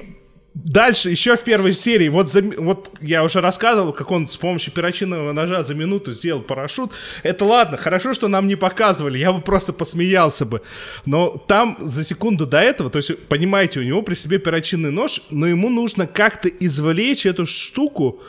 дальше, 0.55 1.09
еще 1.09 1.35
в 1.35 1.43
первой 1.43 1.73
серии, 1.73 2.07
вот, 2.07 2.31
за 2.31 2.41
вот 2.41 2.97
я 3.01 3.23
уже 3.23 3.41
рассказывал, 3.41 3.91
как 3.91 4.09
он 4.11 4.27
с 4.27 4.37
помощью 4.37 4.71
перочинного 4.71 5.33
ножа 5.33 5.63
за 5.63 5.75
минуту 5.75 6.11
сделал 6.13 6.41
парашют. 6.41 6.91
Это 7.23 7.45
ладно, 7.45 7.77
хорошо, 7.77 8.13
что 8.13 8.27
нам 8.29 8.47
не 8.47 8.55
показывали, 8.55 9.17
я 9.17 9.33
бы 9.33 9.41
просто 9.41 9.73
посмеялся 9.73 10.45
бы. 10.45 10.61
Но 11.05 11.37
там 11.47 11.77
за 11.81 12.03
секунду 12.03 12.45
до 12.45 12.59
этого, 12.59 12.89
то 12.89 12.97
есть, 12.97 13.27
понимаете, 13.27 13.81
у 13.81 13.83
него 13.83 14.01
при 14.01 14.15
себе 14.15 14.39
перочинный 14.39 14.91
нож, 14.91 15.21
но 15.29 15.45
ему 15.45 15.69
нужно 15.69 16.07
как-то 16.07 16.47
извлечь 16.47 17.25
эту 17.25 17.45
штуку, 17.45 18.21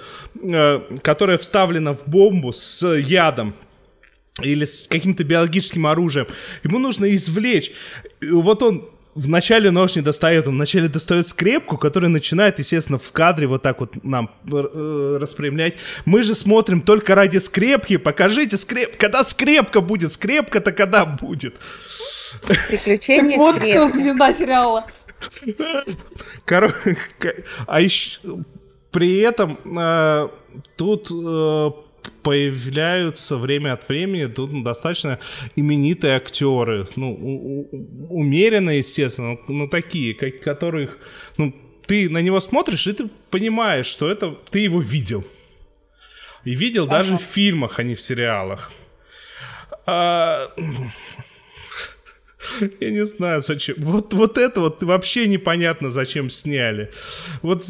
э, 0.43 0.81
которая 1.03 1.39
вставлена 1.39 1.95
в 1.95 2.09
бомбу 2.09 2.53
с 2.53 2.87
ядом 2.97 3.55
или 4.43 4.65
с 4.65 4.89
каким-то 4.89 5.23
биологическим 5.25 5.87
оружием. 5.87 6.27
Ему 6.65 6.79
нужно 6.79 7.15
извлечь. 7.15 7.71
Вот 8.21 8.63
он 8.63 8.91
вначале 9.17 9.71
нож 9.71 9.97
не 9.97 10.03
достает, 10.03 10.47
он 10.47 10.55
вначале 10.55 10.89
достает 10.89 11.27
скрепку, 11.27 11.79
которая 11.79 12.11
начинает, 12.11 12.59
естественно, 12.59 12.99
в 12.99 13.11
кадре 13.11 13.47
вот 13.47 13.63
так 13.63 13.81
вот 13.81 14.05
нам 14.05 14.31
э, 14.53 15.19
распрямлять. 15.21 15.75
Мы 16.05 16.23
же 16.23 16.35
смотрим 16.35 16.83
только 16.83 17.15
ради 17.15 17.39
скрепки. 17.39 17.97
Покажите 17.97 18.57
скреп... 18.57 18.97
Когда 18.97 19.25
скрепка 19.25 19.81
будет? 19.81 20.13
Скрепка-то 20.13 20.73
когда 20.73 21.05
будет? 21.05 21.57
Приключения 22.69 23.39
Вот 23.39 23.57
скрепки. 23.57 23.89
кто 23.89 23.99
звезда 23.99 24.35
сериала. 24.35 24.87
Короче, 26.45 26.97
а 27.67 27.81
еще 27.81 28.19
при 28.91 29.19
этом 29.19 29.59
э, 29.79 30.29
тут 30.77 31.11
э, 31.11 31.71
появляются 32.27 33.37
время 33.37 33.75
от 33.75 33.89
времени 33.89 34.27
тут 34.27 34.51
достаточно 34.65 35.21
именитые 35.55 36.17
актеры, 36.17 36.89
ну 36.97 37.13
у- 37.13 37.69
у- 37.71 38.19
умеренно, 38.21 38.71
естественно, 38.71 39.39
но 39.49 39.69
такие, 39.69 40.13
как, 40.13 40.41
которых, 40.41 40.99
ну 41.39 41.55
ты 41.87 42.11
на 42.11 42.21
него 42.23 42.41
смотришь 42.41 42.89
и 42.89 42.93
ты 42.95 43.09
понимаешь, 43.31 43.87
что 43.87 44.11
это 44.11 44.35
ты 44.51 44.59
его 44.59 44.81
видел, 44.81 45.25
и 46.45 46.53
видел 46.57 46.89
даже 46.89 47.17
в 47.17 47.23
фильмах, 47.23 47.79
а 47.79 47.85
не 47.85 47.95
в 47.95 48.01
сериалах. 48.01 48.73
А, 49.87 50.51
Я 52.81 52.91
не 52.91 53.05
знаю, 53.07 53.41
зачем. 53.41 53.77
Вот, 53.79 54.15
вот 54.15 54.37
это 54.39 54.61
вот 54.61 54.83
вообще 54.83 55.27
непонятно, 55.29 55.91
зачем 55.91 56.29
сняли. 56.31 56.91
Вот, 57.43 57.63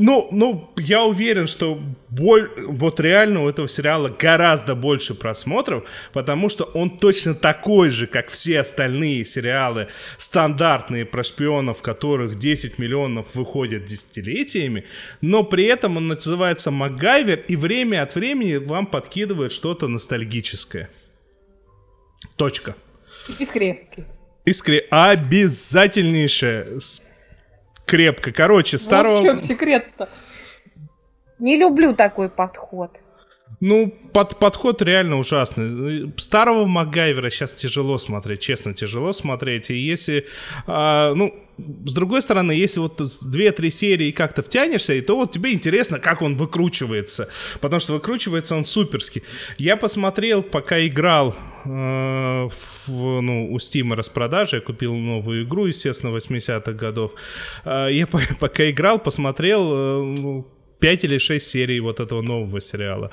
ну, 0.00 0.28
ну, 0.30 0.70
я 0.76 1.02
уверен, 1.02 1.48
что 1.48 1.80
боль, 2.08 2.52
вот 2.68 3.00
реально 3.00 3.42
у 3.42 3.48
этого 3.48 3.66
сериала 3.66 4.08
гораздо 4.08 4.76
больше 4.76 5.12
просмотров, 5.14 5.84
потому 6.12 6.48
что 6.48 6.62
он 6.64 6.98
точно 6.98 7.34
такой 7.34 7.90
же, 7.90 8.06
как 8.06 8.28
все 8.28 8.60
остальные 8.60 9.24
сериалы, 9.24 9.88
стандартные 10.16 11.04
про 11.04 11.24
шпионов, 11.24 11.82
которых 11.82 12.38
10 12.38 12.78
миллионов 12.78 13.34
выходят 13.34 13.86
десятилетиями, 13.86 14.84
но 15.20 15.42
при 15.42 15.64
этом 15.64 15.96
он 15.96 16.06
называется 16.06 16.70
МакГайвер, 16.70 17.44
и 17.48 17.56
время 17.56 18.04
от 18.04 18.14
времени 18.14 18.54
вам 18.54 18.86
подкидывает 18.86 19.50
что-то 19.50 19.88
ностальгическое. 19.88 20.90
Точка. 22.36 22.76
И 23.36 23.44
скрепки. 23.44 24.04
Искре 24.44 24.86
обязательнейшая 24.90 26.78
скрепка. 27.88 28.32
Короче, 28.32 28.78
старого... 28.78 29.16
Вот 29.16 29.22
в 29.22 29.24
чем 29.24 29.40
секрет-то. 29.40 30.08
Не 31.38 31.56
люблю 31.56 31.94
такой 31.94 32.28
подход. 32.28 32.98
Ну, 33.60 33.92
под, 34.12 34.38
подход 34.38 34.82
реально 34.82 35.18
ужасный. 35.18 36.12
Старого 36.16 36.64
Макгайвера 36.66 37.28
сейчас 37.30 37.54
тяжело 37.54 37.98
смотреть, 37.98 38.40
честно, 38.40 38.72
тяжело 38.72 39.12
смотреть. 39.12 39.70
И 39.70 39.76
если, 39.76 40.26
а, 40.66 41.12
ну, 41.14 41.34
с 41.84 41.92
другой 41.92 42.22
стороны, 42.22 42.52
если 42.52 42.78
вот 42.78 43.00
с 43.00 43.24
две-три 43.24 43.70
серии 43.70 44.12
как-то 44.12 44.42
втянешься, 44.42 45.00
то 45.02 45.16
вот 45.16 45.32
тебе 45.32 45.52
интересно, 45.52 45.98
как 45.98 46.22
он 46.22 46.36
выкручивается. 46.36 47.28
Потому 47.60 47.80
что 47.80 47.94
выкручивается 47.94 48.54
он 48.54 48.64
суперски. 48.64 49.24
Я 49.58 49.76
посмотрел, 49.76 50.42
пока 50.44 50.86
играл 50.86 51.34
э, 51.64 51.68
в, 51.68 52.88
ну, 53.20 53.52
у 53.52 53.58
Стима 53.58 53.96
распродажи, 53.96 54.56
я 54.56 54.62
купил 54.62 54.94
новую 54.94 55.44
игру, 55.44 55.66
естественно, 55.66 56.14
80-х 56.16 56.72
годов. 56.72 57.12
Э, 57.64 57.88
я 57.90 58.06
по- 58.06 58.20
пока 58.38 58.70
играл, 58.70 59.00
посмотрел 59.00 59.72
э, 59.72 60.02
ну, 60.20 60.46
5 60.80 61.04
или 61.04 61.18
6 61.18 61.46
серий 61.46 61.80
вот 61.80 62.00
этого 62.00 62.22
нового 62.22 62.60
сериала. 62.60 63.10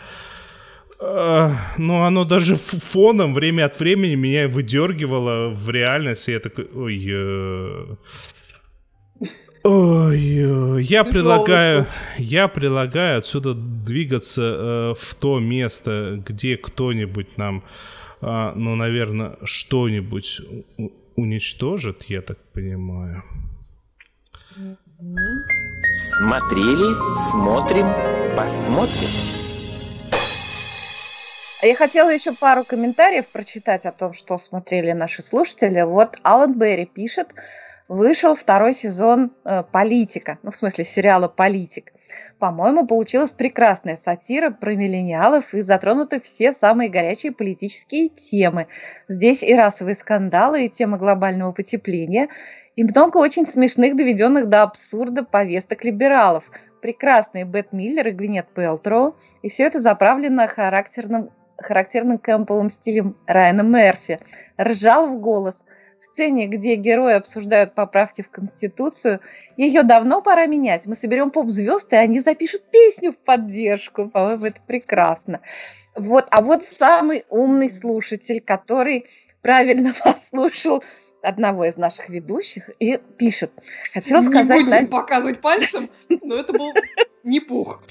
Э, 0.99 1.49
Ну, 1.77 2.03
оно 2.03 2.25
даже 2.25 2.55
фоном 2.55 3.33
время 3.33 3.65
от 3.65 3.79
времени 3.79 4.15
меня 4.15 4.47
выдергивало 4.47 5.49
в 5.49 5.69
реальность, 5.69 6.29
и 6.29 6.31
я 6.31 6.39
такой, 6.39 6.67
ой, 6.73 7.05
э, 7.09 7.95
ой, 9.63 10.17
э, 10.17 10.81
я 10.81 11.03
Ты 11.03 11.11
предлагаю, 11.11 11.85
я 12.17 12.47
предлагаю 12.47 13.19
отсюда 13.19 13.53
двигаться 13.53 14.41
э, 14.41 14.93
в 14.99 15.15
то 15.15 15.39
место, 15.39 16.23
где 16.25 16.57
кто-нибудь 16.57 17.37
нам, 17.37 17.63
а, 18.21 18.53
ну, 18.55 18.75
наверное, 18.75 19.37
что-нибудь 19.43 20.41
уничтожит, 21.15 22.03
я 22.09 22.21
так 22.21 22.37
понимаю. 22.53 23.23
Смотрели, 25.95 26.93
смотрим, 27.31 27.87
посмотрим. 28.35 29.07
А 31.61 31.65
я 31.65 31.73
хотела 31.73 32.09
еще 32.09 32.33
пару 32.33 32.65
комментариев 32.65 33.29
прочитать 33.29 33.85
о 33.85 33.93
том, 33.93 34.13
что 34.13 34.37
смотрели 34.37 34.91
наши 34.91 35.23
слушатели. 35.23 35.81
Вот 35.83 36.17
Алан 36.21 36.51
Берри 36.51 36.85
пишет, 36.85 37.29
вышел 37.87 38.33
второй 38.33 38.73
сезон 38.73 39.31
э, 39.43 39.63
«Политика», 39.71 40.37
ну, 40.43 40.51
в 40.51 40.55
смысле, 40.55 40.83
сериала 40.83 41.27
«Политик». 41.27 41.93
По-моему, 42.39 42.87
получилась 42.87 43.31
прекрасная 43.31 43.95
сатира 43.95 44.49
про 44.49 44.75
миллениалов 44.75 45.53
и 45.53 45.61
затронуты 45.61 46.21
все 46.21 46.51
самые 46.51 46.89
горячие 46.89 47.31
политические 47.31 48.09
темы. 48.09 48.67
Здесь 49.07 49.43
и 49.43 49.55
расовые 49.55 49.95
скандалы, 49.95 50.65
и 50.65 50.69
тема 50.69 50.97
глобального 50.97 51.51
потепления, 51.51 52.29
и 52.75 52.83
много 52.83 53.17
очень 53.17 53.47
смешных, 53.47 53.95
доведенных 53.95 54.49
до 54.49 54.63
абсурда 54.63 55.23
повесток 55.23 55.83
либералов. 55.83 56.43
Прекрасные 56.81 57.45
Бет 57.45 57.71
Миллер 57.71 58.07
и 58.07 58.11
Гвинет 58.11 58.47
Пелтроу, 58.53 59.15
и 59.41 59.49
все 59.49 59.63
это 59.63 59.79
заправлено 59.79 60.47
характерным 60.47 61.29
характерным 61.57 62.17
кэмповым 62.17 62.69
стилем 62.69 63.15
Райана 63.25 63.61
Мерфи. 63.61 64.19
Ржал 64.59 65.07
в 65.07 65.21
голос– 65.21 65.63
сцене, 66.05 66.47
где 66.47 66.75
герои 66.75 67.13
обсуждают 67.13 67.73
поправки 67.73 68.21
в 68.21 68.29
Конституцию, 68.29 69.19
ее 69.57 69.83
давно 69.83 70.21
пора 70.21 70.45
менять. 70.45 70.85
Мы 70.85 70.95
соберем 70.95 71.31
поп-звезд, 71.31 71.91
и 71.93 71.95
они 71.95 72.19
запишут 72.19 72.63
песню 72.71 73.11
в 73.11 73.17
поддержку. 73.17 74.09
По-моему, 74.09 74.45
это 74.45 74.61
прекрасно. 74.65 75.41
Вот. 75.95 76.27
А 76.31 76.41
вот 76.41 76.63
самый 76.63 77.25
умный 77.29 77.69
слушатель, 77.69 78.41
который 78.41 79.05
правильно 79.41 79.93
послушал 80.03 80.83
одного 81.21 81.65
из 81.65 81.77
наших 81.77 82.09
ведущих 82.09 82.69
и 82.79 82.99
пишет. 83.17 83.51
Хотела 83.93 84.21
сказать... 84.21 84.59
Не 84.59 84.65
будем 84.65 84.83
на... 84.83 84.87
показывать 84.87 85.41
пальцем, 85.41 85.87
но 86.23 86.35
это 86.35 86.53
был 86.53 86.71
не 87.23 87.39
пух. 87.39 87.81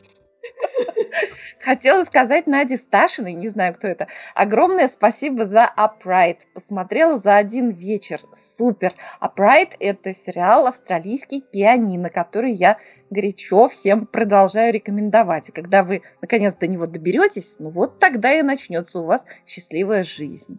Хотела 1.60 2.04
сказать 2.04 2.46
Наде 2.46 2.76
Сташиной, 2.76 3.32
не 3.32 3.48
знаю, 3.48 3.74
кто 3.74 3.88
это, 3.88 4.08
огромное 4.34 4.88
спасибо 4.88 5.46
за 5.46 5.70
Upright. 5.76 6.38
Посмотрела 6.52 7.16
за 7.16 7.36
один 7.36 7.70
вечер. 7.70 8.20
Супер. 8.34 8.94
Upright– 9.20 9.72
это 9.80 10.14
сериал 10.14 10.66
австралийский 10.66 11.40
пианино, 11.40 12.10
который 12.10 12.52
я 12.52 12.78
горячо 13.10 13.68
всем 13.68 14.06
продолжаю 14.06 14.72
рекомендовать. 14.72 15.48
И 15.48 15.52
когда 15.52 15.82
вы 15.82 16.02
наконец 16.20 16.54
до 16.56 16.66
него 16.66 16.86
доберетесь, 16.86 17.56
ну 17.58 17.70
вот 17.70 17.98
тогда 17.98 18.32
и 18.32 18.42
начнется 18.42 19.00
у 19.00 19.04
вас 19.04 19.24
счастливая 19.46 20.04
жизнь. 20.04 20.58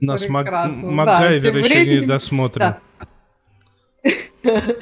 Нас 0.00 0.28
Макгайвер 0.28 1.52
да, 1.52 1.58
еще 1.58 1.68
временем... 1.68 2.00
не 2.02 2.06
досмотрен. 2.06 2.60
Да. 2.60 2.78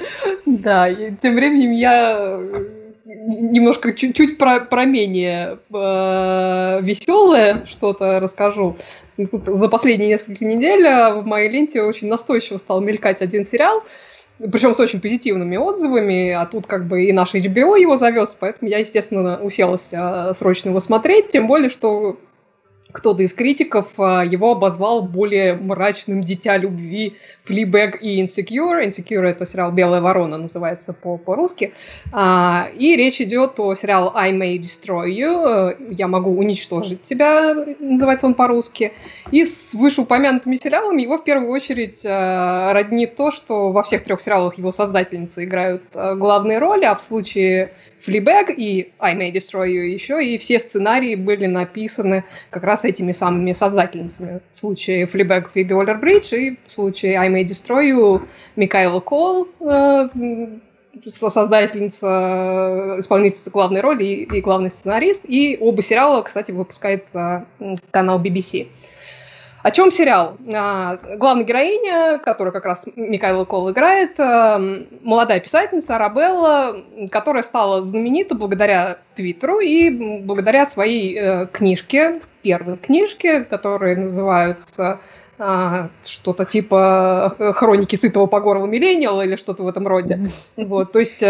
да, 0.45 0.93
тем 0.93 1.35
временем 1.35 1.71
я 1.71 2.82
немножко 3.05 3.93
чуть-чуть 3.93 4.37
про, 4.37 4.61
про 4.61 4.85
менее 4.85 5.59
э, 5.71 6.79
веселое 6.81 7.65
что-то 7.65 8.19
расскажу. 8.19 8.77
Тут 9.17 9.45
за 9.45 9.67
последние 9.67 10.09
несколько 10.09 10.45
недель 10.45 10.85
э, 10.85 11.13
в 11.13 11.25
моей 11.25 11.49
ленте 11.49 11.81
очень 11.83 12.07
настойчиво 12.07 12.57
стал 12.57 12.81
мелькать 12.81 13.21
один 13.21 13.45
сериал, 13.45 13.83
причем 14.39 14.73
с 14.73 14.79
очень 14.79 15.01
позитивными 15.01 15.57
отзывами, 15.57 16.31
а 16.31 16.45
тут 16.45 16.65
как 16.65 16.87
бы 16.87 17.05
и 17.05 17.11
наш 17.11 17.33
HBO 17.33 17.79
его 17.79 17.97
завез, 17.97 18.35
поэтому 18.39 18.69
я, 18.69 18.79
естественно, 18.79 19.39
уселась 19.41 19.89
э, 19.91 20.33
срочно 20.37 20.69
его 20.69 20.79
смотреть, 20.79 21.29
тем 21.29 21.47
более, 21.47 21.69
что 21.69 22.17
кто-то 22.93 23.23
из 23.23 23.33
критиков 23.33 23.87
а, 23.97 24.23
его 24.23 24.51
обозвал 24.51 25.01
более 25.01 25.55
мрачным 25.55 26.23
«Дитя 26.23 26.57
любви» 26.57 27.17
Fleabag 27.45 27.97
и 27.99 28.23
Insecure. 28.23 28.87
Insecure— 28.87 29.23
это 29.23 29.45
сериал 29.45 29.71
«Белая 29.71 29.99
ворона» 29.99 30.37
называется 30.37 30.93
по- 30.93 31.17
по-русски. 31.17 31.73
А, 32.11 32.69
и 32.77 32.95
речь 32.95 33.19
идет 33.19 33.59
о 33.59 33.75
сериале 33.75 34.11
I 34.13 34.31
May 34.31 34.59
Destroy 34.59 35.09
You. 35.09 35.93
«Я 35.93 36.07
могу 36.07 36.37
уничтожить 36.37 37.01
тебя» 37.01 37.55
называется 37.79 38.27
он 38.27 38.35
по-русски. 38.35 38.93
И 39.31 39.43
с 39.43 39.73
вышеупомянутыми 39.73 40.55
сериалами 40.55 41.01
его 41.01 41.17
в 41.17 41.23
первую 41.23 41.49
очередь 41.51 42.01
а, 42.05 42.71
роднит 42.73 43.15
то, 43.15 43.31
что 43.31 43.71
во 43.71 43.81
всех 43.81 44.03
трех 44.03 44.21
сериалах 44.21 44.57
его 44.57 44.71
создательницы 44.71 45.43
играют 45.43 45.83
главные 45.93 46.59
роли, 46.59 46.85
а 46.85 46.95
в 46.95 47.01
случае 47.01 47.71
Fleabag 48.05 48.53
и 48.55 48.91
I 48.99 49.15
May 49.15 49.31
Destroy 49.31 49.69
You 49.69 49.85
еще, 49.85 50.23
и 50.23 50.37
все 50.37 50.59
сценарии 50.59 51.15
были 51.15 51.45
написаны 51.45 52.25
как 52.49 52.63
раз 52.63 52.82
этими 52.85 53.11
самыми 53.11 53.53
создательницами. 53.53 54.41
В 54.51 54.59
случае 54.59 55.05
Fleabag 55.05 55.47
Фиби 55.53 55.73
Уоллер-Бридж 55.73 56.35
и 56.35 56.59
в 56.65 56.71
случае 56.71 57.17
I 57.17 57.29
May 57.29 57.45
Destroy 57.45 57.91
You 57.91 58.21
Микаэла 58.55 58.99
Кол, 58.99 59.47
э, 59.59 60.09
создательница, 61.07 62.97
исполнительница 62.99 63.49
главной 63.51 63.81
роли 63.81 64.03
и, 64.03 64.37
и 64.37 64.41
главный 64.41 64.69
сценарист. 64.69 65.23
И 65.25 65.57
оба 65.59 65.81
сериала, 65.81 66.21
кстати, 66.21 66.51
выпускает 66.51 67.05
э, 67.13 67.43
канал 67.91 68.21
BBC. 68.21 68.67
О 69.63 69.71
чем 69.71 69.91
сериал? 69.91 70.37
А, 70.53 70.97
главная 71.15 71.45
героиня, 71.45 72.19
которую 72.19 72.51
как 72.51 72.65
раз 72.65 72.83
Микаэла 72.97 73.45
Кол 73.45 73.71
играет, 73.71 74.19
а, 74.19 74.61
молодая 75.01 75.39
писательница 75.39 75.95
Арабелла, 75.95 76.83
которая 77.09 77.43
стала 77.43 77.81
знаменита 77.81 78.35
благодаря 78.35 78.97
Твиттеру 79.15 79.61
и 79.61 80.19
благодаря 80.19 80.65
своей 80.65 81.17
э, 81.17 81.47
книжке, 81.47 82.19
первой 82.43 82.77
книжке, 82.77 83.43
которые 83.43 83.97
называются 83.97 84.99
а, 85.39 85.89
что-то 86.05 86.45
типа 86.45 87.35
э, 87.39 87.53
хроники 87.53 87.95
сытого 87.95 88.27
по 88.27 88.39
горлу 88.39 88.71
или 88.71 89.35
что-то 89.35 89.63
в 89.63 89.67
этом 89.67 89.87
роде. 89.87 90.29
Вот, 90.55 90.91
то 90.91 90.99
есть, 90.99 91.23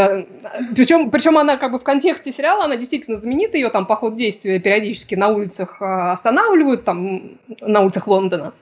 причем, 0.76 1.08
э, 1.08 1.10
причем 1.10 1.38
она 1.38 1.56
как 1.56 1.72
бы 1.72 1.80
в 1.80 1.84
контексте 1.84 2.34
сериала, 2.34 2.66
она 2.66 2.76
действительно 2.76 3.18
знаменита, 3.18 3.58
ее 3.58 3.70
там 3.70 3.86
по 3.86 3.96
ходу 3.96 4.18
действия 4.18 4.60
периодически 4.60 5.16
на 5.16 5.30
улицах 5.30 5.78
а, 5.80 6.12
останавливают, 6.12 6.84
там 6.84 7.40
на 7.62 7.80
улицах 7.80 8.08
Лондона 8.08 8.54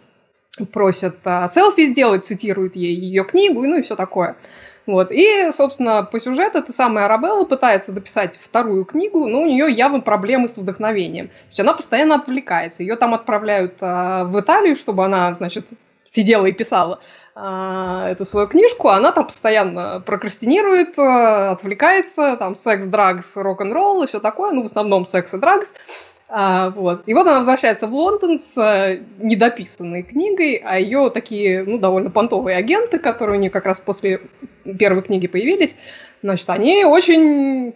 просят 0.71 1.17
а, 1.25 1.47
селфи 1.47 1.85
сделать, 1.85 2.25
цитируют 2.25 2.75
ей 2.75 2.95
ее 2.95 3.23
книгу, 3.23 3.61
ну 3.65 3.79
и 3.79 3.81
все 3.81 3.95
такое. 3.95 4.35
Вот. 4.85 5.11
И, 5.11 5.49
собственно, 5.51 6.03
по 6.03 6.19
сюжету 6.19 6.59
эта 6.59 6.73
самая 6.73 7.05
Арабелла 7.05 7.45
пытается 7.45 7.91
дописать 7.91 8.39
вторую 8.41 8.85
книгу, 8.85 9.27
но 9.27 9.41
у 9.41 9.45
нее 9.45 9.71
явно 9.71 9.99
проблемы 9.99 10.49
с 10.49 10.57
вдохновением. 10.57 11.27
То 11.27 11.47
есть 11.49 11.59
она 11.59 11.73
постоянно 11.73 12.15
отвлекается. 12.15 12.83
Ее 12.83 12.95
там 12.95 13.13
отправляют 13.13 13.75
а, 13.81 14.25
в 14.25 14.39
Италию, 14.39 14.75
чтобы 14.75 15.05
она, 15.05 15.33
значит, 15.35 15.65
сидела 16.11 16.45
и 16.45 16.51
писала 16.51 16.99
а, 17.35 18.09
эту 18.09 18.25
свою 18.25 18.47
книжку, 18.47 18.89
она 18.89 19.11
там 19.11 19.25
постоянно 19.27 20.01
прокрастинирует, 20.05 20.97
а, 20.99 21.51
отвлекается, 21.51 22.35
там 22.37 22.55
секс, 22.55 22.85
драгс, 22.85 23.35
рок-н-ролл 23.35 24.03
и 24.03 24.07
все 24.07 24.19
такое, 24.19 24.51
ну, 24.51 24.63
в 24.63 24.65
основном 24.65 25.07
секс 25.07 25.33
и 25.33 25.37
драгс. 25.37 25.73
А, 25.73 26.10
вот. 26.75 27.03
И 27.07 27.13
вот 27.13 27.27
она 27.27 27.39
возвращается 27.39 27.87
в 27.87 27.93
Лондон 27.93 28.39
с 28.39 28.57
э, 28.57 29.01
недописанной 29.19 30.03
книгой, 30.03 30.61
а 30.63 30.79
ее 30.79 31.09
такие, 31.09 31.63
ну, 31.63 31.77
довольно 31.77 32.09
понтовые 32.09 32.55
агенты, 32.55 32.99
которые 32.99 33.37
у 33.37 33.41
нее 33.41 33.49
как 33.49 33.65
раз 33.65 33.81
после 33.81 34.21
первой 34.79 35.01
книги 35.01 35.27
появились, 35.27 35.75
значит, 36.21 36.49
они 36.49 36.85
очень 36.85 37.73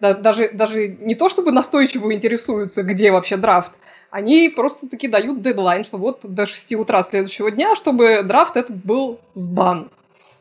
да, 0.00 0.14
даже, 0.14 0.50
даже 0.52 0.88
не 0.88 1.14
то 1.14 1.28
чтобы 1.28 1.52
настойчиво 1.52 2.12
интересуются, 2.12 2.82
где 2.82 3.10
вообще 3.10 3.36
драфт, 3.36 3.72
они 4.10 4.48
просто 4.48 4.88
таки 4.88 5.08
дают 5.08 5.42
дедлайн, 5.42 5.84
что 5.84 5.98
вот 5.98 6.20
до 6.22 6.46
6 6.46 6.74
утра 6.74 7.02
следующего 7.02 7.50
дня, 7.50 7.76
чтобы 7.76 8.22
драфт 8.24 8.56
этот 8.56 8.76
был 8.76 9.20
сдан. 9.34 9.90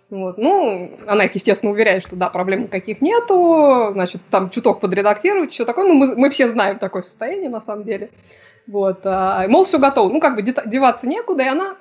Вот. 0.09 0.37
Ну, 0.39 0.97
она 1.05 1.25
их, 1.25 1.35
естественно, 1.35 1.71
уверяет, 1.71 2.03
что 2.03 2.15
да, 2.15 2.29
проблем 2.29 2.63
никаких 2.63 3.01
нету, 3.01 3.89
значит, 3.93 4.21
там 4.31 4.49
чуток 4.49 4.79
подредактировать, 4.79 5.51
все 5.51 5.65
такое. 5.65 5.87
Ну, 5.87 5.93
мы, 5.93 6.15
мы 6.15 6.29
все 6.31 6.47
знаем 6.47 6.79
такое 6.79 7.03
состояние, 7.03 7.49
на 7.49 7.61
самом 7.61 7.83
деле. 7.83 8.09
Вот. 8.65 9.01
А, 9.03 9.47
мол, 9.47 9.65
все 9.65 9.77
готово. 9.77 10.11
Ну, 10.11 10.19
как 10.19 10.35
бы 10.35 10.41
деваться 10.41 11.07
некуда, 11.07 11.43
и 11.43 11.47
она 11.47 11.75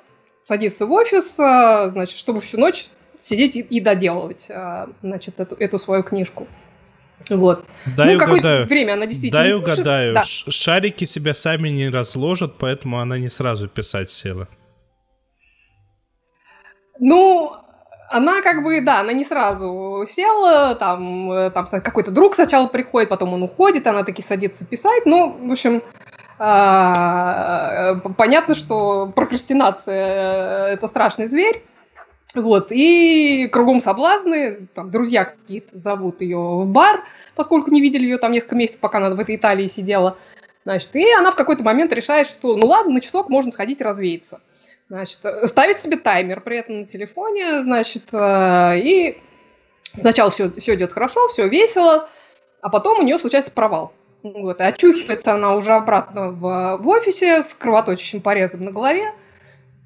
садится 0.45 0.85
в 0.85 0.93
офис, 0.93 1.39
а, 1.41 1.89
значит, 1.89 2.19
чтобы 2.19 2.41
всю 2.41 2.59
ночь 2.59 2.89
сидеть 3.21 3.57
и, 3.57 3.61
и 3.61 3.81
доделывать, 3.81 4.47
а, 4.51 4.91
значит, 5.03 5.41
эту, 5.41 5.55
эту 5.57 5.79
свою 5.79 6.03
книжку. 6.03 6.47
Вот. 7.31 7.65
Дай 7.97 8.15
ну, 8.15 8.25
угадаю. 8.25 8.67
время 8.67 8.93
она 8.93 9.07
действительно 9.07 9.43
Дай 9.43 9.53
угадаю. 9.55 10.15
Да. 10.15 10.23
Шарики 10.25 11.05
себя 11.05 11.35
сами 11.35 11.69
не 11.69 11.89
разложат, 11.89 12.59
поэтому 12.59 13.01
она 13.01 13.19
не 13.19 13.29
сразу 13.29 13.69
писать 13.69 14.11
села. 14.11 14.49
Ну, 17.01 17.57
она 18.09 18.43
как 18.43 18.63
бы, 18.63 18.81
да, 18.81 19.01
она 19.01 19.13
не 19.13 19.25
сразу 19.25 20.05
села, 20.09 20.75
там, 20.75 21.31
э, 21.31 21.51
там 21.51 21.67
какой-то 21.67 22.11
друг 22.11 22.35
сначала 22.35 22.67
приходит, 22.67 23.09
потом 23.09 23.35
он 23.35 23.43
уходит, 23.43 23.87
она 23.87 24.05
таки 24.05 24.23
садится 24.23 24.65
писать, 24.65 25.05
ну, 25.05 25.37
в 25.41 25.53
общем, 25.53 25.83
а, 26.39 27.95
э, 27.95 28.09
понятно, 28.17 28.55
что 28.55 29.13
прокрастинация– 29.15 30.67
это 30.73 30.87
страшный 30.87 31.29
зверь, 31.29 31.63
вот, 32.35 32.69
и 32.71 33.49
кругом 33.53 33.81
соблазны, 33.81 34.69
там, 34.75 34.91
друзья 34.91 35.25
какие-то 35.25 35.77
зовут 35.77 36.21
ее 36.21 36.39
в 36.39 36.67
бар, 36.67 37.05
поскольку 37.35 37.71
не 37.71 37.81
видели 37.81 38.05
ее 38.05 38.19
там 38.19 38.33
несколько 38.33 38.57
месяцев, 38.57 38.81
пока 38.81 38.99
она 38.99 39.11
в 39.11 39.21
этой 39.21 39.37
Италии 39.37 39.67
сидела, 39.67 40.17
значит, 40.65 40.95
и 40.97 41.13
она 41.13 41.31
в 41.31 41.37
какой-то 41.37 41.63
момент 41.63 41.93
решает, 41.93 42.27
что, 42.27 42.57
ну 42.57 42.67
ладно, 42.67 42.95
на 42.95 43.01
часок 43.01 43.29
можно 43.29 43.51
сходить 43.51 43.81
развеяться. 43.81 44.41
Значит, 44.89 45.19
э, 45.23 45.47
ставить 45.47 45.79
себе 45.79 45.99
таймер 45.99 46.41
при 46.41 46.59
этом 46.59 46.81
на 46.81 46.87
телефоне, 46.87 47.63
значит, 47.63 48.05
э, 48.13 48.79
и 48.79 49.19
сначала 49.95 50.31
все, 50.31 50.51
все 50.51 50.75
идет 50.77 50.93
хорошо, 50.93 51.29
все 51.29 51.47
весело, 51.47 52.09
а 52.63 52.71
потом 52.71 53.01
у 53.01 53.03
нее 53.03 53.19
случается 53.19 53.51
провал. 53.51 53.93
Вот, 54.23 54.61
и 54.61 54.65
очухивается 54.65 55.35
она 55.35 55.55
уже 55.55 55.73
обратно 55.73 56.31
в, 56.31 56.79
в 56.79 56.89
офисе 56.89 57.43
с 57.43 57.55
кровоточащим 57.55 58.21
порезом 58.21 58.65
на 58.65 58.73
голове. 58.73 59.13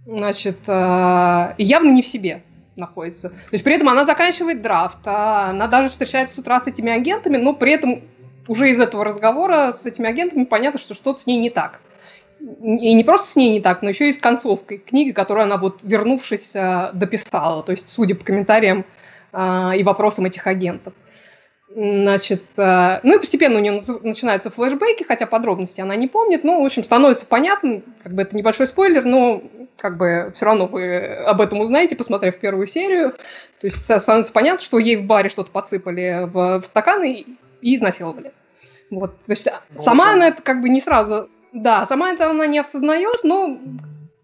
значит, 0.06 0.58
э, 0.68 1.54
явно 1.58 1.90
не 1.90 2.02
в 2.02 2.06
себе 2.06 2.42
находится. 2.76 3.30
То 3.30 3.36
есть 3.52 3.64
при 3.64 3.74
этом 3.74 3.88
она 3.88 4.04
заканчивает 4.04 4.62
драфт, 4.62 4.98
а 5.04 5.50
она 5.50 5.66
даже 5.66 5.88
встречается 5.88 6.36
с 6.36 6.38
утра 6.38 6.60
с 6.60 6.68
этими 6.68 6.92
агентами, 6.92 7.36
но 7.36 7.54
при 7.54 7.72
этом 7.72 8.02
уже 8.46 8.70
из 8.70 8.78
этого 8.78 9.04
разговора 9.04 9.72
с 9.72 9.84
этими 9.84 10.08
агентами 10.08 10.44
понятно, 10.44 10.78
что 10.78 10.94
что-то 10.94 11.20
с 11.20 11.26
ней 11.26 11.38
не 11.38 11.50
так. 11.50 11.80
И 12.42 12.94
не 12.94 13.04
просто 13.04 13.28
с 13.28 13.36
ней 13.36 13.52
не 13.52 13.60
так, 13.60 13.82
но 13.82 13.90
еще 13.90 14.08
и 14.08 14.12
с 14.12 14.18
концовкой 14.18 14.78
книги, 14.78 15.12
которую 15.12 15.44
она 15.44 15.58
вот, 15.58 15.80
вернувшись, 15.82 16.50
э, 16.54 16.90
дописала. 16.92 17.62
То 17.62 17.70
есть, 17.70 17.88
судя 17.88 18.16
по 18.16 18.24
комментариям 18.24 18.84
э, 19.32 19.70
и 19.76 19.82
вопросам 19.84 20.24
этих 20.24 20.46
агентов. 20.48 20.92
Значит, 21.74 22.42
э, 22.56 23.00
ну 23.04 23.14
и 23.14 23.18
постепенно 23.18 23.58
у 23.58 23.62
нее 23.62 23.80
начинаются 24.02 24.50
флешбеки, 24.50 25.04
хотя 25.04 25.26
подробности 25.26 25.80
она 25.80 25.94
не 25.94 26.08
помнит, 26.08 26.42
но, 26.42 26.60
в 26.60 26.64
общем, 26.66 26.82
становится 26.82 27.26
понятно, 27.26 27.80
как 28.02 28.12
бы 28.12 28.22
это 28.22 28.36
небольшой 28.36 28.66
спойлер, 28.66 29.04
но 29.04 29.42
как 29.78 29.96
бы 29.96 30.32
все 30.34 30.44
равно 30.44 30.66
вы 30.66 30.96
об 30.98 31.40
этом 31.40 31.60
узнаете, 31.60 31.94
посмотрев 31.94 32.38
первую 32.38 32.66
серию. 32.66 33.12
То 33.60 33.66
есть 33.66 33.82
становится 33.84 34.32
понятно, 34.32 34.64
что 34.64 34.78
ей 34.80 34.96
в 34.96 35.04
баре 35.04 35.30
что-то 35.30 35.50
подсыпали 35.50 36.26
в, 36.26 36.60
в 36.60 36.66
стаканы 36.66 37.12
и, 37.12 37.36
и 37.60 37.76
изнасиловали. 37.76 38.32
Вот, 38.90 39.16
то 39.24 39.32
есть 39.32 39.48
Боже. 39.70 39.84
сама 39.84 40.12
она 40.12 40.28
это 40.28 40.42
как 40.42 40.60
бы 40.60 40.68
не 40.68 40.80
сразу, 40.80 41.30
да, 41.52 41.86
сама 41.86 42.12
это 42.12 42.30
она 42.30 42.46
не 42.46 42.58
осознает, 42.58 43.20
но 43.24 43.58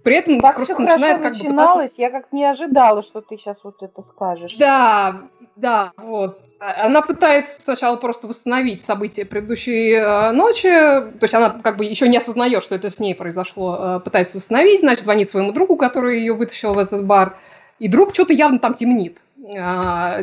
при 0.02 0.16
этом 0.16 0.40
так 0.40 0.56
просто 0.56 0.74
все 0.74 0.82
начинает 0.82 1.22
как 1.22 1.32
начиналось, 1.32 1.90
пытаться... 1.90 2.00
я 2.00 2.10
как 2.10 2.32
не 2.32 2.44
ожидала, 2.44 3.02
что 3.02 3.20
ты 3.20 3.36
сейчас 3.36 3.58
вот 3.62 3.82
это 3.82 4.02
скажешь. 4.02 4.56
Да, 4.56 5.22
да, 5.56 5.92
вот. 5.96 6.40
Она 6.60 7.02
пытается 7.02 7.60
сначала 7.60 7.96
просто 7.96 8.26
восстановить 8.26 8.82
события 8.82 9.24
предыдущей 9.24 9.92
э, 9.92 10.32
ночи, 10.32 10.68
то 10.68 11.22
есть 11.22 11.34
она 11.34 11.50
как 11.50 11.76
бы 11.76 11.84
еще 11.84 12.08
не 12.08 12.16
осознает, 12.16 12.64
что 12.64 12.74
это 12.74 12.90
с 12.90 12.98
ней 12.98 13.14
произошло, 13.14 13.78
э, 13.78 14.00
пытается 14.00 14.38
восстановить, 14.38 14.80
значит, 14.80 15.04
звонит 15.04 15.28
своему 15.28 15.52
другу, 15.52 15.76
который 15.76 16.18
ее 16.18 16.32
вытащил 16.32 16.72
в 16.72 16.78
этот 16.78 17.04
бар, 17.04 17.36
и 17.78 17.86
друг 17.86 18.12
что-то 18.12 18.32
явно 18.32 18.58
там 18.58 18.74
темнит, 18.74 19.18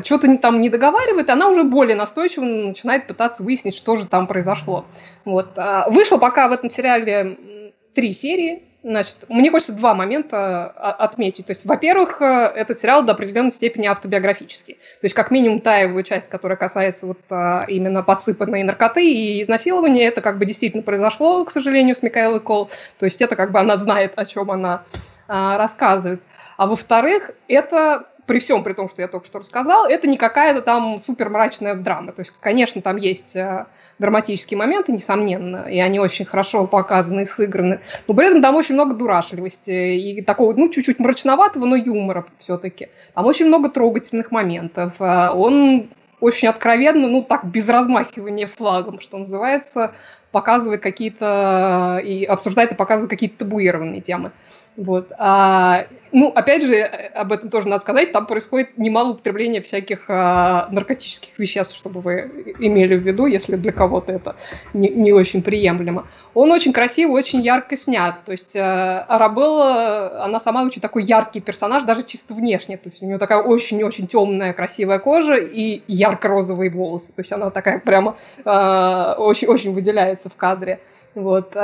что-то 0.04 0.38
там 0.38 0.62
не 0.62 0.70
договаривает, 0.70 1.30
она 1.30 1.48
уже 1.48 1.64
более 1.64 1.96
настойчиво 1.96 2.44
начинает 2.44 3.08
пытаться 3.08 3.44
выяснить, 3.44 3.76
что 3.76 3.96
же 3.96 4.06
там 4.06 4.28
произошло. 4.28 4.86
Вот. 5.24 5.58
А 5.58 5.90
вышло 5.90 6.18
пока 6.18 6.48
в 6.48 6.52
этом 6.52 6.70
сериале 6.70 7.72
три 7.94 8.14
серии, 8.14 8.64
Значит, 8.86 9.16
мне 9.30 9.50
хочется 9.50 9.74
два 9.74 9.96
момента 9.96 10.68
а, 10.76 10.92
отметить. 10.92 11.48
То 11.48 11.54
есть, 11.54 11.66
во-первых, 11.66 12.22
э, 12.22 12.52
этот 12.56 12.78
сериал 12.78 13.02
до 13.02 13.14
определенной 13.14 13.50
степени 13.50 13.88
автобиографический. 13.88 14.76
То 14.76 15.06
есть, 15.06 15.16
как 15.16 15.32
минимум, 15.32 15.60
та 15.60 15.78
его 15.78 16.00
часть, 16.04 16.30
которая 16.30 16.56
касается 16.56 17.08
вот 17.08 17.18
а, 17.32 17.66
именно 17.68 18.04
подсыпанной 18.04 18.62
наркоты 18.62 19.12
и 19.12 19.42
изнасилования, 19.42 20.06
это 20.06 20.22
как 20.22 20.38
бы 20.38 20.46
действительно 20.46 20.84
произошло, 20.84 21.44
к 21.46 21.50
сожалению, 21.50 21.96
с 21.96 22.04
Микаэлой 22.04 22.42
Кол. 22.42 22.70
То 23.00 23.06
есть, 23.06 23.24
это 23.24 23.36
как 23.36 23.52
бы 23.52 23.60
она 23.60 23.76
знает, 23.78 24.14
о 24.18 24.26
чем 24.26 24.52
она 24.52 24.84
а, 25.28 25.58
рассказывает. 25.58 26.22
А 26.56 26.68
во-вторых, 26.68 27.32
это 27.48 28.06
при 28.26 28.40
всем 28.40 28.64
при 28.64 28.74
том, 28.74 28.90
что 28.90 29.02
я 29.02 29.08
только 29.08 29.26
что 29.28 29.40
рассказал, 29.40 29.86
это 29.86 30.08
не 30.08 30.18
какая-то 30.18 30.62
там 30.62 31.00
супер 31.00 31.30
мрачная 31.30 31.76
драма. 31.76 32.12
То 32.12 32.22
есть, 32.22 32.34
конечно, 32.40 32.82
там 32.82 32.98
есть 32.98 33.36
э, 33.36 33.66
драматические 34.00 34.58
моменты, 34.58 34.92
несомненно, 34.92 35.68
и 35.70 35.80
они 35.80 36.00
очень 36.00 36.26
хорошо 36.26 36.68
показаны 36.68 37.22
и 37.22 37.26
сыграны, 37.26 37.80
но 38.08 38.14
при 38.14 38.28
этом 38.28 38.42
там 38.42 38.56
очень 38.56 38.76
много 38.76 38.96
дурашливости 38.96 39.96
и 39.96 40.22
такого, 40.22 40.54
ну, 40.54 40.70
чуть-чуть 40.70 41.00
мрачноватого, 41.00 41.66
но 41.66 41.76
юмора 41.76 42.26
все-таки. 42.40 42.90
Там 43.14 43.26
очень 43.26 43.48
много 43.48 43.70
трогательных 43.70 44.32
моментов. 44.32 44.94
Э, 45.00 45.30
он 45.30 45.90
очень 46.20 46.48
откровенно, 46.48 47.08
ну, 47.08 47.22
так, 47.22 47.46
без 47.46 47.68
размахивания 47.68 48.48
флагом, 48.48 49.00
что 49.00 49.18
называется, 49.18 49.94
показывает 50.32 50.82
какие-то 50.82 52.02
и 52.04 52.26
обсуждает 52.26 52.72
и 52.72 52.76
показывает 52.76 53.10
какие-то 53.10 53.40
табуированные 53.40 54.02
темы. 54.02 54.32
Вот. 54.78 55.12
А, 55.18 55.88
ну, 56.12 56.30
опять 56.36 56.64
же, 56.64 56.82
об 56.82 57.32
этом 57.32 57.50
тоже 57.50 57.70
надо 57.70 57.82
сказать, 57.82 58.12
там 58.12 58.26
происходит 58.26 58.78
немало 58.78 59.12
употребления 59.12 59.62
всяких 59.62 60.06
а, 60.10 60.68
наркотических 60.70 61.38
веществ, 61.40 61.78
чтобы 61.78 62.02
вы 62.02 62.54
имели 62.60 62.96
в 62.96 63.02
виду, 63.02 63.26
если 63.26 63.56
для 63.56 63.72
кого-то 63.72 64.12
это 64.12 64.36
не, 64.74 64.90
не 64.90 65.14
очень 65.14 65.42
приемлемо. 65.42 66.08
Он 66.34 66.52
очень 66.52 66.74
красиво, 66.74 67.12
очень 67.12 67.42
ярко 67.42 67.78
снят. 67.78 68.16
То 68.26 68.34
есть 68.34 68.56
а, 68.58 69.06
Арабелла, 69.08 70.26
она 70.26 70.42
сама 70.42 70.64
очень 70.64 70.82
такой 70.82 71.04
яркий 71.04 71.40
персонаж, 71.40 71.84
даже 71.84 72.04
чисто 72.04 72.34
внешне. 72.34 72.76
То 72.76 72.90
есть 72.90 73.02
у 73.02 73.06
нее 73.06 73.18
такая 73.18 73.42
очень-очень 73.42 74.08
темная, 74.08 74.52
красивая 74.52 75.00
кожа 75.00 75.36
и 75.36 75.84
ярко-розовые 75.88 76.70
волосы. 76.70 77.14
То 77.14 77.22
есть 77.22 77.32
она 77.32 77.50
такая 77.50 77.80
прямо 77.80 78.16
очень-очень 78.44 79.74
выделяется 79.74 80.30
в 80.30 80.36
кадре. 80.36 80.80
Вот. 81.14 81.56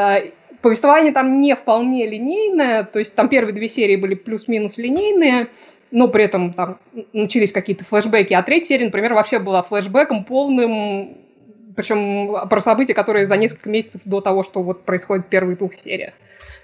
Повествование 0.62 1.12
там 1.12 1.42
не 1.42 1.56
вполне 1.56 2.06
линейное, 2.08 2.84
то 2.84 3.00
есть 3.00 3.16
там 3.16 3.30
первые 3.30 3.54
две 3.54 3.68
серии 3.68 3.96
были 3.96 4.14
плюс-минус 4.14 4.78
линейные, 4.78 5.48
но 5.90 6.08
при 6.08 6.24
этом 6.24 6.54
там 6.54 6.80
начались 7.14 7.52
какие-то 7.52 7.84
флешбеки, 7.84 8.34
а 8.34 8.44
третья 8.44 8.68
серия, 8.68 8.86
например, 8.86 9.14
вообще 9.14 9.40
была 9.40 9.64
флешбеком 9.64 10.24
полным, 10.24 11.18
причем 11.76 12.48
про 12.48 12.62
события, 12.62 12.94
которые 12.94 13.26
за 13.26 13.38
несколько 13.38 13.70
месяцев 13.70 14.02
до 14.06 14.22
того, 14.22 14.44
что 14.44 14.62
вот 14.62 14.84
происходит 14.84 15.26
в 15.26 15.30
первых 15.30 15.58
двух 15.58 15.74
сериях. 15.74 16.14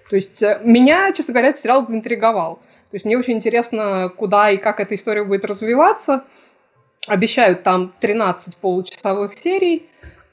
То 0.10 0.16
есть 0.16 0.42
э, 0.42 0.60
меня, 0.64 1.12
честно 1.12 1.34
говоря, 1.34 1.50
этот 1.50 1.62
сериал 1.62 1.86
заинтриговал. 1.86 2.56
То 2.92 2.96
есть 2.96 3.06
мне 3.06 3.18
очень 3.18 3.34
интересно, 3.34 4.12
куда 4.16 4.52
и 4.52 4.58
как 4.58 4.80
эта 4.80 4.96
история 4.96 5.24
будет 5.24 5.44
развиваться. 5.44 6.24
Обещают 7.08 7.64
там 7.64 7.94
13 8.00 8.56
получасовых 8.58 9.34
серий. 9.34 9.86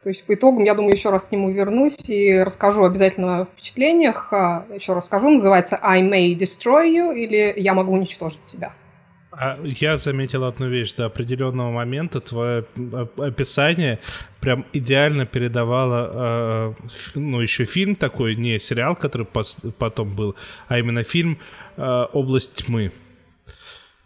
То 0.05 0.11
есть 0.11 0.27
по 0.27 0.35
итогам, 0.35 0.65
я 0.65 0.75
думаю, 0.75 0.93
еще 0.93 1.09
раз 1.09 1.25
к 1.25 1.33
нему 1.33 1.51
вернусь 1.51 1.97
и 2.11 2.39
расскажу 2.39 2.85
обязательно 2.85 3.41
о 3.41 3.45
впечатлениях. 3.47 4.29
А, 4.33 4.67
еще 4.73 4.93
расскажу, 4.93 5.31
называется 5.31 5.79
I 5.81 6.03
may 6.03 6.37
destroy 6.37 6.87
you 6.93 7.17
или 7.17 7.55
Я 7.57 7.73
могу 7.73 7.93
уничтожить 7.95 8.45
тебя. 8.45 8.75
А 9.33 9.59
я 9.65 9.97
заметил 9.97 10.45
одну 10.45 10.69
вещь. 10.69 10.93
До 10.93 11.07
определенного 11.07 11.71
момента 11.71 12.21
твое 12.21 12.67
описание 13.17 13.99
прям 14.41 14.67
идеально 14.75 15.25
передавало, 15.25 16.75
э, 16.77 16.89
ну, 17.15 17.41
еще 17.41 17.65
фильм 17.65 17.97
такой, 17.97 18.37
не 18.37 18.61
сериал, 18.61 18.97
который 18.97 19.27
потом 19.79 20.15
был, 20.15 20.37
а 20.69 20.79
именно 20.79 21.03
фильм 21.03 21.39
«Область 21.79 22.63
тьмы» 22.63 22.93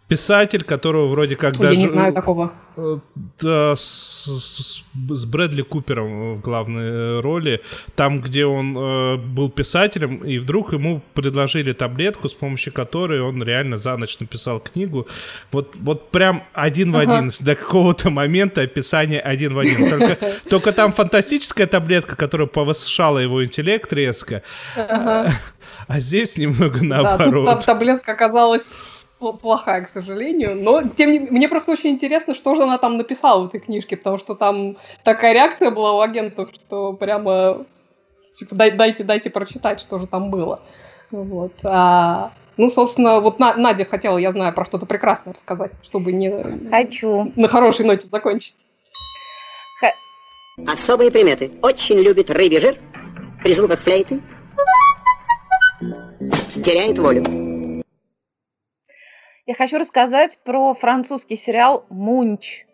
писатель, 0.09 0.65
которого 0.65 1.07
вроде 1.09 1.37
как 1.37 1.57
Я 1.57 1.63
даже... 1.63 1.75
Я 1.75 1.81
не 1.81 1.89
знаю 1.89 2.13
такого. 2.15 2.53
Э, 2.77 2.99
да, 3.41 3.77
с, 3.77 4.27
с, 4.27 4.85
с 5.11 5.25
Брэдли 5.27 5.63
Купером 5.63 6.37
в 6.37 6.41
главной 6.41 7.21
роли. 7.21 7.61
Там, 7.95 8.21
где 8.21 8.47
он 8.47 8.77
э, 8.77 9.17
был 9.17 9.51
писателем, 9.51 10.19
и 10.19 10.39
вдруг 10.39 10.73
ему 10.73 11.03
предложили 11.13 11.73
таблетку, 11.73 12.29
с 12.29 12.35
помощью 12.35 12.73
которой 12.73 13.21
он 13.21 13.43
реально 13.43 13.77
за 13.77 13.97
ночь 13.99 14.19
написал 14.19 14.61
книгу. 14.61 15.07
Вот, 15.53 15.75
вот 15.77 16.11
прям 16.11 16.43
один 16.55 16.95
ага. 16.95 16.97
в 16.97 17.11
один. 17.11 17.33
До 17.41 17.55
какого-то 17.55 18.09
момента 18.09 18.63
описание 18.63 19.21
один 19.21 19.55
в 19.55 19.59
один. 19.59 19.91
Только, 19.91 20.19
только 20.49 20.73
там 20.73 20.93
фантастическая 20.93 21.67
таблетка, 21.67 22.17
которая 22.17 22.49
повышала 22.49 23.19
его 23.19 23.45
интеллект 23.45 23.93
резко. 23.93 24.43
Ага. 24.75 25.33
А 25.87 26.01
здесь 26.01 26.39
немного 26.39 26.83
наоборот. 26.83 27.45
Да, 27.45 27.57
тут 27.57 27.67
таблетка 27.67 28.13
оказалась 28.13 28.65
плохая, 29.19 29.85
к 29.85 29.91
сожалению. 29.91 30.57
Но 30.57 30.83
тем 30.83 31.11
не 31.11 31.19
мне 31.19 31.49
просто 31.49 31.73
очень 31.73 31.91
интересно, 31.91 32.35
что 32.35 32.55
же 32.55 32.63
она 32.63 32.79
там 32.79 32.97
написала 32.97 33.43
в 33.43 33.47
этой 33.49 33.61
книжке, 33.61 33.97
потому 33.97 34.19
что 34.19 34.35
там 34.35 34.77
такая 35.05 35.33
реакция 35.33 35.71
была 35.71 35.93
у 35.93 36.01
агентов, 36.01 36.51
что 36.55 36.93
прямо 36.93 37.67
типа 38.39 38.55
дай, 38.55 38.71
дайте, 38.71 39.05
дайте 39.05 39.31
прочитать, 39.31 39.81
что 39.81 39.99
же 39.99 40.07
там 40.07 40.31
было. 40.31 40.61
Вот. 41.11 41.53
А, 41.65 42.33
ну, 42.57 42.71
собственно, 42.71 43.21
вот 43.21 43.39
Надя 43.39 43.85
хотела, 43.85 44.19
я 44.19 44.31
знаю, 44.31 44.53
про 44.53 44.65
что-то 44.65 44.87
прекрасное 44.87 45.35
рассказать, 45.35 45.73
чтобы 45.83 46.13
не 46.13 46.31
Хочу. 46.71 47.33
на 47.37 47.49
хорошей 47.49 47.87
ноте 47.87 48.09
закончить. 48.09 48.57
Х... 49.81 49.93
Особые 50.67 51.11
приметы. 51.11 51.51
Очень 51.63 51.99
любит 51.99 52.31
рыбий 52.31 52.61
жир 52.61 52.77
при 53.43 53.53
звуках 53.53 53.81
флейты. 53.81 54.21
Теряет 56.63 56.99
волю. 56.99 57.48
Я 59.49 59.55
хочу 59.55 59.79
рассказать 59.79 60.39
про 60.45 60.75
французский 60.75 61.39
сериал 61.39 61.87
«Мунч». 61.89 62.67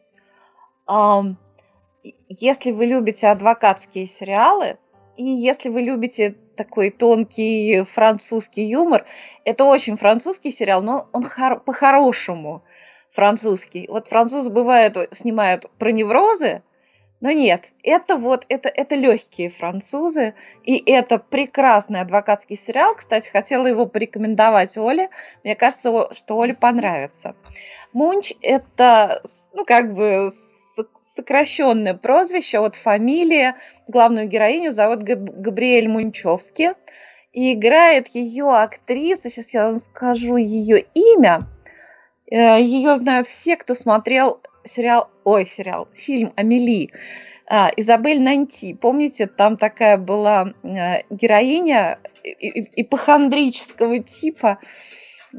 Если 2.29 2.73
вы 2.73 2.87
любите 2.87 3.29
адвокатские 3.29 4.09
сериалы, 4.09 4.79
и 5.17 5.23
если 5.23 5.69
вы 5.69 5.83
любите 5.83 6.35
такой 6.57 6.91
тонкий 6.91 7.85
французский 7.85 8.65
юмор, 8.65 9.07
это 9.45 9.63
очень 9.63 9.97
французский 9.97 10.51
сериал, 10.51 10.83
но 10.83 11.09
он 11.13 11.23
хор- 11.23 11.61
по-хорошему 11.61 12.65
французский. 13.13 13.87
Вот 13.89 14.09
французы 14.09 14.51
бывают, 14.51 14.97
снимают 15.13 15.71
про 15.79 15.93
неврозы, 15.93 16.65
но 17.25 17.33
нет, 17.33 17.71
это 17.83 18.19
вот, 18.19 18.45
это, 18.51 18.69
это 18.69 18.97
легкие 18.97 19.49
французы, 19.49 20.35
и 20.63 20.77
это 20.93 21.17
прекрасный 21.17 22.03
адвокатский 22.03 22.59
сериал. 22.59 22.95
Кстати, 22.97 23.31
хотела 23.31 23.67
его 23.67 23.87
порекомендовать 23.87 24.77
Оле. 24.77 25.09
Мне 25.43 25.57
кажется, 25.57 26.11
что 26.13 26.37
Оле 26.37 26.53
понравится. 26.53 27.35
Мунч– 27.95 28.35
это, 28.43 29.23
ну, 29.55 29.65
как 29.65 29.95
бы 29.95 30.33
сокращенное 31.17 31.95
прозвище 31.95 32.59
от 32.59 32.77
фамилии. 32.77 33.55
Главную 33.89 34.29
героиню 34.29 34.73
зовут 34.73 35.03
Габриэль 35.03 35.89
Мунчевский. 35.89 36.73
И 37.33 37.55
играет 37.55 38.09
ее 38.09 38.55
актриса, 38.55 39.31
сейчас 39.31 39.55
я 39.55 39.65
вам 39.69 39.77
скажу 39.77 40.37
ее 40.37 40.85
имя. 40.93 41.49
Э, 42.31 42.61
ее 42.61 42.99
знают 42.99 43.27
все, 43.29 43.57
кто 43.57 43.73
смотрел 43.73 44.43
сериал, 44.65 45.11
ой, 45.25 45.47
сериал, 45.47 45.89
фильм 45.95 46.33
«Амели». 46.37 46.91
А, 47.47 47.71
Изабель 47.77 48.23
Нанти, 48.23 48.73
помните, 48.73 49.27
там 49.27 49.59
такая 49.59 49.99
была 49.99 50.55
э, 50.63 51.03
героиня 51.11 51.99
ипохондрического 52.23 53.99
типа, 53.99 54.61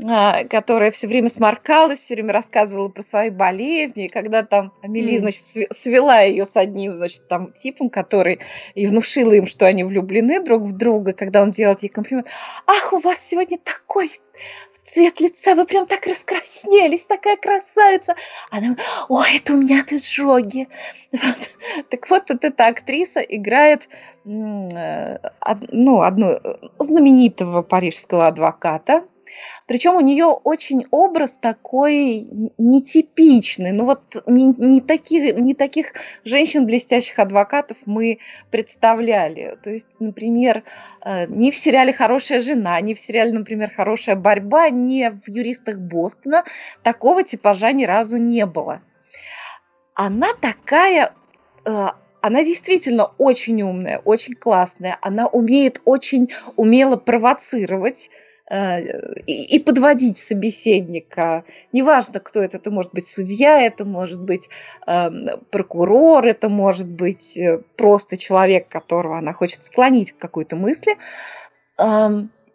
а, 0.03 0.43
которая 0.43 0.91
все 0.91 1.07
время 1.07 1.29
сморкалась, 1.29 1.99
все 1.99 2.15
время 2.15 2.33
рассказывала 2.33 2.89
про 2.89 3.01
свои 3.01 3.29
болезни, 3.29 4.05
и 4.05 4.09
когда 4.09 4.43
там 4.43 4.73
Амели, 4.83 5.17
значит, 5.17 5.43
свела 5.71 6.21
ее 6.21 6.45
с 6.45 6.55
одним, 6.55 6.97
значит, 6.97 7.27
там 7.27 7.53
типом, 7.53 7.89
который 7.89 8.39
и 8.73 8.87
внушила 8.87 9.33
им, 9.33 9.47
что 9.47 9.65
они 9.65 9.83
влюблены 9.83 10.43
друг 10.43 10.63
в 10.63 10.73
друга, 10.73 11.13
когда 11.13 11.41
он 11.41 11.51
делает 11.51 11.81
ей 11.81 11.89
комплимент. 11.89 12.27
Ах, 12.67 12.93
у 12.93 12.99
вас 12.99 13.19
сегодня 13.19 13.57
такой 13.57 14.11
цвет 14.85 15.19
лица, 15.19 15.55
вы 15.55 15.65
прям 15.65 15.87
так 15.87 16.05
раскраснелись, 16.05 17.05
такая 17.05 17.37
красавица. 17.37 18.15
Она, 18.51 18.75
ой, 19.09 19.37
это 19.37 19.53
у 19.53 19.57
меня 19.57 19.81
от 19.81 19.91
изжоги. 19.91 20.67
Так 21.89 22.09
вот, 22.09 22.29
вот 22.29 22.43
эта 22.43 22.67
актриса 22.67 23.19
играет 23.19 23.87
э, 24.25 25.17
ну, 25.71 26.01
одну 26.01 26.27
э, 26.31 26.39
знаменитого 26.79 27.61
парижского 27.61 28.27
адвоката, 28.27 29.05
причем 29.67 29.95
у 29.95 30.01
нее 30.01 30.25
очень 30.25 30.85
образ 30.91 31.37
такой 31.41 32.27
нетипичный. 32.57 33.71
Ну 33.71 33.85
вот 33.85 34.01
не, 34.27 34.45
не, 34.45 34.81
таких, 34.81 35.35
не 35.35 35.53
таких 35.53 35.93
женщин, 36.23 36.65
блестящих 36.65 37.19
адвокатов 37.19 37.77
мы 37.85 38.19
представляли. 38.51 39.57
То 39.63 39.69
есть, 39.69 39.87
например, 39.99 40.63
э, 41.03 41.25
не 41.27 41.51
в 41.51 41.55
сериале 41.55 41.93
«Хорошая 41.93 42.39
жена», 42.39 42.79
не 42.81 42.93
в 42.95 42.99
сериале, 42.99 43.31
например, 43.31 43.71
«Хорошая 43.71 44.15
борьба», 44.15 44.69
не 44.69 45.09
в 45.09 45.27
«Юристах 45.27 45.77
Бостона» 45.77 46.43
такого 46.83 47.23
типажа 47.23 47.71
ни 47.71 47.85
разу 47.85 48.17
не 48.17 48.45
было. 48.45 48.81
Она 49.93 50.33
такая 50.41 51.13
э, 51.65 51.87
она 52.25 52.43
действительно 52.43 53.11
очень 53.19 53.61
умная, 53.61 53.99
очень 53.99 54.33
классная. 54.33 54.97
Она 55.01 55.27
умеет 55.27 55.79
очень 55.85 56.31
умело 56.55 56.95
провоцировать 56.95 58.09
Э, 58.47 58.79
и, 59.25 59.57
подводить 59.57 60.19
собеседника. 60.19 61.45
Неважно, 61.71 62.19
кто 62.19 62.43
это, 62.43 62.57
это 62.57 62.69
может 62.69 62.93
быть 62.93 63.07
судья, 63.07 63.59
это 63.59 63.85
может 63.85 64.21
быть 64.21 64.49
э, 64.85 65.09
прокурор, 65.49 66.25
это 66.25 66.47
может 66.47 66.87
быть 66.87 67.35
э, 67.37 67.63
просто 67.75 68.17
человек, 68.17 68.67
которого 68.67 69.17
она 69.17 69.33
хочет 69.33 69.63
склонить 69.63 70.11
к 70.11 70.17
какой-то 70.17 70.55
мысли. 70.55 70.95
Э, 71.79 72.09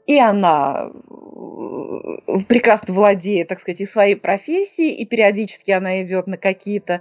и 0.07 0.19
она 0.21 0.91
э, 0.91 2.39
прекрасно 2.47 2.95
владеет, 2.95 3.49
так 3.49 3.59
сказать, 3.59 3.81
и 3.81 3.87
своей 3.87 4.15
профессией, 4.15 4.95
и 4.95 5.05
периодически 5.05 5.73
она 5.73 6.03
идет 6.03 6.29
на 6.29 6.37
какие-то 6.37 7.01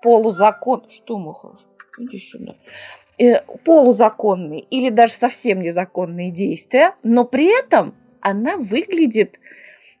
полузакон... 0.00 0.88
Что, 0.88 1.18
хороший? 1.34 1.66
Иди 1.98 2.18
сюда 2.18 2.56
полузаконные 3.64 4.60
или 4.62 4.88
даже 4.88 5.12
совсем 5.12 5.60
незаконные 5.60 6.32
действия, 6.32 6.94
но 7.04 7.24
при 7.24 7.56
этом 7.56 7.94
она 8.22 8.56
выглядит, 8.56 9.38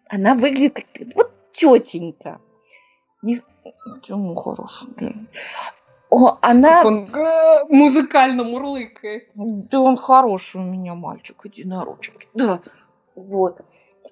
она 0.08 0.34
выглядит 0.34 0.74
как 0.74 1.14
вот 1.14 1.32
тетенька. 1.52 2.40
Не, 3.22 3.38
Чему 4.02 4.34
хорошо. 4.34 4.86
О, 6.10 6.38
она... 6.42 6.82
Он 6.84 7.08
э, 7.14 7.64
музыкально 7.68 8.44
мурлыкает. 8.44 9.28
Да 9.34 9.80
он 9.80 9.96
хороший 9.96 10.60
у 10.60 10.64
меня 10.64 10.94
мальчик, 10.94 11.36
единоручки. 11.44 12.28
Да, 12.34 12.60
вот. 13.14 13.60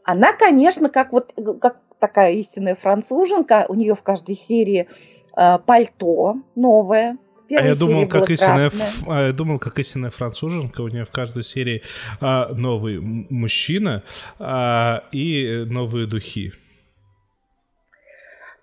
Она, 0.04 0.32
конечно, 0.32 0.88
как 0.88 1.12
вот 1.12 1.34
как 1.60 1.80
такая 1.98 2.32
истинная 2.32 2.74
француженка, 2.74 3.66
у 3.68 3.74
нее 3.74 3.94
в 3.94 4.02
каждой 4.02 4.36
серии 4.36 4.88
э, 5.36 5.58
пальто 5.58 6.36
новое, 6.54 7.18
а 7.56 7.66
я 7.66 7.74
думал, 7.74 8.06
как 8.06 8.30
истинная, 8.30 8.70
а 9.06 9.26
я 9.26 9.32
думал, 9.32 9.58
как 9.58 9.78
истинная 9.78 10.10
француженка, 10.10 10.80
у 10.82 10.88
нее 10.88 11.04
в 11.04 11.10
каждой 11.10 11.42
серии 11.42 11.82
а, 12.20 12.52
новый 12.54 13.00
мужчина 13.00 14.02
а, 14.38 15.04
и 15.12 15.64
новые 15.66 16.06
духи. 16.06 16.52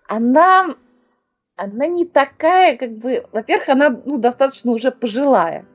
Она, 0.08 0.76
она 1.56 1.88
не 1.88 2.06
такая, 2.06 2.78
как 2.78 2.98
бы, 2.98 3.26
во-первых, 3.32 3.70
она 3.70 3.90
ну, 3.90 4.18
достаточно 4.18 4.72
уже 4.72 4.92
пожилая. 4.92 5.66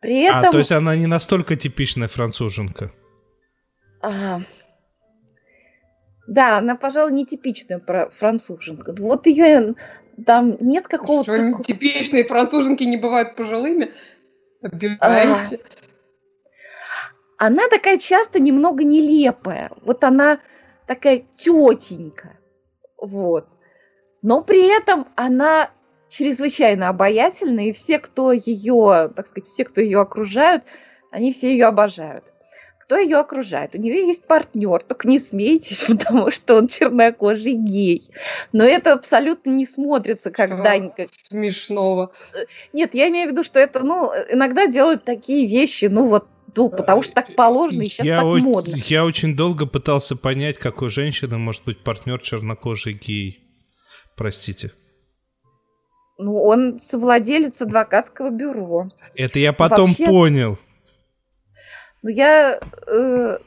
При 0.00 0.24
этом... 0.24 0.50
А, 0.50 0.52
то 0.52 0.58
есть 0.58 0.72
она 0.72 0.94
не 0.94 1.06
настолько 1.06 1.56
типичная 1.56 2.08
француженка. 2.08 2.92
А, 4.02 4.42
да, 6.26 6.58
она, 6.58 6.76
пожалуй, 6.76 7.12
не 7.12 7.24
типичная 7.24 7.80
француженка. 8.10 8.94
Вот 8.98 9.26
ее 9.26 9.74
там 10.24 10.56
нет 10.60 10.88
какого-то... 10.88 11.52
Что, 11.52 11.62
типичные 11.62 12.24
француженки 12.24 12.84
не 12.84 12.96
бывают 12.96 13.36
пожилыми? 13.36 13.92
Обижаете? 14.62 15.60
Она 17.38 17.68
такая 17.68 17.98
часто 17.98 18.40
немного 18.40 18.82
нелепая. 18.82 19.70
Вот 19.82 20.02
она 20.04 20.40
такая 20.86 21.24
тетенька. 21.34 22.38
Вот. 22.96 23.46
Но 24.22 24.42
при 24.42 24.74
этом 24.74 25.08
она 25.16 25.70
чрезвычайно 26.08 26.88
обаятельна, 26.88 27.68
и 27.68 27.72
все, 27.72 27.98
кто 27.98 28.32
ее, 28.32 29.12
так 29.14 29.26
сказать, 29.26 29.46
все, 29.46 29.64
кто 29.64 29.80
ее 29.80 30.00
окружают, 30.00 30.64
они 31.10 31.32
все 31.32 31.50
ее 31.50 31.66
обожают 31.66 32.32
кто 32.86 32.96
ее 32.96 33.16
окружает. 33.18 33.74
У 33.74 33.78
нее 33.78 34.06
есть 34.06 34.24
партнер, 34.24 34.82
только 34.82 35.08
не 35.08 35.18
смейтесь, 35.18 35.84
потому 35.88 36.30
что 36.30 36.54
он 36.54 36.68
чернокожий 36.68 37.54
гей. 37.54 38.02
Но 38.52 38.64
это 38.64 38.92
абсолютно 38.92 39.50
не 39.50 39.66
смотрится 39.66 40.30
как 40.30 40.52
Что 40.52 40.62
Данька. 40.62 41.06
Смешного. 41.10 42.12
Э, 42.32 42.44
нет, 42.72 42.94
я 42.94 43.08
имею 43.08 43.28
в 43.28 43.32
виду, 43.32 43.42
что 43.42 43.58
это, 43.58 43.80
ну, 43.80 44.12
иногда 44.30 44.66
делают 44.66 45.04
такие 45.04 45.46
вещи, 45.46 45.86
ну 45.86 46.08
вот 46.08 46.28
ну, 46.54 46.70
потому 46.70 47.02
что 47.02 47.12
так 47.12 47.34
положено, 47.34 47.82
и 47.82 47.88
сейчас 47.88 48.06
я 48.06 48.16
так 48.16 48.24
о- 48.24 48.38
модно. 48.38 48.76
Я 48.86 49.04
очень 49.04 49.36
долго 49.36 49.66
пытался 49.66 50.16
понять, 50.16 50.56
какой 50.56 50.88
женщины 50.88 51.36
может 51.36 51.62
быть 51.64 51.84
партнер 51.84 52.18
чернокожий 52.20 52.94
гей. 52.94 53.40
Простите. 54.16 54.72
Ну, 56.18 56.42
он 56.42 56.78
совладелец 56.78 57.60
адвокатского 57.60 58.30
бюро. 58.30 58.88
Это 59.14 59.38
я 59.38 59.52
потом 59.52 59.88
Вообще... 59.88 60.06
понял. 60.06 60.58
Но 62.06 62.12
я 62.12 62.60
э, 62.86 63.38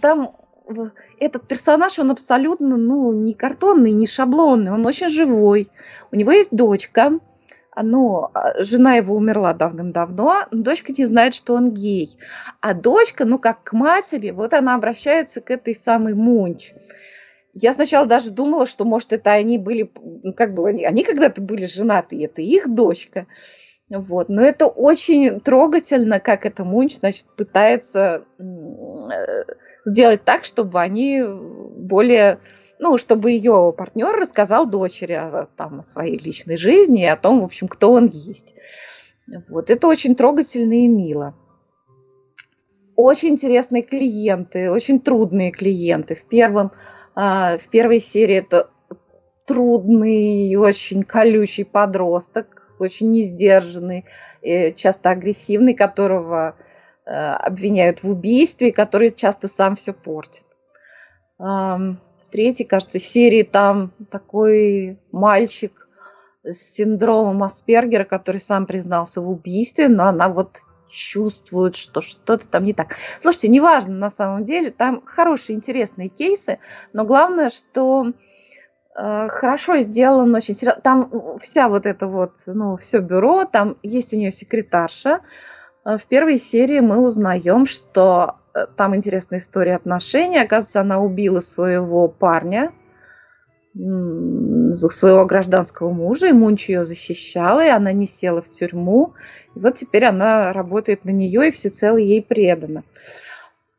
там 0.00 0.36
этот 1.20 1.46
персонаж, 1.46 1.96
он 2.00 2.10
абсолютно, 2.10 2.76
ну, 2.76 3.12
не 3.12 3.34
картонный, 3.34 3.92
не 3.92 4.08
шаблонный, 4.08 4.72
он 4.72 4.84
очень 4.84 5.10
живой. 5.10 5.70
У 6.10 6.16
него 6.16 6.32
есть 6.32 6.50
дочка, 6.50 7.20
ну, 7.80 8.26
жена 8.58 8.94
его 8.96 9.14
умерла 9.14 9.54
давным-давно, 9.54 10.46
но 10.50 10.62
дочка 10.62 10.92
не 10.92 11.04
знает, 11.04 11.34
что 11.34 11.54
он 11.54 11.70
гей. 11.70 12.18
А 12.60 12.74
дочка, 12.74 13.24
ну, 13.24 13.38
как 13.38 13.62
к 13.62 13.74
матери, 13.74 14.32
вот 14.32 14.54
она 14.54 14.74
обращается 14.74 15.40
к 15.40 15.48
этой 15.52 15.76
самой 15.76 16.14
Мунч. 16.14 16.72
Я 17.54 17.72
сначала 17.74 18.06
даже 18.06 18.30
думала, 18.30 18.66
что, 18.66 18.84
может, 18.84 19.12
это 19.12 19.30
они 19.30 19.56
были, 19.56 19.88
ну, 20.24 20.32
как 20.32 20.54
бы, 20.54 20.68
они, 20.68 20.84
они 20.84 21.04
когда-то 21.04 21.40
были 21.40 21.66
женаты, 21.66 22.16
и 22.16 22.24
это 22.24 22.42
их 22.42 22.74
дочка. 22.74 23.28
Вот. 23.90 24.28
Но 24.28 24.42
это 24.42 24.66
очень 24.66 25.40
трогательно, 25.40 26.20
как 26.20 26.46
эта 26.46 26.64
Мунч, 26.64 26.98
значит, 26.98 27.26
пытается 27.36 28.24
э, 28.38 28.44
сделать 29.84 30.24
так, 30.24 30.44
чтобы 30.44 30.80
они 30.80 31.20
более, 31.24 32.38
ну, 32.78 32.98
чтобы 32.98 33.32
ее 33.32 33.74
партнер 33.76 34.14
рассказал 34.14 34.66
дочери 34.66 35.14
о, 35.14 35.48
там, 35.56 35.80
о 35.80 35.82
своей 35.82 36.18
личной 36.18 36.56
жизни 36.56 37.02
и 37.02 37.06
о 37.06 37.16
том, 37.16 37.40
в 37.40 37.44
общем, 37.44 37.66
кто 37.66 37.92
он 37.92 38.06
есть. 38.06 38.54
Вот. 39.48 39.70
Это 39.70 39.88
очень 39.88 40.14
трогательно 40.14 40.84
и 40.84 40.86
мило. 40.86 41.34
Очень 42.94 43.30
интересные 43.30 43.82
клиенты, 43.82 44.70
очень 44.70 45.00
трудные 45.00 45.50
клиенты. 45.50 46.14
В, 46.14 46.24
первом, 46.24 46.70
а, 47.16 47.58
в 47.58 47.68
первой 47.68 48.00
серии 48.00 48.36
это 48.36 48.70
трудный, 49.46 50.54
очень 50.54 51.02
колючий 51.02 51.64
подросток, 51.64 52.59
очень 52.80 53.10
несдержанный, 53.10 54.04
часто 54.76 55.10
агрессивный, 55.10 55.74
которого 55.74 56.56
э, 57.04 57.10
обвиняют 57.10 58.02
в 58.02 58.10
убийстве, 58.10 58.72
который 58.72 59.10
часто 59.10 59.48
сам 59.48 59.76
все 59.76 59.92
портит. 59.92 60.44
В 61.38 61.96
третьей, 62.30 62.66
кажется, 62.66 62.98
серии 62.98 63.42
там 63.42 63.92
такой 64.10 64.98
мальчик 65.10 65.88
с 66.44 66.74
синдромом 66.74 67.42
Аспергера, 67.42 68.04
который 68.04 68.40
сам 68.42 68.66
признался 68.66 69.22
в 69.22 69.30
убийстве, 69.30 69.88
но 69.88 70.04
она 70.04 70.28
вот 70.28 70.60
чувствует, 70.90 71.76
что 71.76 72.02
что-то 72.02 72.46
там 72.46 72.64
не 72.64 72.74
так. 72.74 72.96
Слушайте, 73.20 73.48
неважно 73.48 73.94
на 73.94 74.10
самом 74.10 74.44
деле, 74.44 74.70
там 74.70 75.02
хорошие, 75.04 75.56
интересные 75.56 76.08
кейсы, 76.08 76.58
но 76.92 77.06
главное, 77.06 77.48
что 77.48 78.12
Э, 78.12 78.12
хорошо 78.94 79.78
сделан, 79.78 80.34
очень 80.34 80.54
Там 80.82 81.38
вся 81.40 81.68
вот 81.68 81.86
эта 81.86 82.06
вот, 82.06 82.32
ну, 82.46 82.76
все 82.76 82.98
бюро, 82.98 83.44
там 83.44 83.76
есть 83.82 84.12
у 84.12 84.16
нее 84.16 84.30
секретарша. 84.30 85.20
Э, 85.84 85.96
в 85.96 86.06
первой 86.06 86.38
серии 86.38 86.80
мы 86.80 86.98
узнаем, 86.98 87.66
что 87.66 88.36
э, 88.54 88.66
там 88.76 88.96
интересная 88.96 89.38
история 89.38 89.76
отношений. 89.76 90.38
Оказывается, 90.38 90.80
она 90.80 91.00
убила 91.00 91.40
своего 91.40 92.08
парня, 92.08 92.72
своего 93.72 95.26
гражданского 95.26 95.90
мужа, 95.92 96.26
и 96.26 96.32
Мунч 96.32 96.68
ее 96.68 96.82
защищала, 96.82 97.64
и 97.64 97.68
она 97.68 97.92
не 97.92 98.08
села 98.08 98.42
в 98.42 98.48
тюрьму. 98.48 99.14
И 99.54 99.60
вот 99.60 99.76
теперь 99.76 100.04
она 100.06 100.52
работает 100.52 101.04
на 101.04 101.10
нее 101.10 101.48
и 101.48 101.52
всецело 101.52 101.96
ей 101.96 102.20
предана. 102.22 102.82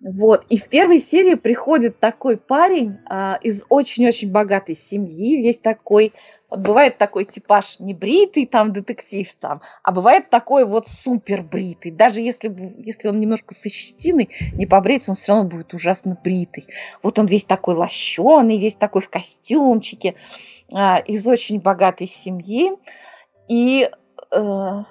Вот. 0.01 0.45
И 0.49 0.57
в 0.57 0.67
первой 0.67 0.99
серии 0.99 1.35
приходит 1.35 1.99
такой 1.99 2.37
парень 2.37 2.97
а, 3.07 3.39
из 3.41 3.65
очень-очень 3.69 4.31
богатой 4.31 4.75
семьи, 4.75 5.41
весь 5.41 5.59
такой 5.59 6.13
вот 6.49 6.59
бывает 6.59 6.97
такой 6.97 7.23
типаж 7.23 7.79
не 7.79 7.93
бритый 7.93 8.45
там 8.45 8.73
детектив 8.73 9.33
там, 9.39 9.61
а 9.83 9.93
бывает 9.93 10.29
такой 10.29 10.65
вот 10.65 10.85
супер 10.85 11.43
бритый. 11.43 11.91
Даже 11.91 12.19
если, 12.19 12.53
если 12.77 13.07
он 13.07 13.21
немножко 13.21 13.53
со 13.53 13.69
щетиной, 13.69 14.29
не 14.53 14.65
побриться, 14.65 15.11
он 15.11 15.15
все 15.15 15.31
равно 15.31 15.47
будет 15.47 15.73
ужасно 15.73 16.19
бритый. 16.21 16.67
Вот 17.03 17.17
он 17.19 17.25
весь 17.27 17.45
такой 17.45 17.75
лощеный, 17.75 18.59
весь 18.59 18.75
такой 18.75 19.01
в 19.01 19.09
костюмчике, 19.09 20.15
а, 20.73 20.97
из 20.97 21.25
очень 21.25 21.61
богатой 21.61 22.07
семьи. 22.07 22.73
И 23.47 23.89
э, 24.31 24.83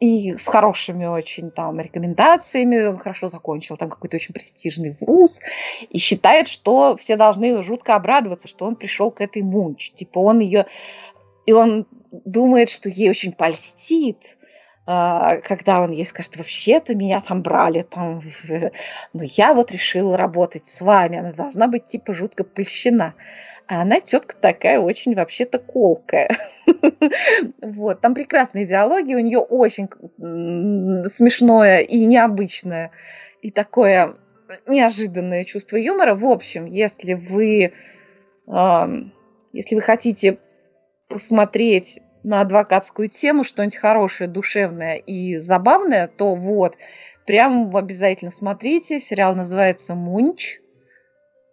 и 0.00 0.34
с 0.34 0.46
хорошими 0.46 1.04
очень 1.04 1.50
там 1.50 1.78
рекомендациями, 1.78 2.86
он 2.86 2.96
хорошо 2.96 3.28
закончил 3.28 3.76
там 3.76 3.90
какой-то 3.90 4.16
очень 4.16 4.32
престижный 4.32 4.96
вуз, 4.98 5.40
и 5.90 5.98
считает, 5.98 6.48
что 6.48 6.96
все 6.96 7.16
должны 7.16 7.62
жутко 7.62 7.94
обрадоваться, 7.94 8.48
что 8.48 8.64
он 8.64 8.76
пришел 8.76 9.10
к 9.10 9.20
этой 9.20 9.42
Мунч. 9.42 9.92
Типа 9.92 10.18
он 10.18 10.40
ее... 10.40 10.66
И 11.46 11.52
он 11.52 11.86
думает, 12.10 12.70
что 12.70 12.88
ей 12.88 13.10
очень 13.10 13.32
польстит, 13.32 14.38
а, 14.86 15.36
когда 15.38 15.80
он 15.80 15.92
ей 15.92 16.06
скажет, 16.06 16.36
вообще-то 16.36 16.94
меня 16.94 17.20
там 17.20 17.42
брали, 17.42 17.82
там, 17.82 18.22
но 19.12 19.22
я 19.22 19.54
вот 19.54 19.70
решила 19.72 20.16
работать 20.16 20.66
с 20.66 20.80
вами, 20.80 21.18
она 21.18 21.32
должна 21.32 21.66
быть 21.66 21.86
типа 21.86 22.12
жутко 22.12 22.44
польщена. 22.44 23.14
А 23.70 23.82
она 23.82 24.00
тетка 24.00 24.34
такая 24.34 24.80
очень 24.80 25.14
вообще-то 25.14 25.60
колкая. 25.60 26.36
Вот, 27.62 28.00
там 28.00 28.14
прекрасные 28.14 28.66
диалоги, 28.66 29.14
у 29.14 29.20
нее 29.20 29.38
очень 29.38 29.88
смешное 31.08 31.80
и 31.80 32.04
необычное, 32.04 32.90
и 33.42 33.50
такое 33.50 34.16
неожиданное 34.66 35.44
чувство 35.44 35.76
юмора. 35.76 36.14
В 36.14 36.24
общем, 36.26 36.64
если 36.64 37.14
вы, 37.14 37.72
если 38.46 39.74
вы 39.74 39.80
хотите 39.80 40.38
посмотреть 41.08 42.00
на 42.22 42.40
адвокатскую 42.40 43.08
тему 43.08 43.44
что-нибудь 43.44 43.76
хорошее, 43.76 44.28
душевное 44.28 44.96
и 44.96 45.36
забавное, 45.36 46.08
то 46.08 46.34
вот, 46.34 46.76
прям 47.26 47.76
обязательно 47.76 48.30
смотрите. 48.30 49.00
Сериал 49.00 49.34
называется 49.34 49.94
«Мунч». 49.94 50.60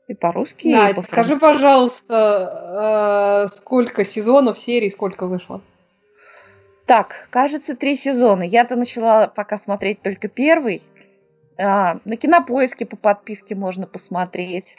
И 0.07 0.13
по-русски, 0.13 0.71
да, 0.71 0.89
и 0.89 0.93
по 0.93 1.03
скажи, 1.03 1.37
пожалуйста, 1.37 3.45
э, 3.45 3.53
сколько 3.53 4.05
сезонов, 4.05 4.57
серий, 4.57 4.89
сколько 4.89 5.27
вышло? 5.27 5.61
Так, 6.85 7.27
кажется, 7.29 7.75
три 7.75 7.97
сезона. 7.97 8.43
Я-то 8.43 8.77
начала 8.77 9.27
пока 9.27 9.57
смотреть 9.57 10.01
только 10.01 10.29
первый. 10.29 10.81
А, 11.59 11.99
на 12.05 12.15
кинопоиске 12.15 12.85
по 12.85 12.95
подписке 12.95 13.55
можно 13.55 13.85
посмотреть. 13.85 14.77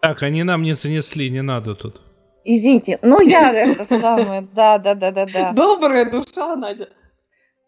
Так, 0.00 0.24
они 0.24 0.42
нам 0.42 0.62
не 0.62 0.72
занесли, 0.72 1.30
не 1.30 1.42
надо 1.42 1.76
тут. 1.76 2.00
Извините, 2.44 2.98
ну 3.02 3.20
я 3.20 3.52
это 3.52 3.84
самое, 3.84 4.48
да, 4.52 4.78
да, 4.78 4.96
да, 4.96 5.12
да, 5.12 5.26
да. 5.26 5.52
Добрая 5.52 6.10
душа, 6.10 6.56
Надя. 6.56 6.88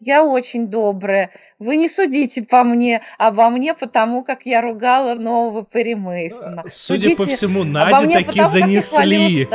Я 0.05 0.23
очень 0.23 0.67
добрая. 0.67 1.31
Вы 1.57 1.77
не 1.77 1.89
судите 1.89 2.43
по 2.43 2.63
мне, 2.63 3.01
обо 3.17 3.49
мне, 3.49 3.73
потому 3.73 4.23
как 4.23 4.45
я 4.45 4.61
ругала 4.61 5.15
нового 5.15 5.65
Перемейсона. 5.65 6.63
Судя 6.67 7.09
Судите 7.09 7.15
по 7.15 7.25
всему, 7.25 7.63
Надя 7.63 8.07
таки 8.07 8.39
потому, 8.39 8.49
занесли. 8.49 9.49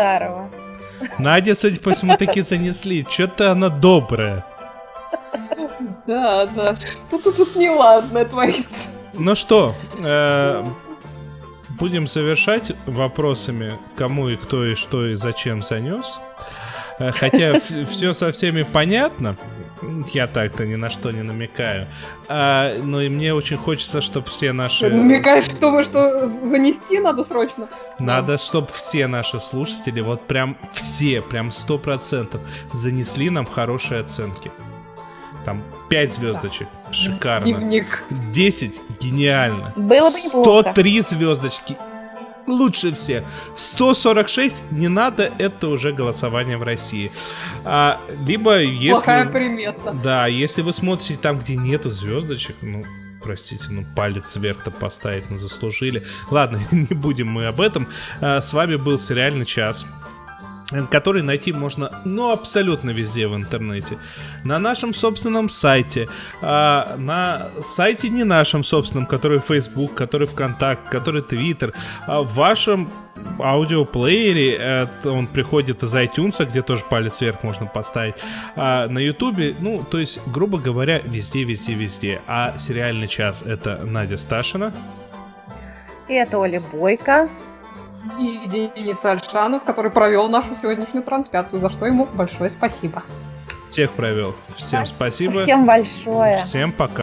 Надя, 1.21 1.55
судя 1.55 1.79
по 1.79 1.93
всему, 1.93 2.17
таки 2.17 2.41
занесли. 2.41 3.07
Что-то 3.09 3.53
она 3.53 3.69
добрая. 3.69 4.45
Да, 6.09 6.47
да. 6.47 6.75
Что-то 6.75 7.31
тут 7.31 7.55
неладное 7.55 8.25
творится. 8.25 8.89
Ну 9.15 9.37
что, 9.37 9.77
э, 9.99 10.65
будем 11.79 12.09
завершать 12.09 12.73
вопросами, 12.87 13.75
кому 13.95 14.29
и 14.29 14.37
кто 14.37 14.65
и 14.65 14.75
что 14.75 15.07
и 15.07 15.15
зачем 15.15 15.63
занес. 15.63 16.19
Э, 16.99 17.13
хотя 17.13 17.61
все 17.89 18.13
со 18.13 18.33
всеми 18.33 18.63
понятно, 18.63 19.37
я 20.13 20.27
так-то 20.27 20.67
ни 20.67 20.75
на 20.75 20.91
что 20.91 21.11
не 21.11 21.23
намекаю. 21.23 21.87
А, 22.29 22.77
но 22.79 23.01
и 23.01 23.09
мне 23.09 23.35
очень 23.35 23.57
хочется, 23.57 24.01
чтобы 24.01 24.27
все 24.29 24.53
наши... 24.53 24.89
Намекаешь, 24.89 25.45
что 25.45 25.83
что 25.83 26.27
занести 26.27 26.99
надо 26.99 27.25
срочно? 27.25 27.69
Надо, 27.99 28.39
чтобы 28.39 28.69
все 28.73 29.07
наши 29.07 29.41
слушатели, 29.41 30.01
вот 30.01 30.27
прям 30.27 30.57
все, 30.73 31.21
прям 31.21 31.53
сто 31.53 31.79
процентов 31.79 32.41
занесли 32.73 33.31
нам 33.31 33.47
хорошие 33.47 34.01
оценки. 34.01 34.51
Там 35.45 35.63
5 35.89 36.13
звездочек. 36.13 36.69
Да. 36.87 36.93
Шикарно. 36.93 37.47
Дневник. 37.47 38.05
10 38.11 38.81
гениально. 39.01 39.73
Было 39.77 40.11
бы 40.11 40.21
неплохо. 40.21 40.71
103 40.71 41.01
звездочки 41.01 41.77
лучше 42.51 42.93
всех. 42.93 43.25
146 43.57 44.73
не 44.73 44.89
надо, 44.89 45.31
это 45.39 45.69
уже 45.69 45.93
голосование 45.93 46.57
в 46.57 46.63
России. 46.63 47.11
А, 47.65 48.01
либо 48.27 48.61
если... 48.61 48.91
Плохая 48.91 49.27
примета. 49.27 49.93
Да, 50.03 50.27
если 50.27 50.63
вы 50.63 50.73
смотрите 50.73 51.19
там, 51.21 51.39
где 51.39 51.57
нету 51.57 51.91
звездочек, 51.91 52.57
ну, 52.63 52.85
простите, 53.23 53.65
ну 53.71 53.85
палец 53.97 54.37
вверх-то 54.37 54.71
поставить, 54.71 55.31
ну 55.31 55.39
заслужили. 55.39 56.03
Ладно, 56.31 56.63
не 56.71 56.95
будем 56.95 57.29
мы 57.29 57.47
об 57.47 57.61
этом. 57.61 57.89
А, 58.21 58.41
с 58.41 58.53
вами 58.53 58.77
был 58.77 58.99
сериальный 58.99 59.47
час 59.47 59.87
который 60.91 61.23
найти 61.23 61.53
можно, 61.53 61.91
ну, 62.05 62.31
абсолютно 62.31 62.91
везде 62.91 63.27
в 63.27 63.35
интернете. 63.35 63.99
На 64.45 64.59
нашем 64.59 64.95
собственном 64.95 65.49
сайте, 65.49 66.09
а, 66.41 66.97
на 66.97 67.51
сайте 67.61 68.09
не 68.09 68.25
нашем 68.25 68.65
собственном, 68.65 69.07
который 69.07 69.41
Facebook, 69.41 69.95
который 69.95 70.27
ВКонтакт, 70.27 70.89
который 70.89 71.23
Twitter, 71.23 71.73
а 72.07 72.23
в 72.23 72.35
вашем 72.35 72.89
аудиоплеере, 73.39 74.57
э, 74.59 74.87
он 75.05 75.27
приходит 75.27 75.83
из 75.83 75.95
iTunes, 75.95 76.45
где 76.45 76.63
тоже 76.63 76.85
палец 76.89 77.21
вверх 77.21 77.43
можно 77.43 77.67
поставить, 77.67 78.15
а 78.57 78.89
на 78.89 78.99
YouTube, 78.99 79.57
ну, 79.61 79.85
то 79.85 79.99
есть, 79.99 80.21
грубо 80.27 80.59
говоря, 80.59 81.01
везде, 81.01 81.45
везде, 81.45 81.75
везде. 81.75 82.21
А 82.27 82.57
сериальный 82.59 83.09
час 83.09 83.43
это 83.43 83.81
Надя 83.85 84.17
Сташина. 84.17 84.73
И 86.09 86.15
это 86.15 86.39
Оля 86.39 86.61
Бойко 86.61 87.29
и 88.19 88.47
Денис 88.47 89.05
Альшанов, 89.05 89.65
который 89.65 89.91
провел 89.91 90.29
нашу 90.29 90.55
сегодняшнюю 90.55 91.05
трансляцию, 91.05 91.61
за 91.61 91.71
что 91.71 91.87
ему 91.87 92.07
большое 92.07 92.51
спасибо. 92.51 93.03
Всех 93.71 93.93
провел. 93.93 94.35
Всем 94.57 94.85
спасибо. 94.85 95.43
Всем 95.43 95.65
большое. 95.65 96.39
Всем 96.39 96.73
пока. 96.73 96.95